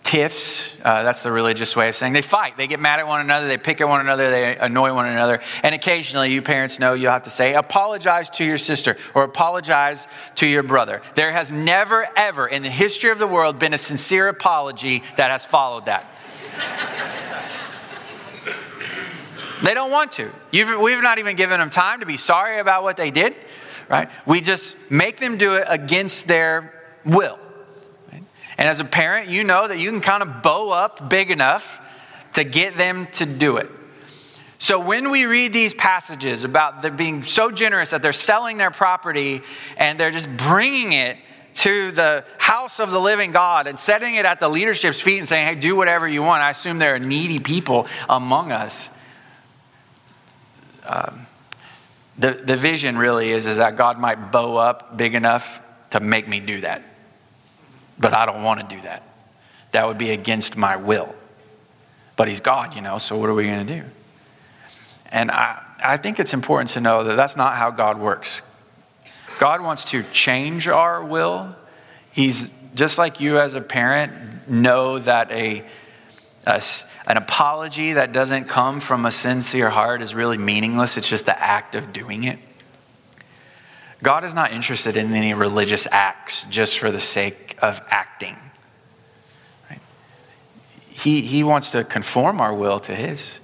tiffs. 0.09 0.75
Uh, 0.83 1.03
that's 1.03 1.23
the 1.23 1.31
religious 1.31 1.77
way 1.77 1.91
of 1.91 1.95
saying 1.95 2.15
they 2.15 2.23
fight. 2.23 2.57
They 2.57 2.67
get 2.67 2.81
mad 2.81 2.99
at 2.99 3.07
one 3.07 3.21
another. 3.21 3.47
They 3.47 3.59
pick 3.59 3.83
at 3.83 3.89
one 3.91 4.01
another. 4.01 4.31
They 4.31 4.57
annoy 4.57 4.95
one 4.95 5.07
another. 5.07 5.41
And 5.63 5.75
occasionally, 5.75 6.33
you 6.33 6.41
parents 6.41 6.79
know 6.79 6.95
you 6.95 7.09
have 7.09 7.25
to 7.25 7.31
say, 7.31 7.55
apologize 7.55 8.31
to 8.31 8.45
your 8.45 8.57
sister 8.57 8.97
or 9.15 9.25
apologize 9.25 10.09
to 10.37 10.47
your 10.47 10.63
brother. 10.63 11.03
There 11.15 11.31
has 11.31 11.53
never, 11.53 12.09
ever 12.17 12.47
in 12.47 12.63
the 12.63 12.71
history 12.71 13.11
of 13.11 13.19
the 13.19 13.27
world 13.27 13.59
been 13.59 13.75
a 13.75 13.79
sincere 13.79 14.29
apology 14.29 15.03
that 15.17 15.31
has 15.31 15.45
followed 15.45 15.85
that. 15.85 16.07
they 19.63 19.75
don't 19.75 19.91
want 19.91 20.13
to. 20.13 20.33
You've, 20.53 20.81
we've 20.81 21.03
not 21.03 21.19
even 21.19 21.37
given 21.37 21.61
them 21.61 21.69
time 21.69 22.01
to 22.01 22.07
be 22.07 22.17
sorry 22.17 22.61
about 22.61 22.83
what 22.83 22.97
they 22.97 23.11
did 23.11 23.35
right? 23.89 24.09
We 24.27 24.41
just 24.41 24.77
make 24.91 25.19
them 25.19 25.37
do 25.37 25.55
it 25.55 25.65
against 25.69 26.27
their 26.27 26.73
will. 27.05 27.39
Right? 28.13 28.23
And 28.59 28.69
as 28.69 28.81
a 28.81 28.85
parent, 28.85 29.29
you 29.29 29.45
know 29.45 29.69
that 29.69 29.79
you 29.79 29.91
can 29.91 30.01
kind 30.01 30.23
of 30.23 30.43
bow 30.43 30.71
up 30.71 31.09
big 31.09 31.31
enough 31.31 31.81
to 32.35 32.45
get 32.45 32.77
them 32.77 33.07
to 33.13 33.27
do 33.27 33.57
it. 33.57 33.71
So 34.59 34.81
when 34.81 35.11
we 35.11 35.25
read 35.25 35.53
these 35.53 35.73
passages 35.73 36.43
about 36.43 36.83
them 36.83 36.97
being 36.97 37.23
so 37.23 37.51
generous 37.51 37.91
that 37.91 38.03
they're 38.03 38.13
selling 38.13 38.59
their 38.59 38.73
property 38.73 39.43
and 39.77 39.99
they're 39.99 40.11
just 40.11 40.29
bringing 40.37 40.93
it 40.93 41.17
to 41.55 41.93
the 41.93 42.25
house 42.39 42.81
of 42.81 42.91
the 42.91 43.01
living 43.01 43.31
God 43.31 43.67
and 43.69 43.79
setting 43.79 44.17
it 44.17 44.25
at 44.25 44.41
the 44.41 44.49
leadership's 44.49 45.01
feet 45.01 45.19
and 45.19 45.29
saying, 45.29 45.47
hey, 45.47 45.55
do 45.55 45.77
whatever 45.77 46.09
you 46.09 46.23
want. 46.23 46.43
I 46.43 46.51
assume 46.51 46.79
there 46.79 46.97
are 46.97 47.01
needy 47.01 47.39
people 47.39 47.87
among 48.09 48.51
us. 48.53 48.89
Um, 50.85 51.27
the, 52.19 52.33
the 52.33 52.57
vision 52.57 52.99
really 52.99 53.31
is, 53.31 53.47
is 53.47 53.59
that 53.59 53.77
God 53.77 53.99
might 53.99 54.33
bow 54.33 54.57
up 54.57 54.97
big 54.97 55.15
enough 55.15 55.63
to 55.91 56.01
make 56.01 56.29
me 56.29 56.41
do 56.41 56.61
that. 56.63 56.83
But 57.99 58.13
I 58.13 58.27
don't 58.27 58.43
want 58.43 58.61
to 58.69 58.77
do 58.77 58.83
that. 58.83 59.03
That 59.73 59.87
would 59.87 59.99
be 59.99 60.11
against 60.11 60.57
my 60.57 60.77
will. 60.77 61.15
But 62.17 62.29
He's 62.29 62.41
God, 62.41 62.75
you 62.75 62.81
know, 62.81 62.99
so 62.99 63.17
what 63.17 63.29
are 63.29 63.35
we 63.35 63.45
going 63.45 63.67
to 63.67 63.81
do? 63.81 63.85
And 65.11 65.31
I, 65.31 65.63
I 65.83 65.97
think 65.97 66.19
it's 66.19 66.35
important 66.35 66.71
to 66.71 66.81
know 66.81 67.05
that 67.05 67.17
that's 67.17 67.37
not 67.37 67.55
how 67.55 67.71
God 67.71 67.99
works. 67.99 68.43
God 69.39 69.63
wants 69.63 69.85
to 69.87 70.03
change 70.13 70.67
our 70.67 71.03
will. 71.03 71.55
He's 72.11 72.53
just 72.75 72.99
like 72.99 73.21
you 73.21 73.39
as 73.39 73.55
a 73.55 73.61
parent 73.61 74.49
know 74.49 74.99
that 74.99 75.31
a, 75.31 75.65
an 76.49 77.17
apology 77.17 77.93
that 77.93 78.13
doesn't 78.13 78.45
come 78.45 78.81
from 78.81 79.05
a 79.05 79.11
sincere 79.11 79.71
heart 79.71 80.01
is 80.01 80.15
really 80.15 80.39
meaningless. 80.39 80.97
It's 80.97 81.09
just 81.09 81.27
the 81.27 81.39
act 81.41 81.75
of 81.75 81.93
doing 81.93 82.25
it. 82.25 82.39
God 84.03 84.25
is 84.25 84.33
not 84.33 84.53
interested 84.53 84.97
in 84.97 85.13
any 85.13 85.35
religious 85.35 85.87
acts 85.91 86.45
just 86.45 86.79
for 86.79 86.91
the 86.91 87.01
sake 87.01 87.57
of 87.61 87.81
acting. 87.89 88.37
Right? 89.69 89.81
He, 90.89 91.21
he 91.23 91.43
wants 91.43 91.73
to 91.73 91.85
conform 91.85 92.41
our 92.41 92.55
will 92.55 92.79
to 92.81 92.95
His. 92.95 93.41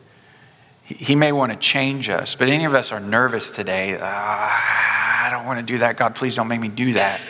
He 0.84 1.16
may 1.16 1.32
want 1.32 1.50
to 1.50 1.58
change 1.58 2.08
us, 2.08 2.34
but 2.34 2.48
any 2.48 2.64
of 2.64 2.74
us 2.74 2.92
are 2.92 3.00
nervous 3.00 3.50
today. 3.50 3.98
Ah, 4.00 5.26
I 5.26 5.30
don't 5.30 5.46
want 5.46 5.58
to 5.58 5.64
do 5.64 5.78
that. 5.78 5.96
God, 5.96 6.14
please 6.14 6.36
don't 6.36 6.48
make 6.48 6.60
me 6.60 6.68
do 6.68 6.92
that. 6.92 7.20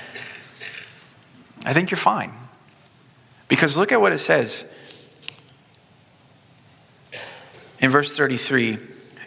I 1.65 1.73
think 1.73 1.91
you're 1.91 1.99
fine. 1.99 2.33
Because 3.49 3.77
look 3.77 3.93
at 3.93 4.01
what 4.01 4.13
it 4.13 4.19
says 4.19 4.65
in 7.85 7.91
verse 7.91 8.17
33 8.17 8.79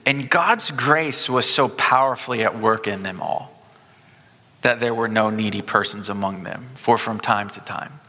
and 0.08 0.30
God's 0.30 0.72
grace 0.72 1.30
was 1.30 1.48
so 1.48 1.67
powerfully 1.67 2.41
at 2.41 2.58
work 2.58 2.88
in 2.88 3.04
them 3.04 3.22
all 3.22 3.54
that 4.62 4.80
there 4.80 4.96
were 4.96 5.10
no 5.10 5.30
needy 5.30 5.62
persons 5.62 6.08
among 6.08 6.43
them, 6.43 6.70
for 6.76 6.98
from 6.98 7.20
time 7.20 7.50
to 7.50 7.60
time. 7.60 8.00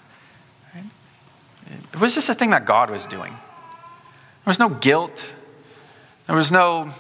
It 1.92 2.00
was 2.00 2.14
just 2.14 2.28
a 2.28 2.34
thing 2.34 2.50
that 2.50 2.66
God 2.66 2.88
was 2.88 3.04
doing. 3.06 3.32
There 3.32 4.46
was 4.46 4.60
no 4.60 4.68
guilt. 4.68 5.28
There 6.28 6.36
was 6.36 6.52
no, 6.52 6.92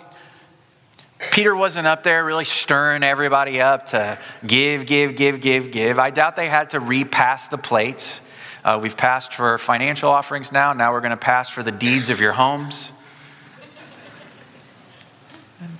Peter 1.30 1.54
wasn't 1.54 1.86
up 1.86 2.02
there 2.02 2.24
really 2.24 2.44
stirring 2.44 3.04
everybody 3.04 3.60
up 3.60 3.86
to 3.86 4.18
give, 4.44 4.84
give, 4.84 5.14
give, 5.14 5.40
give, 5.40 5.70
give. 5.70 6.00
I 6.00 6.10
doubt 6.10 6.34
they 6.34 6.48
had 6.48 6.70
to 6.70 6.80
repass 6.80 7.46
the 7.46 7.56
plates. 7.56 8.20
Uh, 8.64 8.80
we've 8.82 8.96
passed 8.96 9.32
for 9.32 9.56
financial 9.58 10.10
offerings 10.10 10.50
now. 10.50 10.72
Now 10.72 10.92
we're 10.92 11.00
going 11.00 11.10
to 11.10 11.16
pass 11.16 11.48
for 11.48 11.62
the 11.62 11.70
deeds 11.70 12.10
of 12.10 12.18
your 12.20 12.32
homes. 12.32 12.90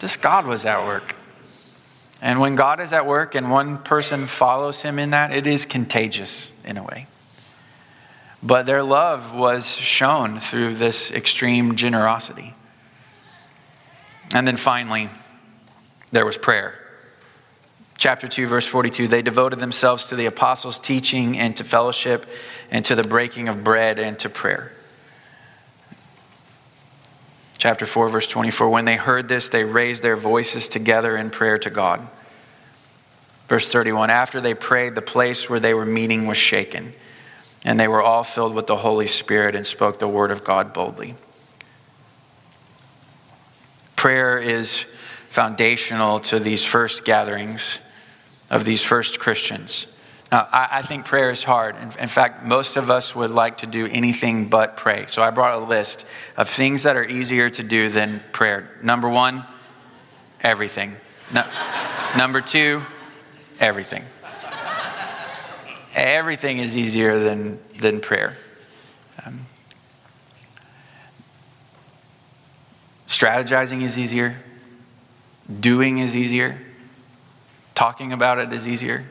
This 0.01 0.17
God 0.17 0.47
was 0.47 0.65
at 0.65 0.85
work. 0.85 1.15
And 2.21 2.41
when 2.41 2.57
God 2.57 2.81
is 2.81 2.93
at 2.93 3.07
work 3.07 3.35
and 3.35 3.51
one 3.51 3.79
person 3.79 4.27
follows 4.27 4.83
him 4.83 4.99
in 4.99 5.11
that, 5.11 5.33
it 5.33 5.47
is 5.47 5.67
contagious 5.67 6.57
in 6.65 6.77
a 6.77 6.83
way. 6.83 7.07
But 8.43 8.67
their 8.67 8.83
love 8.83 9.35
was 9.35 9.71
shown 9.71 10.41
through 10.41 10.75
this 10.75 11.11
extreme 11.11 11.77
generosity. 11.77 12.55
And 14.35 14.47
then 14.47 14.57
finally, 14.57 15.11
there 16.11 16.27
was 16.27 16.37
prayer. 16.37 16.75
Chapter 17.97 18.29
2, 18.29 18.47
verse 18.47 18.67
42 18.67 19.09
they 19.09 19.23
devoted 19.23 19.59
themselves 19.59 20.09
to 20.09 20.17
the 20.17 20.27
apostles' 20.27 20.79
teaching 20.79 21.39
and 21.39 21.57
to 21.57 21.65
fellowship 21.65 22.27
and 22.71 22.85
to 22.85 22.95
the 22.95 23.03
breaking 23.03 23.49
of 23.49 23.65
bread 23.65 23.99
and 23.99 24.19
to 24.21 24.29
prayer 24.29 24.73
chapter 27.59 27.85
4, 27.85 28.09
verse 28.09 28.29
24. 28.29 28.71
When 28.71 28.85
they 28.85 28.97
heard 28.97 29.29
this, 29.29 29.49
they 29.49 29.65
raised 29.65 30.03
their 30.03 30.17
voices 30.17 30.69
together 30.69 31.17
in 31.17 31.31
prayer 31.31 31.59
to 31.59 31.71
God. 31.71 32.09
Verse 33.49 33.71
31 33.71 34.11
After 34.11 34.41
they 34.41 34.55
prayed, 34.55 34.95
the 34.95 35.03
place 35.03 35.51
where 35.51 35.61
they 35.61 35.75
were 35.75 35.87
meeting 35.87 36.27
was 36.27 36.39
shaken, 36.39 36.95
and 37.65 37.79
they 37.79 37.89
were 37.89 38.03
all 38.03 38.25
filled 38.25 38.55
with 38.55 38.67
the 38.67 38.77
Holy 38.77 39.07
Spirit 39.07 39.55
and 39.55 39.67
spoke 39.67 39.99
the 39.99 40.09
word 40.09 40.31
of 40.31 40.45
God 40.45 40.73
boldly. 40.73 41.17
Prayer 43.97 44.39
is 44.39 44.85
foundational 45.29 46.21
to 46.21 46.39
these 46.39 46.65
first 46.65 47.05
gatherings 47.05 47.81
of 48.51 48.65
these 48.65 48.83
first 48.83 49.19
Christians. 49.19 49.87
Now, 50.31 50.47
I, 50.53 50.69
I, 50.73 50.83
think 50.83 51.07
prayer 51.07 51.31
is 51.31 51.43
hard. 51.43 51.77
In, 51.77 51.91
in, 51.99 52.09
fact, 52.09 52.45
most 52.45 52.77
of 52.77 52.91
us 52.91 53.15
would 53.15 53.31
like 53.31 53.59
to 53.59 53.67
do 53.67 53.87
anything 53.87 54.49
but 54.49 54.77
pray. 54.77 55.07
So 55.07 55.23
I 55.23 55.31
brought 55.31 55.63
a 55.63 55.65
list 55.65 56.05
of 56.37 56.51
things 56.51 56.83
that 56.83 56.97
are 56.97 57.05
easier 57.05 57.49
to 57.49 57.63
do 57.63 57.89
than 57.89 58.23
prayer. 58.33 58.69
Number 58.83 59.09
one, 59.09 59.47
everything. 60.43 60.97
No, 61.33 61.45
number 62.17 62.43
two, 62.43 62.83
everything. 63.59 64.05
Everything 65.95 66.59
is 66.59 66.77
easier 66.77 67.19
than, 67.19 67.59
than 67.81 68.01
prayer. 68.01 68.37
Um, 69.25 69.47
strategizing 73.07 73.81
is 73.81 73.97
easier, 73.97 74.37
doing 75.59 75.99
is 75.99 76.15
easier, 76.15 76.61
talking 77.75 78.13
about 78.13 78.39
it 78.39 78.53
is 78.53 78.69
easier 78.69 79.07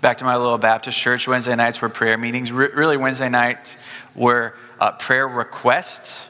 back 0.00 0.18
to 0.18 0.24
my 0.24 0.36
little 0.36 0.58
Baptist 0.58 0.98
church. 0.98 1.28
Wednesday 1.28 1.54
nights 1.54 1.80
were 1.80 1.88
prayer 1.88 2.16
meetings. 2.16 2.52
Re- 2.52 2.70
really, 2.74 2.96
Wednesday 2.96 3.28
nights 3.28 3.76
were 4.14 4.54
uh, 4.78 4.92
prayer 4.92 5.28
requests, 5.28 6.26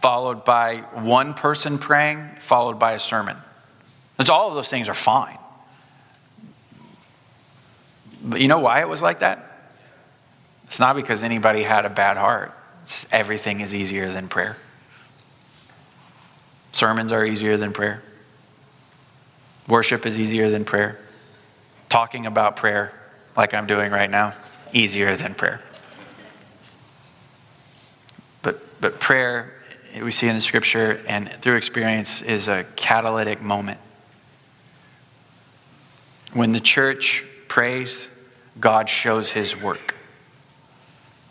followed 0.00 0.44
by 0.44 0.78
one 0.94 1.34
person 1.34 1.78
praying, 1.78 2.28
followed 2.40 2.78
by 2.78 2.92
a 2.92 2.98
sermon. 2.98 3.36
Because 4.16 4.30
all 4.30 4.48
of 4.48 4.54
those 4.54 4.68
things 4.68 4.88
are 4.88 4.94
fine. 4.94 5.38
But 8.24 8.40
you 8.40 8.48
know 8.48 8.58
why 8.58 8.80
it 8.80 8.88
was 8.88 9.02
like 9.02 9.20
that? 9.20 9.48
It's 10.66 10.80
not 10.80 10.96
because 10.96 11.22
anybody 11.22 11.62
had 11.62 11.84
a 11.84 11.90
bad 11.90 12.16
heart. 12.16 12.52
It's 12.82 12.92
just 12.92 13.12
everything 13.12 13.60
is 13.60 13.74
easier 13.74 14.10
than 14.10 14.28
prayer. 14.28 14.56
Sermons 16.72 17.12
are 17.12 17.24
easier 17.24 17.56
than 17.56 17.72
prayer. 17.72 18.02
Worship 19.68 20.06
is 20.06 20.18
easier 20.18 20.50
than 20.50 20.64
prayer 20.64 20.98
talking 21.92 22.24
about 22.24 22.56
prayer 22.56 22.90
like 23.36 23.52
I'm 23.52 23.66
doing 23.66 23.92
right 23.92 24.10
now 24.10 24.32
easier 24.72 25.14
than 25.14 25.34
prayer. 25.34 25.60
But 28.40 28.80
but 28.80 28.98
prayer, 28.98 29.52
we 30.00 30.10
see 30.10 30.26
in 30.26 30.34
the 30.34 30.40
scripture 30.40 31.02
and 31.06 31.30
through 31.42 31.56
experience, 31.56 32.22
is 32.22 32.48
a 32.48 32.64
catalytic 32.76 33.42
moment. 33.42 33.78
When 36.32 36.52
the 36.52 36.60
church 36.60 37.26
prays, 37.46 38.10
God 38.58 38.88
shows 38.88 39.32
his 39.32 39.54
work. 39.54 39.94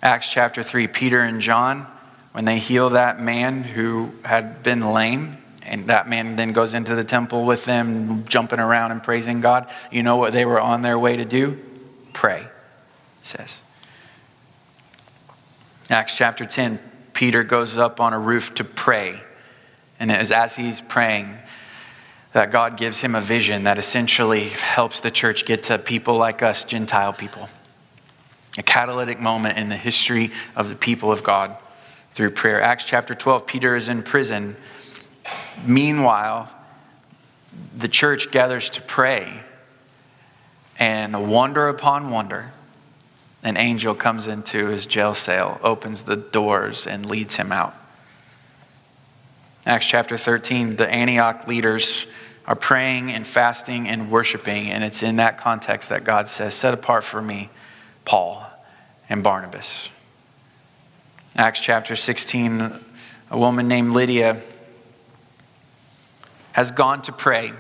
Acts 0.04 0.32
chapter 0.32 0.62
3, 0.62 0.86
Peter 0.86 1.22
and 1.22 1.42
John, 1.42 1.88
when 2.34 2.46
they 2.46 2.60
heal 2.60 2.90
that 2.90 3.20
man 3.20 3.64
who 3.64 4.12
had 4.24 4.62
been 4.62 4.94
lame, 4.94 5.41
and 5.64 5.88
that 5.88 6.10
man 6.10 6.36
then 6.36 6.54
goes 6.54 6.74
into 6.74 6.96
the 6.96 7.04
temple 7.04 7.46
with 7.46 7.66
them, 7.66 8.26
jumping 8.26 8.60
around 8.60 8.92
and 8.92 9.04
praising 9.04 9.42
God, 9.42 9.72
you 9.92 10.04
know 10.04 10.16
what 10.16 10.34
they 10.34 10.46
were 10.46 10.60
on 10.60 10.82
their 10.82 10.98
way 10.98 11.18
to 11.18 11.26
do? 11.26 11.60
Pray, 12.14 12.48
says. 13.22 13.62
Acts 15.90 16.16
chapter 16.16 16.46
10, 16.46 16.80
Peter 17.14 17.44
goes 17.44 17.78
up 17.78 18.00
on 18.00 18.14
a 18.14 18.20
roof 18.20 18.56
to 18.56 18.64
pray. 18.64 19.22
And 20.00 20.10
it 20.10 20.22
is 20.22 20.32
as 20.32 20.56
he's 20.56 20.82
praying 20.82 21.38
that 22.34 22.52
God 22.52 22.78
gives 22.78 23.02
him 23.02 23.14
a 23.14 23.22
vision 23.22 23.66
that 23.66 23.78
essentially 23.78 24.50
helps 24.50 25.02
the 25.02 25.12
church 25.12 25.46
get 25.46 25.64
to 25.64 25.78
people 25.78 26.16
like 26.18 26.42
us, 26.42 26.64
Gentile 26.64 27.14
people. 27.14 27.50
A 28.58 28.64
catalytic 28.64 29.20
moment 29.20 29.58
in 29.58 29.70
the 29.70 29.78
history 29.78 30.32
of 30.56 30.70
the 30.70 30.76
people 30.76 31.12
of 31.12 31.24
God 31.24 31.58
through 32.14 32.32
prayer. 32.32 32.62
Acts 32.62 32.86
chapter 32.86 33.14
12, 33.14 33.46
Peter 33.46 33.76
is 33.76 33.90
in 33.90 34.04
prison. 34.04 34.56
Meanwhile, 35.66 36.52
the 37.76 37.88
church 37.88 38.32
gathers 38.32 38.70
to 38.72 38.82
pray, 38.82 39.42
and 40.78 41.30
wonder 41.30 41.68
upon 41.68 42.10
wonder, 42.10 42.52
an 43.44 43.58
angel 43.58 43.96
comes 43.96 44.28
into 44.28 44.68
his 44.68 44.86
jail 44.86 45.16
cell, 45.16 45.60
opens 45.64 46.04
the 46.04 46.16
doors, 46.16 46.86
and 46.86 47.06
leads 47.06 47.36
him 47.36 47.52
out. 47.52 47.76
Acts 49.66 49.88
chapter 49.88 50.18
13, 50.18 50.76
the 50.76 50.90
Antioch 50.90 51.48
leaders 51.48 52.08
are 52.48 52.56
praying 52.56 53.12
and 53.12 53.26
fasting 53.26 53.88
and 53.88 54.10
worshiping, 54.10 54.70
and 54.70 54.84
it's 54.84 55.04
in 55.04 55.18
that 55.18 55.38
context 55.38 55.90
that 55.90 56.04
God 56.04 56.28
says, 56.28 56.56
Set 56.56 56.74
apart 56.74 57.04
for 57.04 57.22
me 57.22 57.50
Paul 58.06 58.46
and 59.10 59.24
Barnabas. 59.24 59.90
Acts 61.36 61.60
chapter 61.60 61.96
16, 61.96 62.74
a 63.30 63.38
woman 63.38 63.68
named 63.68 63.92
Lydia 63.92 64.42
has 66.54 66.72
gone 66.72 67.02
to 67.04 67.12
pray. 67.12 67.54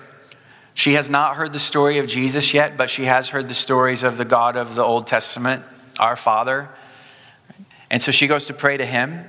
She 0.73 0.93
has 0.93 1.09
not 1.09 1.35
heard 1.35 1.53
the 1.53 1.59
story 1.59 1.97
of 1.99 2.07
Jesus 2.07 2.53
yet, 2.53 2.77
but 2.77 2.89
she 2.89 3.05
has 3.05 3.29
heard 3.29 3.47
the 3.47 3.53
stories 3.53 4.03
of 4.03 4.17
the 4.17 4.25
God 4.25 4.55
of 4.55 4.75
the 4.75 4.83
Old 4.83 5.07
Testament, 5.07 5.63
our 5.99 6.15
Father. 6.15 6.69
And 7.89 8.01
so 8.01 8.11
she 8.11 8.27
goes 8.27 8.45
to 8.45 8.53
pray 8.53 8.77
to 8.77 8.85
him. 8.85 9.25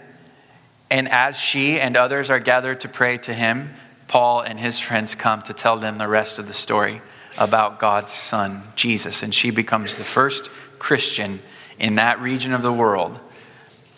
And 0.91 1.09
as 1.09 1.37
she 1.39 1.81
and 1.81 1.97
others 1.97 2.31
are 2.31 2.39
gathered 2.39 2.81
to 2.81 2.89
pray 2.89 3.19
to 3.19 3.35
him, 3.35 3.75
Paul 4.09 4.41
and 4.41 4.59
his 4.61 4.79
friends 4.79 5.15
come 5.15 5.43
to 5.43 5.53
tell 5.53 5.79
them 5.79 5.99
the 5.99 6.07
rest 6.07 6.39
of 6.39 6.47
the 6.47 6.55
story 6.55 7.01
about 7.39 7.81
God's 7.81 8.13
Son, 8.13 8.63
Jesus. 8.77 9.23
And 9.23 9.35
she 9.35 9.51
becomes 9.51 9.97
the 9.97 10.05
first 10.05 10.51
Christian 10.79 11.41
in 11.79 11.95
that 11.97 12.21
region 12.21 12.53
of 12.53 12.63
the 12.63 12.73
world. 12.73 13.19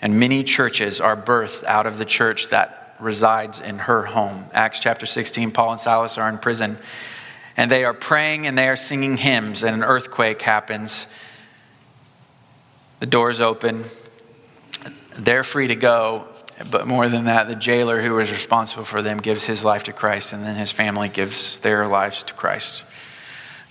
And 0.01 0.19
many 0.21 0.45
churches 0.45 1.01
are 1.01 1.17
birthed 1.17 1.65
out 1.65 1.87
of 1.87 1.99
the 1.99 2.05
church 2.05 2.49
that 2.49 2.84
resides 3.01 3.61
in 3.61 3.79
her 3.79 4.05
home. 4.05 4.47
Acts 4.53 4.81
chapter 4.81 5.07
16, 5.07 5.51
Paul 5.51 5.73
and 5.73 5.81
Silas 5.81 6.19
are 6.19 6.29
in 6.29 6.39
prison. 6.39 6.79
And 7.57 7.71
they 7.71 7.85
are 7.85 7.95
praying 7.95 8.47
and 8.47 8.59
they 8.59 8.69
are 8.69 8.77
singing 8.77 9.17
hymns, 9.17 9.63
and 9.63 9.75
an 9.75 9.85
earthquake 9.85 10.43
happens. 10.43 11.07
The 13.01 13.07
doors 13.07 13.41
open. 13.41 13.85
They're 15.17 15.45
free 15.45 15.69
to 15.69 15.77
go, 15.77 16.27
but 16.71 16.87
more 16.87 17.09
than 17.09 17.25
that, 17.25 17.49
the 17.49 17.55
jailer 17.55 18.01
who 18.01 18.15
was 18.15 18.33
responsible 18.33 18.85
for 18.85 19.03
them 19.03 19.19
gives 19.19 19.45
his 19.45 19.65
life 19.65 19.85
to 19.85 19.93
Christ, 19.93 20.33
and 20.33 20.43
then 20.43 20.57
his 20.57 20.73
family 20.73 21.09
gives 21.09 21.61
their 21.61 21.87
lives 21.87 22.25
to 22.25 22.35
Christ. 22.35 22.83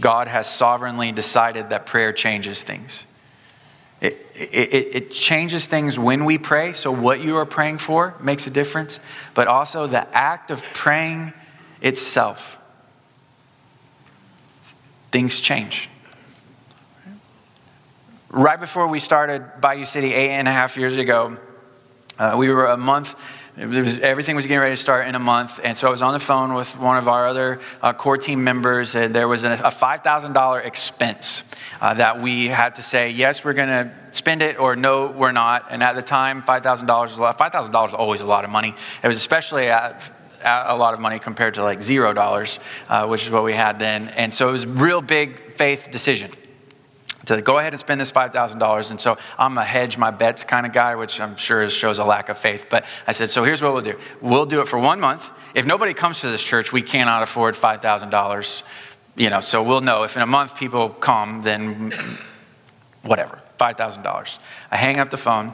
God 0.02 0.28
has 0.28 0.50
sovereignly 0.50 1.12
decided 1.12 1.70
that 1.70 1.86
prayer 1.86 2.14
changes 2.14 2.64
things. 2.64 3.06
It, 4.04 4.28
it, 4.36 4.96
it, 4.96 5.12
changes 5.12 5.68
things 5.68 5.98
when 5.98 6.26
we 6.26 6.38
pray, 6.38 6.74
so 6.74 6.92
what 6.92 7.24
you 7.24 7.38
are 7.38 7.46
praying 7.46 7.78
for 7.78 8.16
makes 8.20 8.46
a 8.46 8.50
difference, 8.50 9.00
but 9.34 9.48
also 9.48 9.88
the 9.88 10.06
act 10.14 10.52
of 10.52 10.62
praying 10.74 11.32
itself. 11.82 12.58
Things 15.14 15.40
change. 15.40 15.90
Right 18.30 18.60
before 18.60 18.88
we 18.88 19.00
started 19.00 19.50
Bayou 19.62 19.86
City 19.86 20.14
eight 20.14 20.32
and 20.32 20.50
a 20.50 20.52
half 20.52 20.76
years 20.76 20.98
ago, 20.98 21.38
uh, 22.20 22.36
we 22.38 22.50
were 22.50 22.66
a 22.66 22.76
month, 22.76 23.16
was, 23.58 24.00
everything 24.00 24.36
was 24.36 24.46
getting 24.46 24.60
ready 24.60 24.76
to 24.76 24.82
start 24.82 25.08
in 25.08 25.16
a 25.16 25.20
month. 25.20 25.60
And 25.64 25.78
so 25.78 25.88
I 25.88 25.92
was 25.92 26.02
on 26.02 26.14
the 26.14 26.20
phone 26.20 26.54
with 26.54 26.78
one 26.80 26.98
of 26.98 27.08
our 27.08 27.28
other 27.28 27.60
uh, 27.82 27.94
core 27.94 28.18
team 28.18 28.44
members, 28.44 28.96
and 28.96 29.14
there 29.14 29.28
was 29.28 29.44
a, 29.44 29.54
a 29.54 29.72
$5,000 29.72 30.66
expense 30.66 31.44
uh, 31.80 31.94
that 31.94 32.22
we 32.22 32.48
had 32.48 32.76
to 32.76 32.82
say, 32.82 33.12
yes, 33.12 33.46
we're 33.46 33.54
going 33.54 33.70
to 33.70 33.92
spend 34.12 34.42
it, 34.42 34.60
or 34.60 34.76
no, 34.76 35.08
we're 35.08 35.32
not. 35.32 35.68
And 35.70 35.84
at 35.84 35.94
the 35.96 36.02
time, 36.02 36.42
$5,000 36.42 37.02
was 37.02 37.18
a 37.18 37.22
lot. 37.22 37.38
$5,000 37.38 37.88
is 37.88 37.94
always 37.94 38.22
a 38.22 38.26
lot 38.26 38.44
of 38.44 38.50
money. 38.50 38.74
It 39.04 39.08
was 39.08 39.18
especially 39.18 39.70
at, 39.70 40.02
a 40.46 40.76
lot 40.76 40.94
of 40.94 41.00
money 41.00 41.20
compared 41.20 41.54
to 41.54 41.64
like 41.64 41.82
zero 41.82 42.12
dollars, 42.12 42.60
uh, 42.90 43.08
which 43.08 43.24
is 43.24 43.30
what 43.30 43.46
we 43.46 43.54
had 43.54 43.80
then. 43.80 44.10
And 44.10 44.34
so 44.34 44.50
it 44.50 44.52
was 44.52 44.66
a 44.66 44.68
real 44.68 45.02
big 45.02 45.54
faith 45.54 45.90
decision 45.90 46.32
to 47.26 47.42
go 47.42 47.60
ahead 47.60 47.74
and 47.74 47.80
spend 47.80 48.02
this 48.02 48.12
$5,000. 48.12 48.92
And 48.92 49.00
so 49.00 49.18
I'm 49.38 49.58
a 49.58 49.64
hedge 49.64 49.98
my 49.98 50.12
bets 50.12 50.44
kind 50.44 50.66
of 50.66 50.74
guy, 50.74 50.96
which 50.96 51.20
I'm 51.22 51.36
sure 51.36 51.70
shows 51.70 52.00
a 52.00 52.04
lack 52.04 52.30
of 52.30 52.38
faith. 52.38 52.68
But 52.70 52.86
I 53.08 53.12
said, 53.12 53.30
so 53.30 53.44
here's 53.44 53.62
what 53.62 53.74
we'll 53.74 53.82
do 53.82 53.98
we'll 54.22 54.46
do 54.46 54.62
it 54.62 54.68
for 54.68 54.80
one 54.80 55.00
month. 55.00 55.32
If 55.54 55.66
nobody 55.66 55.94
comes 55.94 56.22
to 56.22 56.30
this 56.30 56.44
church, 56.44 56.74
we 56.74 56.82
cannot 56.82 57.24
afford 57.24 57.56
$5,000. 57.56 58.64
You 59.16 59.30
know, 59.30 59.42
so 59.42 59.62
we'll 59.62 59.82
know 59.82 60.04
if 60.04 60.16
in 60.16 60.24
a 60.24 60.28
month 60.28 60.58
people 60.58 60.90
come, 60.90 61.44
then 61.44 61.94
whatever, 63.04 63.40
$5,000. 63.60 64.40
I 64.72 64.76
hang 64.76 65.00
up 65.00 65.10
the 65.10 65.18
phone 65.18 65.54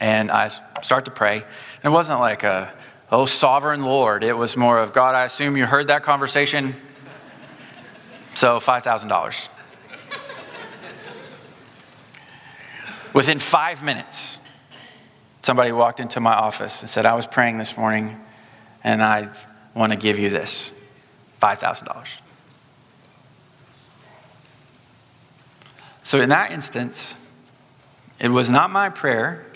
and 0.00 0.30
I 0.30 0.48
start 0.82 1.06
to 1.06 1.10
pray. 1.10 1.36
And 1.36 1.84
it 1.84 1.90
wasn't 1.90 2.20
like 2.20 2.42
a, 2.42 2.72
oh, 3.10 3.26
sovereign 3.26 3.82
Lord. 3.82 4.22
It 4.24 4.36
was 4.36 4.56
more 4.56 4.78
of, 4.78 4.92
God, 4.92 5.14
I 5.14 5.24
assume 5.24 5.56
you 5.56 5.66
heard 5.66 5.88
that 5.88 6.02
conversation. 6.02 6.74
So 8.34 8.58
$5,000. 8.58 9.48
Within 13.12 13.38
five 13.38 13.82
minutes, 13.82 14.38
somebody 15.42 15.72
walked 15.72 16.00
into 16.00 16.20
my 16.20 16.34
office 16.34 16.80
and 16.80 16.88
said, 16.88 17.06
I 17.06 17.14
was 17.14 17.26
praying 17.26 17.58
this 17.58 17.76
morning 17.76 18.20
and 18.84 19.02
I 19.02 19.28
want 19.74 19.92
to 19.92 19.98
give 19.98 20.18
you 20.18 20.30
this 20.30 20.72
$5,000. 21.42 22.06
So, 26.02 26.20
in 26.20 26.28
that 26.30 26.50
instance, 26.50 27.14
it 28.18 28.28
was 28.28 28.50
not 28.50 28.70
my 28.70 28.88
prayer 28.88 29.46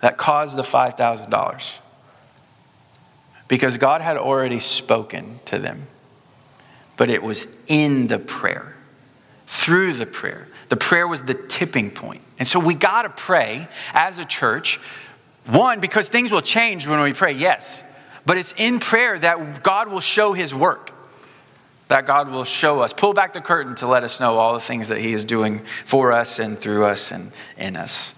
that 0.00 0.16
caused 0.16 0.56
the 0.56 0.62
$5,000 0.62 1.72
because 3.48 3.76
God 3.76 4.00
had 4.00 4.16
already 4.16 4.60
spoken 4.60 5.40
to 5.46 5.58
them, 5.58 5.88
but 6.96 7.10
it 7.10 7.22
was 7.22 7.48
in 7.66 8.06
the 8.06 8.18
prayer, 8.18 8.76
through 9.50 9.94
the 9.94 10.06
prayer. 10.06 10.46
The 10.68 10.76
prayer 10.76 11.08
was 11.08 11.24
the 11.24 11.34
tipping 11.34 11.90
point. 11.90 12.20
And 12.38 12.46
so 12.46 12.60
we 12.60 12.72
got 12.72 13.02
to 13.02 13.08
pray 13.08 13.66
as 13.92 14.18
a 14.18 14.24
church. 14.24 14.78
One, 15.46 15.80
because 15.80 16.08
things 16.08 16.30
will 16.30 16.40
change 16.40 16.86
when 16.86 17.00
we 17.00 17.12
pray, 17.12 17.32
yes. 17.32 17.82
But 18.24 18.38
it's 18.38 18.54
in 18.56 18.78
prayer 18.78 19.18
that 19.18 19.64
God 19.64 19.88
will 19.88 19.98
show 19.98 20.34
his 20.34 20.54
work, 20.54 20.92
that 21.88 22.06
God 22.06 22.30
will 22.30 22.44
show 22.44 22.78
us, 22.78 22.92
pull 22.92 23.12
back 23.12 23.32
the 23.32 23.40
curtain 23.40 23.74
to 23.76 23.88
let 23.88 24.04
us 24.04 24.20
know 24.20 24.38
all 24.38 24.54
the 24.54 24.60
things 24.60 24.86
that 24.86 25.00
he 25.00 25.12
is 25.12 25.24
doing 25.24 25.64
for 25.84 26.12
us 26.12 26.38
and 26.38 26.56
through 26.56 26.84
us 26.84 27.10
and 27.10 27.32
in 27.58 27.74
us. 27.74 28.14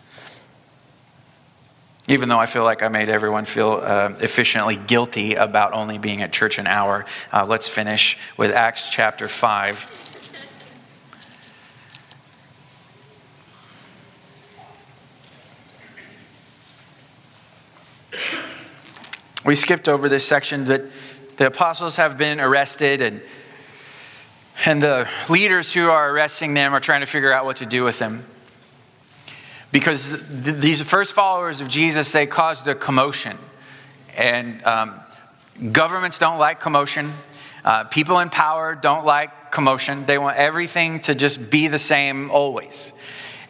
Even 2.08 2.28
though 2.28 2.38
I 2.38 2.44
feel 2.44 2.64
like 2.64 2.82
I 2.82 2.88
made 2.88 3.08
everyone 3.08 3.46
feel 3.46 3.80
uh, 3.82 4.12
efficiently 4.20 4.76
guilty 4.76 5.36
about 5.36 5.72
only 5.72 5.96
being 5.96 6.20
at 6.20 6.30
church 6.30 6.58
an 6.58 6.66
hour, 6.66 7.06
uh, 7.32 7.46
let's 7.48 7.68
finish 7.68 8.18
with 8.36 8.50
Acts 8.50 8.90
chapter 8.90 9.28
5. 9.28 10.11
We 19.44 19.54
skipped 19.56 19.88
over 19.88 20.08
this 20.08 20.26
section 20.26 20.64
but 20.64 20.84
the 21.36 21.46
apostles 21.46 21.96
have 21.96 22.16
been 22.18 22.40
arrested 22.40 23.00
and 23.00 23.20
and 24.64 24.82
the 24.82 25.08
leaders 25.28 25.72
who 25.72 25.88
are 25.88 26.10
arresting 26.10 26.54
them 26.54 26.74
are 26.74 26.80
trying 26.80 27.00
to 27.00 27.06
figure 27.06 27.32
out 27.32 27.44
what 27.44 27.56
to 27.56 27.66
do 27.66 27.84
with 27.84 27.98
them. 27.98 28.24
Because 29.72 30.10
th- 30.10 30.56
these 30.56 30.80
first 30.82 31.14
followers 31.14 31.60
of 31.60 31.68
Jesus, 31.68 32.12
they 32.12 32.26
caused 32.26 32.68
a 32.68 32.74
commotion. 32.74 33.38
And 34.16 34.62
um, 34.64 35.00
governments 35.72 36.18
don't 36.18 36.38
like 36.38 36.60
commotion. 36.60 37.12
Uh, 37.64 37.84
people 37.84 38.20
in 38.20 38.28
power 38.28 38.74
don't 38.74 39.04
like 39.06 39.50
commotion. 39.50 40.04
They 40.06 40.18
want 40.18 40.36
everything 40.36 41.00
to 41.00 41.14
just 41.14 41.50
be 41.50 41.68
the 41.68 41.78
same 41.78 42.30
always. 42.30 42.92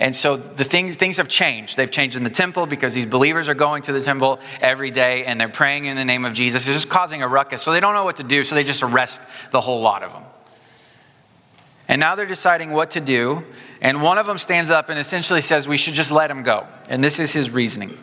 And 0.03 0.17
so 0.17 0.37
the 0.37 0.65
things, 0.65 0.97
things 0.97 1.19
have 1.19 1.29
changed. 1.29 1.77
They've 1.77 1.89
changed 1.89 2.17
in 2.17 2.25
the 2.25 2.29
temple 2.31 2.67
because 2.67 2.93
these 2.93 3.07
believers 3.07 3.49
are 3.49 3.55
going 3.55 3.83
to 3.83 3.93
the 3.93 4.03
temple 4.03 4.41
every 4.61 4.91
day 4.91 5.25
and 5.25 5.41
they're 5.41 5.49
praying 5.49 5.85
in 5.85 5.97
the 5.97 6.05
name 6.05 6.25
of 6.25 6.33
Jesus. 6.33 6.67
It's 6.67 6.75
just 6.75 6.89
causing 6.89 7.23
a 7.23 7.29
ruckus. 7.29 7.63
So 7.63 7.71
they 7.71 7.79
don't 7.79 7.95
know 7.95 8.03
what 8.03 8.17
to 8.17 8.25
do, 8.25 8.43
so 8.43 8.57
they 8.57 8.65
just 8.65 8.83
arrest 8.83 9.23
the 9.53 9.61
whole 9.61 9.81
lot 9.81 10.03
of 10.03 10.13
them. 10.13 10.25
And 11.87 12.01
now 12.01 12.17
they're 12.17 12.27
deciding 12.27 12.73
what 12.73 12.91
to 12.93 13.01
do. 13.01 13.45
And 13.81 14.03
one 14.03 14.19
of 14.19 14.27
them 14.27 14.39
stands 14.39 14.73
up 14.73 14.89
and 14.89 14.99
essentially 14.99 15.41
says, 15.41 15.69
We 15.69 15.77
should 15.77 15.95
just 15.95 16.11
let 16.11 16.33
him 16.33 16.43
go. 16.43 16.67
And 16.89 17.03
this 17.03 17.21
is 17.21 17.33
his 17.33 17.51
reasoning. 17.53 17.97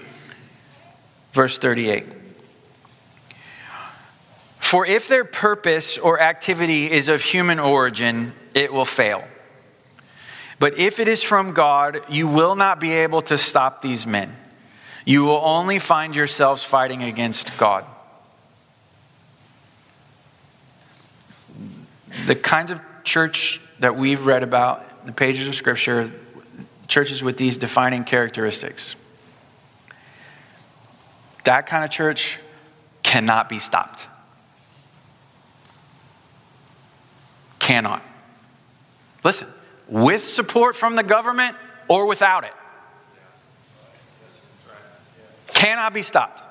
Verse 1.34 1.58
38. 1.58 2.06
For 4.60 4.86
if 4.86 5.10
their 5.10 5.26
purpose 5.26 5.98
or 5.98 6.22
activity 6.22 6.90
is 6.90 7.10
of 7.10 7.22
human 7.22 7.60
origin, 7.60 8.32
it 8.54 8.72
will 8.72 8.86
fail. 8.86 9.26
But 10.60 10.78
if 10.78 11.00
it 11.00 11.08
is 11.08 11.24
from 11.24 11.54
God, 11.54 12.02
you 12.10 12.28
will 12.28 12.56
not 12.56 12.82
be 12.82 12.92
able 12.92 13.22
to 13.24 13.38
stop 13.38 13.82
these 13.82 14.06
men. 14.06 14.36
You 15.06 15.24
will 15.24 15.42
only 15.44 15.80
find 15.80 16.14
yourselves 16.14 16.66
fighting 16.66 17.02
against 17.02 17.58
God. 17.58 17.86
The 22.26 22.36
kinds 22.36 22.72
of 22.72 22.82
church 23.06 23.62
that 23.80 23.96
we've 23.96 24.26
read 24.26 24.44
about 24.44 24.86
in 25.02 25.08
the 25.08 25.14
pages 25.14 25.48
of 25.48 25.56
Scripture, 25.56 26.12
churches 26.88 27.24
with 27.24 27.38
these 27.38 27.58
defining 27.58 28.04
characteristics, 28.04 28.96
that 31.46 31.66
kind 31.66 31.86
of 31.86 31.90
church 31.90 32.38
cannot 33.02 33.48
be 33.48 33.60
stopped. 33.60 34.08
Cannot. 37.60 38.04
Listen, 39.24 39.48
with 39.90 40.24
support 40.24 40.76
from 40.76 40.96
the 40.96 41.04
government 41.04 41.56
or 41.88 42.06
without 42.06 42.44
it. 42.44 42.54
Cannot 45.48 45.94
be 45.94 46.04
stopped. 46.04 46.44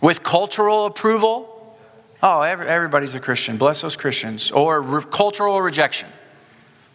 With 0.00 0.24
cultural 0.24 0.86
approval, 0.86 1.76
oh, 2.22 2.40
everybody's 2.42 3.14
a 3.14 3.20
Christian, 3.20 3.56
bless 3.56 3.82
those 3.82 3.96
Christians, 3.96 4.50
or 4.50 4.80
re- 4.80 5.04
cultural 5.10 5.60
rejection. 5.60 6.08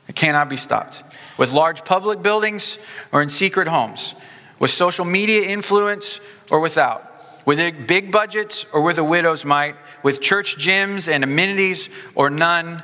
It 0.09 0.15
cannot 0.15 0.49
be 0.49 0.57
stopped. 0.57 1.03
With 1.37 1.51
large 1.51 1.85
public 1.85 2.21
buildings 2.21 2.77
or 3.11 3.21
in 3.21 3.29
secret 3.29 3.67
homes, 3.67 4.15
with 4.59 4.71
social 4.71 5.05
media 5.05 5.43
influence 5.43 6.19
or 6.49 6.59
without, 6.59 7.03
with 7.45 7.87
big 7.87 8.11
budgets 8.11 8.65
or 8.73 8.81
with 8.81 8.97
a 8.97 9.03
widow's 9.03 9.45
mite, 9.45 9.75
with 10.03 10.19
church 10.19 10.57
gyms 10.57 11.07
and 11.11 11.23
amenities 11.23 11.89
or 12.15 12.29
none 12.29 12.83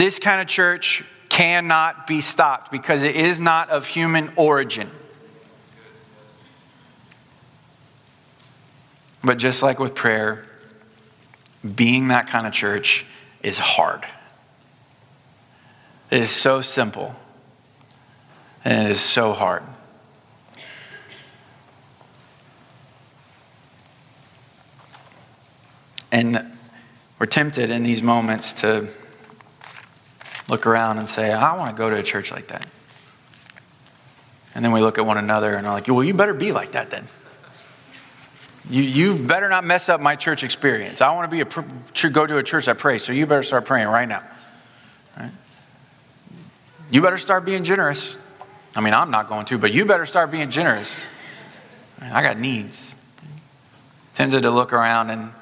this 0.00 0.18
kind 0.18 0.40
of 0.40 0.46
church 0.46 1.04
cannot 1.28 2.06
be 2.06 2.22
stopped 2.22 2.72
because 2.72 3.02
it 3.02 3.14
is 3.14 3.38
not 3.38 3.68
of 3.68 3.86
human 3.86 4.32
origin. 4.34 4.90
But 9.22 9.36
just 9.36 9.62
like 9.62 9.78
with 9.78 9.94
prayer, 9.94 10.46
being 11.74 12.08
that 12.08 12.28
kind 12.28 12.46
of 12.46 12.54
church 12.54 13.04
is 13.42 13.58
hard. 13.58 14.06
It 16.10 16.22
is 16.22 16.30
so 16.30 16.62
simple, 16.62 17.14
and 18.64 18.88
it 18.88 18.92
is 18.92 19.00
so 19.00 19.34
hard. 19.34 19.62
And 26.10 26.56
we're 27.18 27.26
tempted 27.26 27.68
in 27.68 27.82
these 27.82 28.00
moments 28.00 28.54
to 28.54 28.88
look 30.50 30.66
around 30.66 30.98
and 30.98 31.08
say, 31.08 31.32
I 31.32 31.56
want 31.56 31.74
to 31.74 31.80
go 31.80 31.88
to 31.88 31.96
a 31.96 32.02
church 32.02 32.32
like 32.32 32.48
that. 32.48 32.66
And 34.54 34.64
then 34.64 34.72
we 34.72 34.80
look 34.80 34.98
at 34.98 35.06
one 35.06 35.16
another 35.16 35.52
and 35.52 35.66
are 35.66 35.72
like, 35.72 35.86
well, 35.86 36.02
you 36.02 36.12
better 36.12 36.34
be 36.34 36.50
like 36.50 36.72
that 36.72 36.90
then. 36.90 37.06
You, 38.68 38.82
you 38.82 39.16
better 39.16 39.48
not 39.48 39.64
mess 39.64 39.88
up 39.88 40.00
my 40.00 40.16
church 40.16 40.42
experience. 40.42 41.00
I 41.00 41.14
want 41.14 41.30
to 41.30 41.34
be 41.34 41.40
a, 41.40 42.10
go 42.10 42.26
to 42.26 42.36
a 42.36 42.42
church 42.42 42.68
I 42.68 42.72
pray, 42.72 42.98
so 42.98 43.12
you 43.12 43.26
better 43.26 43.44
start 43.44 43.64
praying 43.64 43.88
right 43.88 44.08
now. 44.08 44.24
Right? 45.16 45.30
You 46.90 47.00
better 47.00 47.16
start 47.16 47.44
being 47.44 47.64
generous. 47.64 48.18
I 48.74 48.80
mean, 48.80 48.92
I'm 48.92 49.10
not 49.10 49.28
going 49.28 49.46
to, 49.46 49.58
but 49.58 49.72
you 49.72 49.84
better 49.84 50.04
start 50.04 50.30
being 50.30 50.50
generous. 50.50 51.00
I 52.00 52.22
got 52.22 52.38
needs. 52.38 52.96
Tended 54.14 54.42
to 54.42 54.50
look 54.50 54.72
around 54.72 55.10
and 55.10 55.32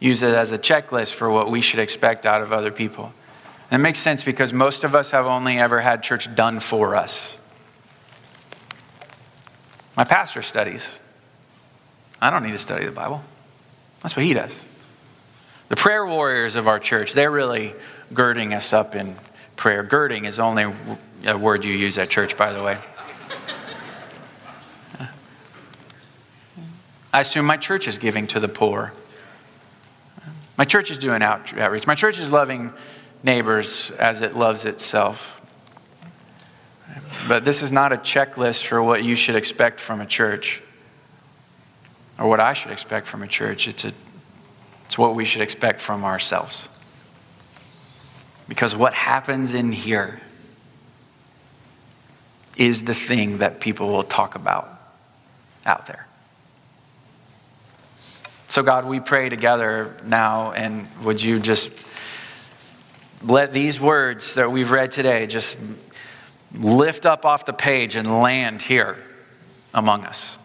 use 0.00 0.22
it 0.22 0.34
as 0.34 0.52
a 0.52 0.58
checklist 0.58 1.14
for 1.14 1.28
what 1.28 1.50
we 1.50 1.60
should 1.60 1.80
expect 1.80 2.24
out 2.24 2.40
of 2.40 2.52
other 2.52 2.70
people. 2.70 3.12
It 3.70 3.78
makes 3.78 3.98
sense 3.98 4.22
because 4.22 4.52
most 4.52 4.82
of 4.82 4.94
us 4.94 5.10
have 5.10 5.26
only 5.26 5.58
ever 5.58 5.80
had 5.80 6.02
church 6.02 6.34
done 6.34 6.60
for 6.60 6.96
us. 6.96 7.36
My 9.96 10.04
pastor 10.04 10.42
studies. 10.42 11.00
I 12.20 12.30
don't 12.30 12.42
need 12.42 12.52
to 12.52 12.58
study 12.58 12.84
the 12.84 12.92
Bible. 12.92 13.22
That's 14.00 14.16
what 14.16 14.24
he 14.24 14.32
does. 14.32 14.66
The 15.68 15.76
prayer 15.76 16.06
warriors 16.06 16.56
of 16.56 16.66
our 16.66 16.78
church, 16.78 17.12
they're 17.12 17.30
really 17.30 17.74
girding 18.14 18.54
us 18.54 18.72
up 18.72 18.94
in 18.94 19.16
prayer. 19.56 19.82
Girding 19.82 20.24
is 20.24 20.38
only 20.38 20.72
a 21.26 21.36
word 21.36 21.64
you 21.64 21.74
use 21.74 21.98
at 21.98 22.08
church, 22.08 22.36
by 22.36 22.52
the 22.52 22.62
way. 22.62 22.78
I 27.12 27.20
assume 27.20 27.44
my 27.44 27.56
church 27.56 27.88
is 27.88 27.98
giving 27.98 28.26
to 28.28 28.40
the 28.40 28.48
poor. 28.48 28.92
My 30.56 30.64
church 30.64 30.90
is 30.90 30.98
doing 30.98 31.22
outreach. 31.22 31.86
My 31.86 31.94
church 31.94 32.18
is 32.18 32.30
loving 32.30 32.72
neighbors 33.22 33.90
as 33.92 34.20
it 34.20 34.36
loves 34.36 34.64
itself. 34.64 35.40
But 37.26 37.44
this 37.44 37.62
is 37.62 37.72
not 37.72 37.92
a 37.92 37.96
checklist 37.96 38.64
for 38.64 38.82
what 38.82 39.04
you 39.04 39.14
should 39.14 39.36
expect 39.36 39.80
from 39.80 40.00
a 40.00 40.06
church 40.06 40.62
or 42.18 42.28
what 42.28 42.40
I 42.40 42.52
should 42.52 42.72
expect 42.72 43.06
from 43.06 43.22
a 43.22 43.26
church. 43.26 43.68
It's, 43.68 43.84
a, 43.84 43.92
it's 44.86 44.96
what 44.96 45.14
we 45.14 45.24
should 45.24 45.42
expect 45.42 45.80
from 45.80 46.04
ourselves. 46.04 46.68
Because 48.48 48.74
what 48.74 48.94
happens 48.94 49.52
in 49.52 49.72
here 49.72 50.20
is 52.56 52.84
the 52.84 52.94
thing 52.94 53.38
that 53.38 53.60
people 53.60 53.88
will 53.88 54.02
talk 54.02 54.34
about 54.34 54.68
out 55.66 55.86
there. 55.86 56.06
So, 58.48 58.62
God, 58.62 58.86
we 58.86 58.98
pray 58.98 59.28
together 59.28 59.94
now, 60.04 60.52
and 60.52 60.88
would 61.04 61.22
you 61.22 61.38
just 61.38 61.68
let 63.22 63.52
these 63.52 63.80
words 63.80 64.34
that 64.34 64.50
we've 64.50 64.70
read 64.70 64.90
today 64.90 65.26
just 65.26 65.56
lift 66.54 67.06
up 67.06 67.24
off 67.24 67.44
the 67.44 67.52
page 67.52 67.96
and 67.96 68.20
land 68.20 68.62
here 68.62 68.96
among 69.74 70.04
us. 70.04 70.38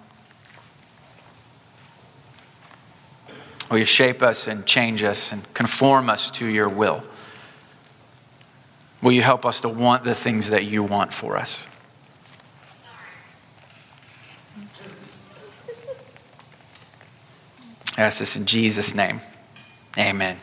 Will 3.69 3.80
you 3.80 3.86
shape 3.86 4.21
us 4.21 4.47
and 4.47 4.65
change 4.65 5.03
us 5.03 5.32
and 5.32 5.51
conform 5.53 6.09
us 6.09 6.30
to 6.32 6.45
your 6.45 6.69
will? 6.69 7.03
Will 9.01 9.11
you 9.11 9.21
help 9.21 9.45
us 9.45 9.61
to 9.61 9.69
want 9.69 10.03
the 10.03 10.15
things 10.15 10.49
that 10.49 10.65
you 10.65 10.84
want 10.84 11.13
for 11.13 11.38
us? 11.38 11.67
I 17.97 18.01
ask 18.01 18.19
this 18.19 18.36
in 18.36 18.45
Jesus' 18.45 18.95
name. 18.95 19.21
Amen. 19.97 20.38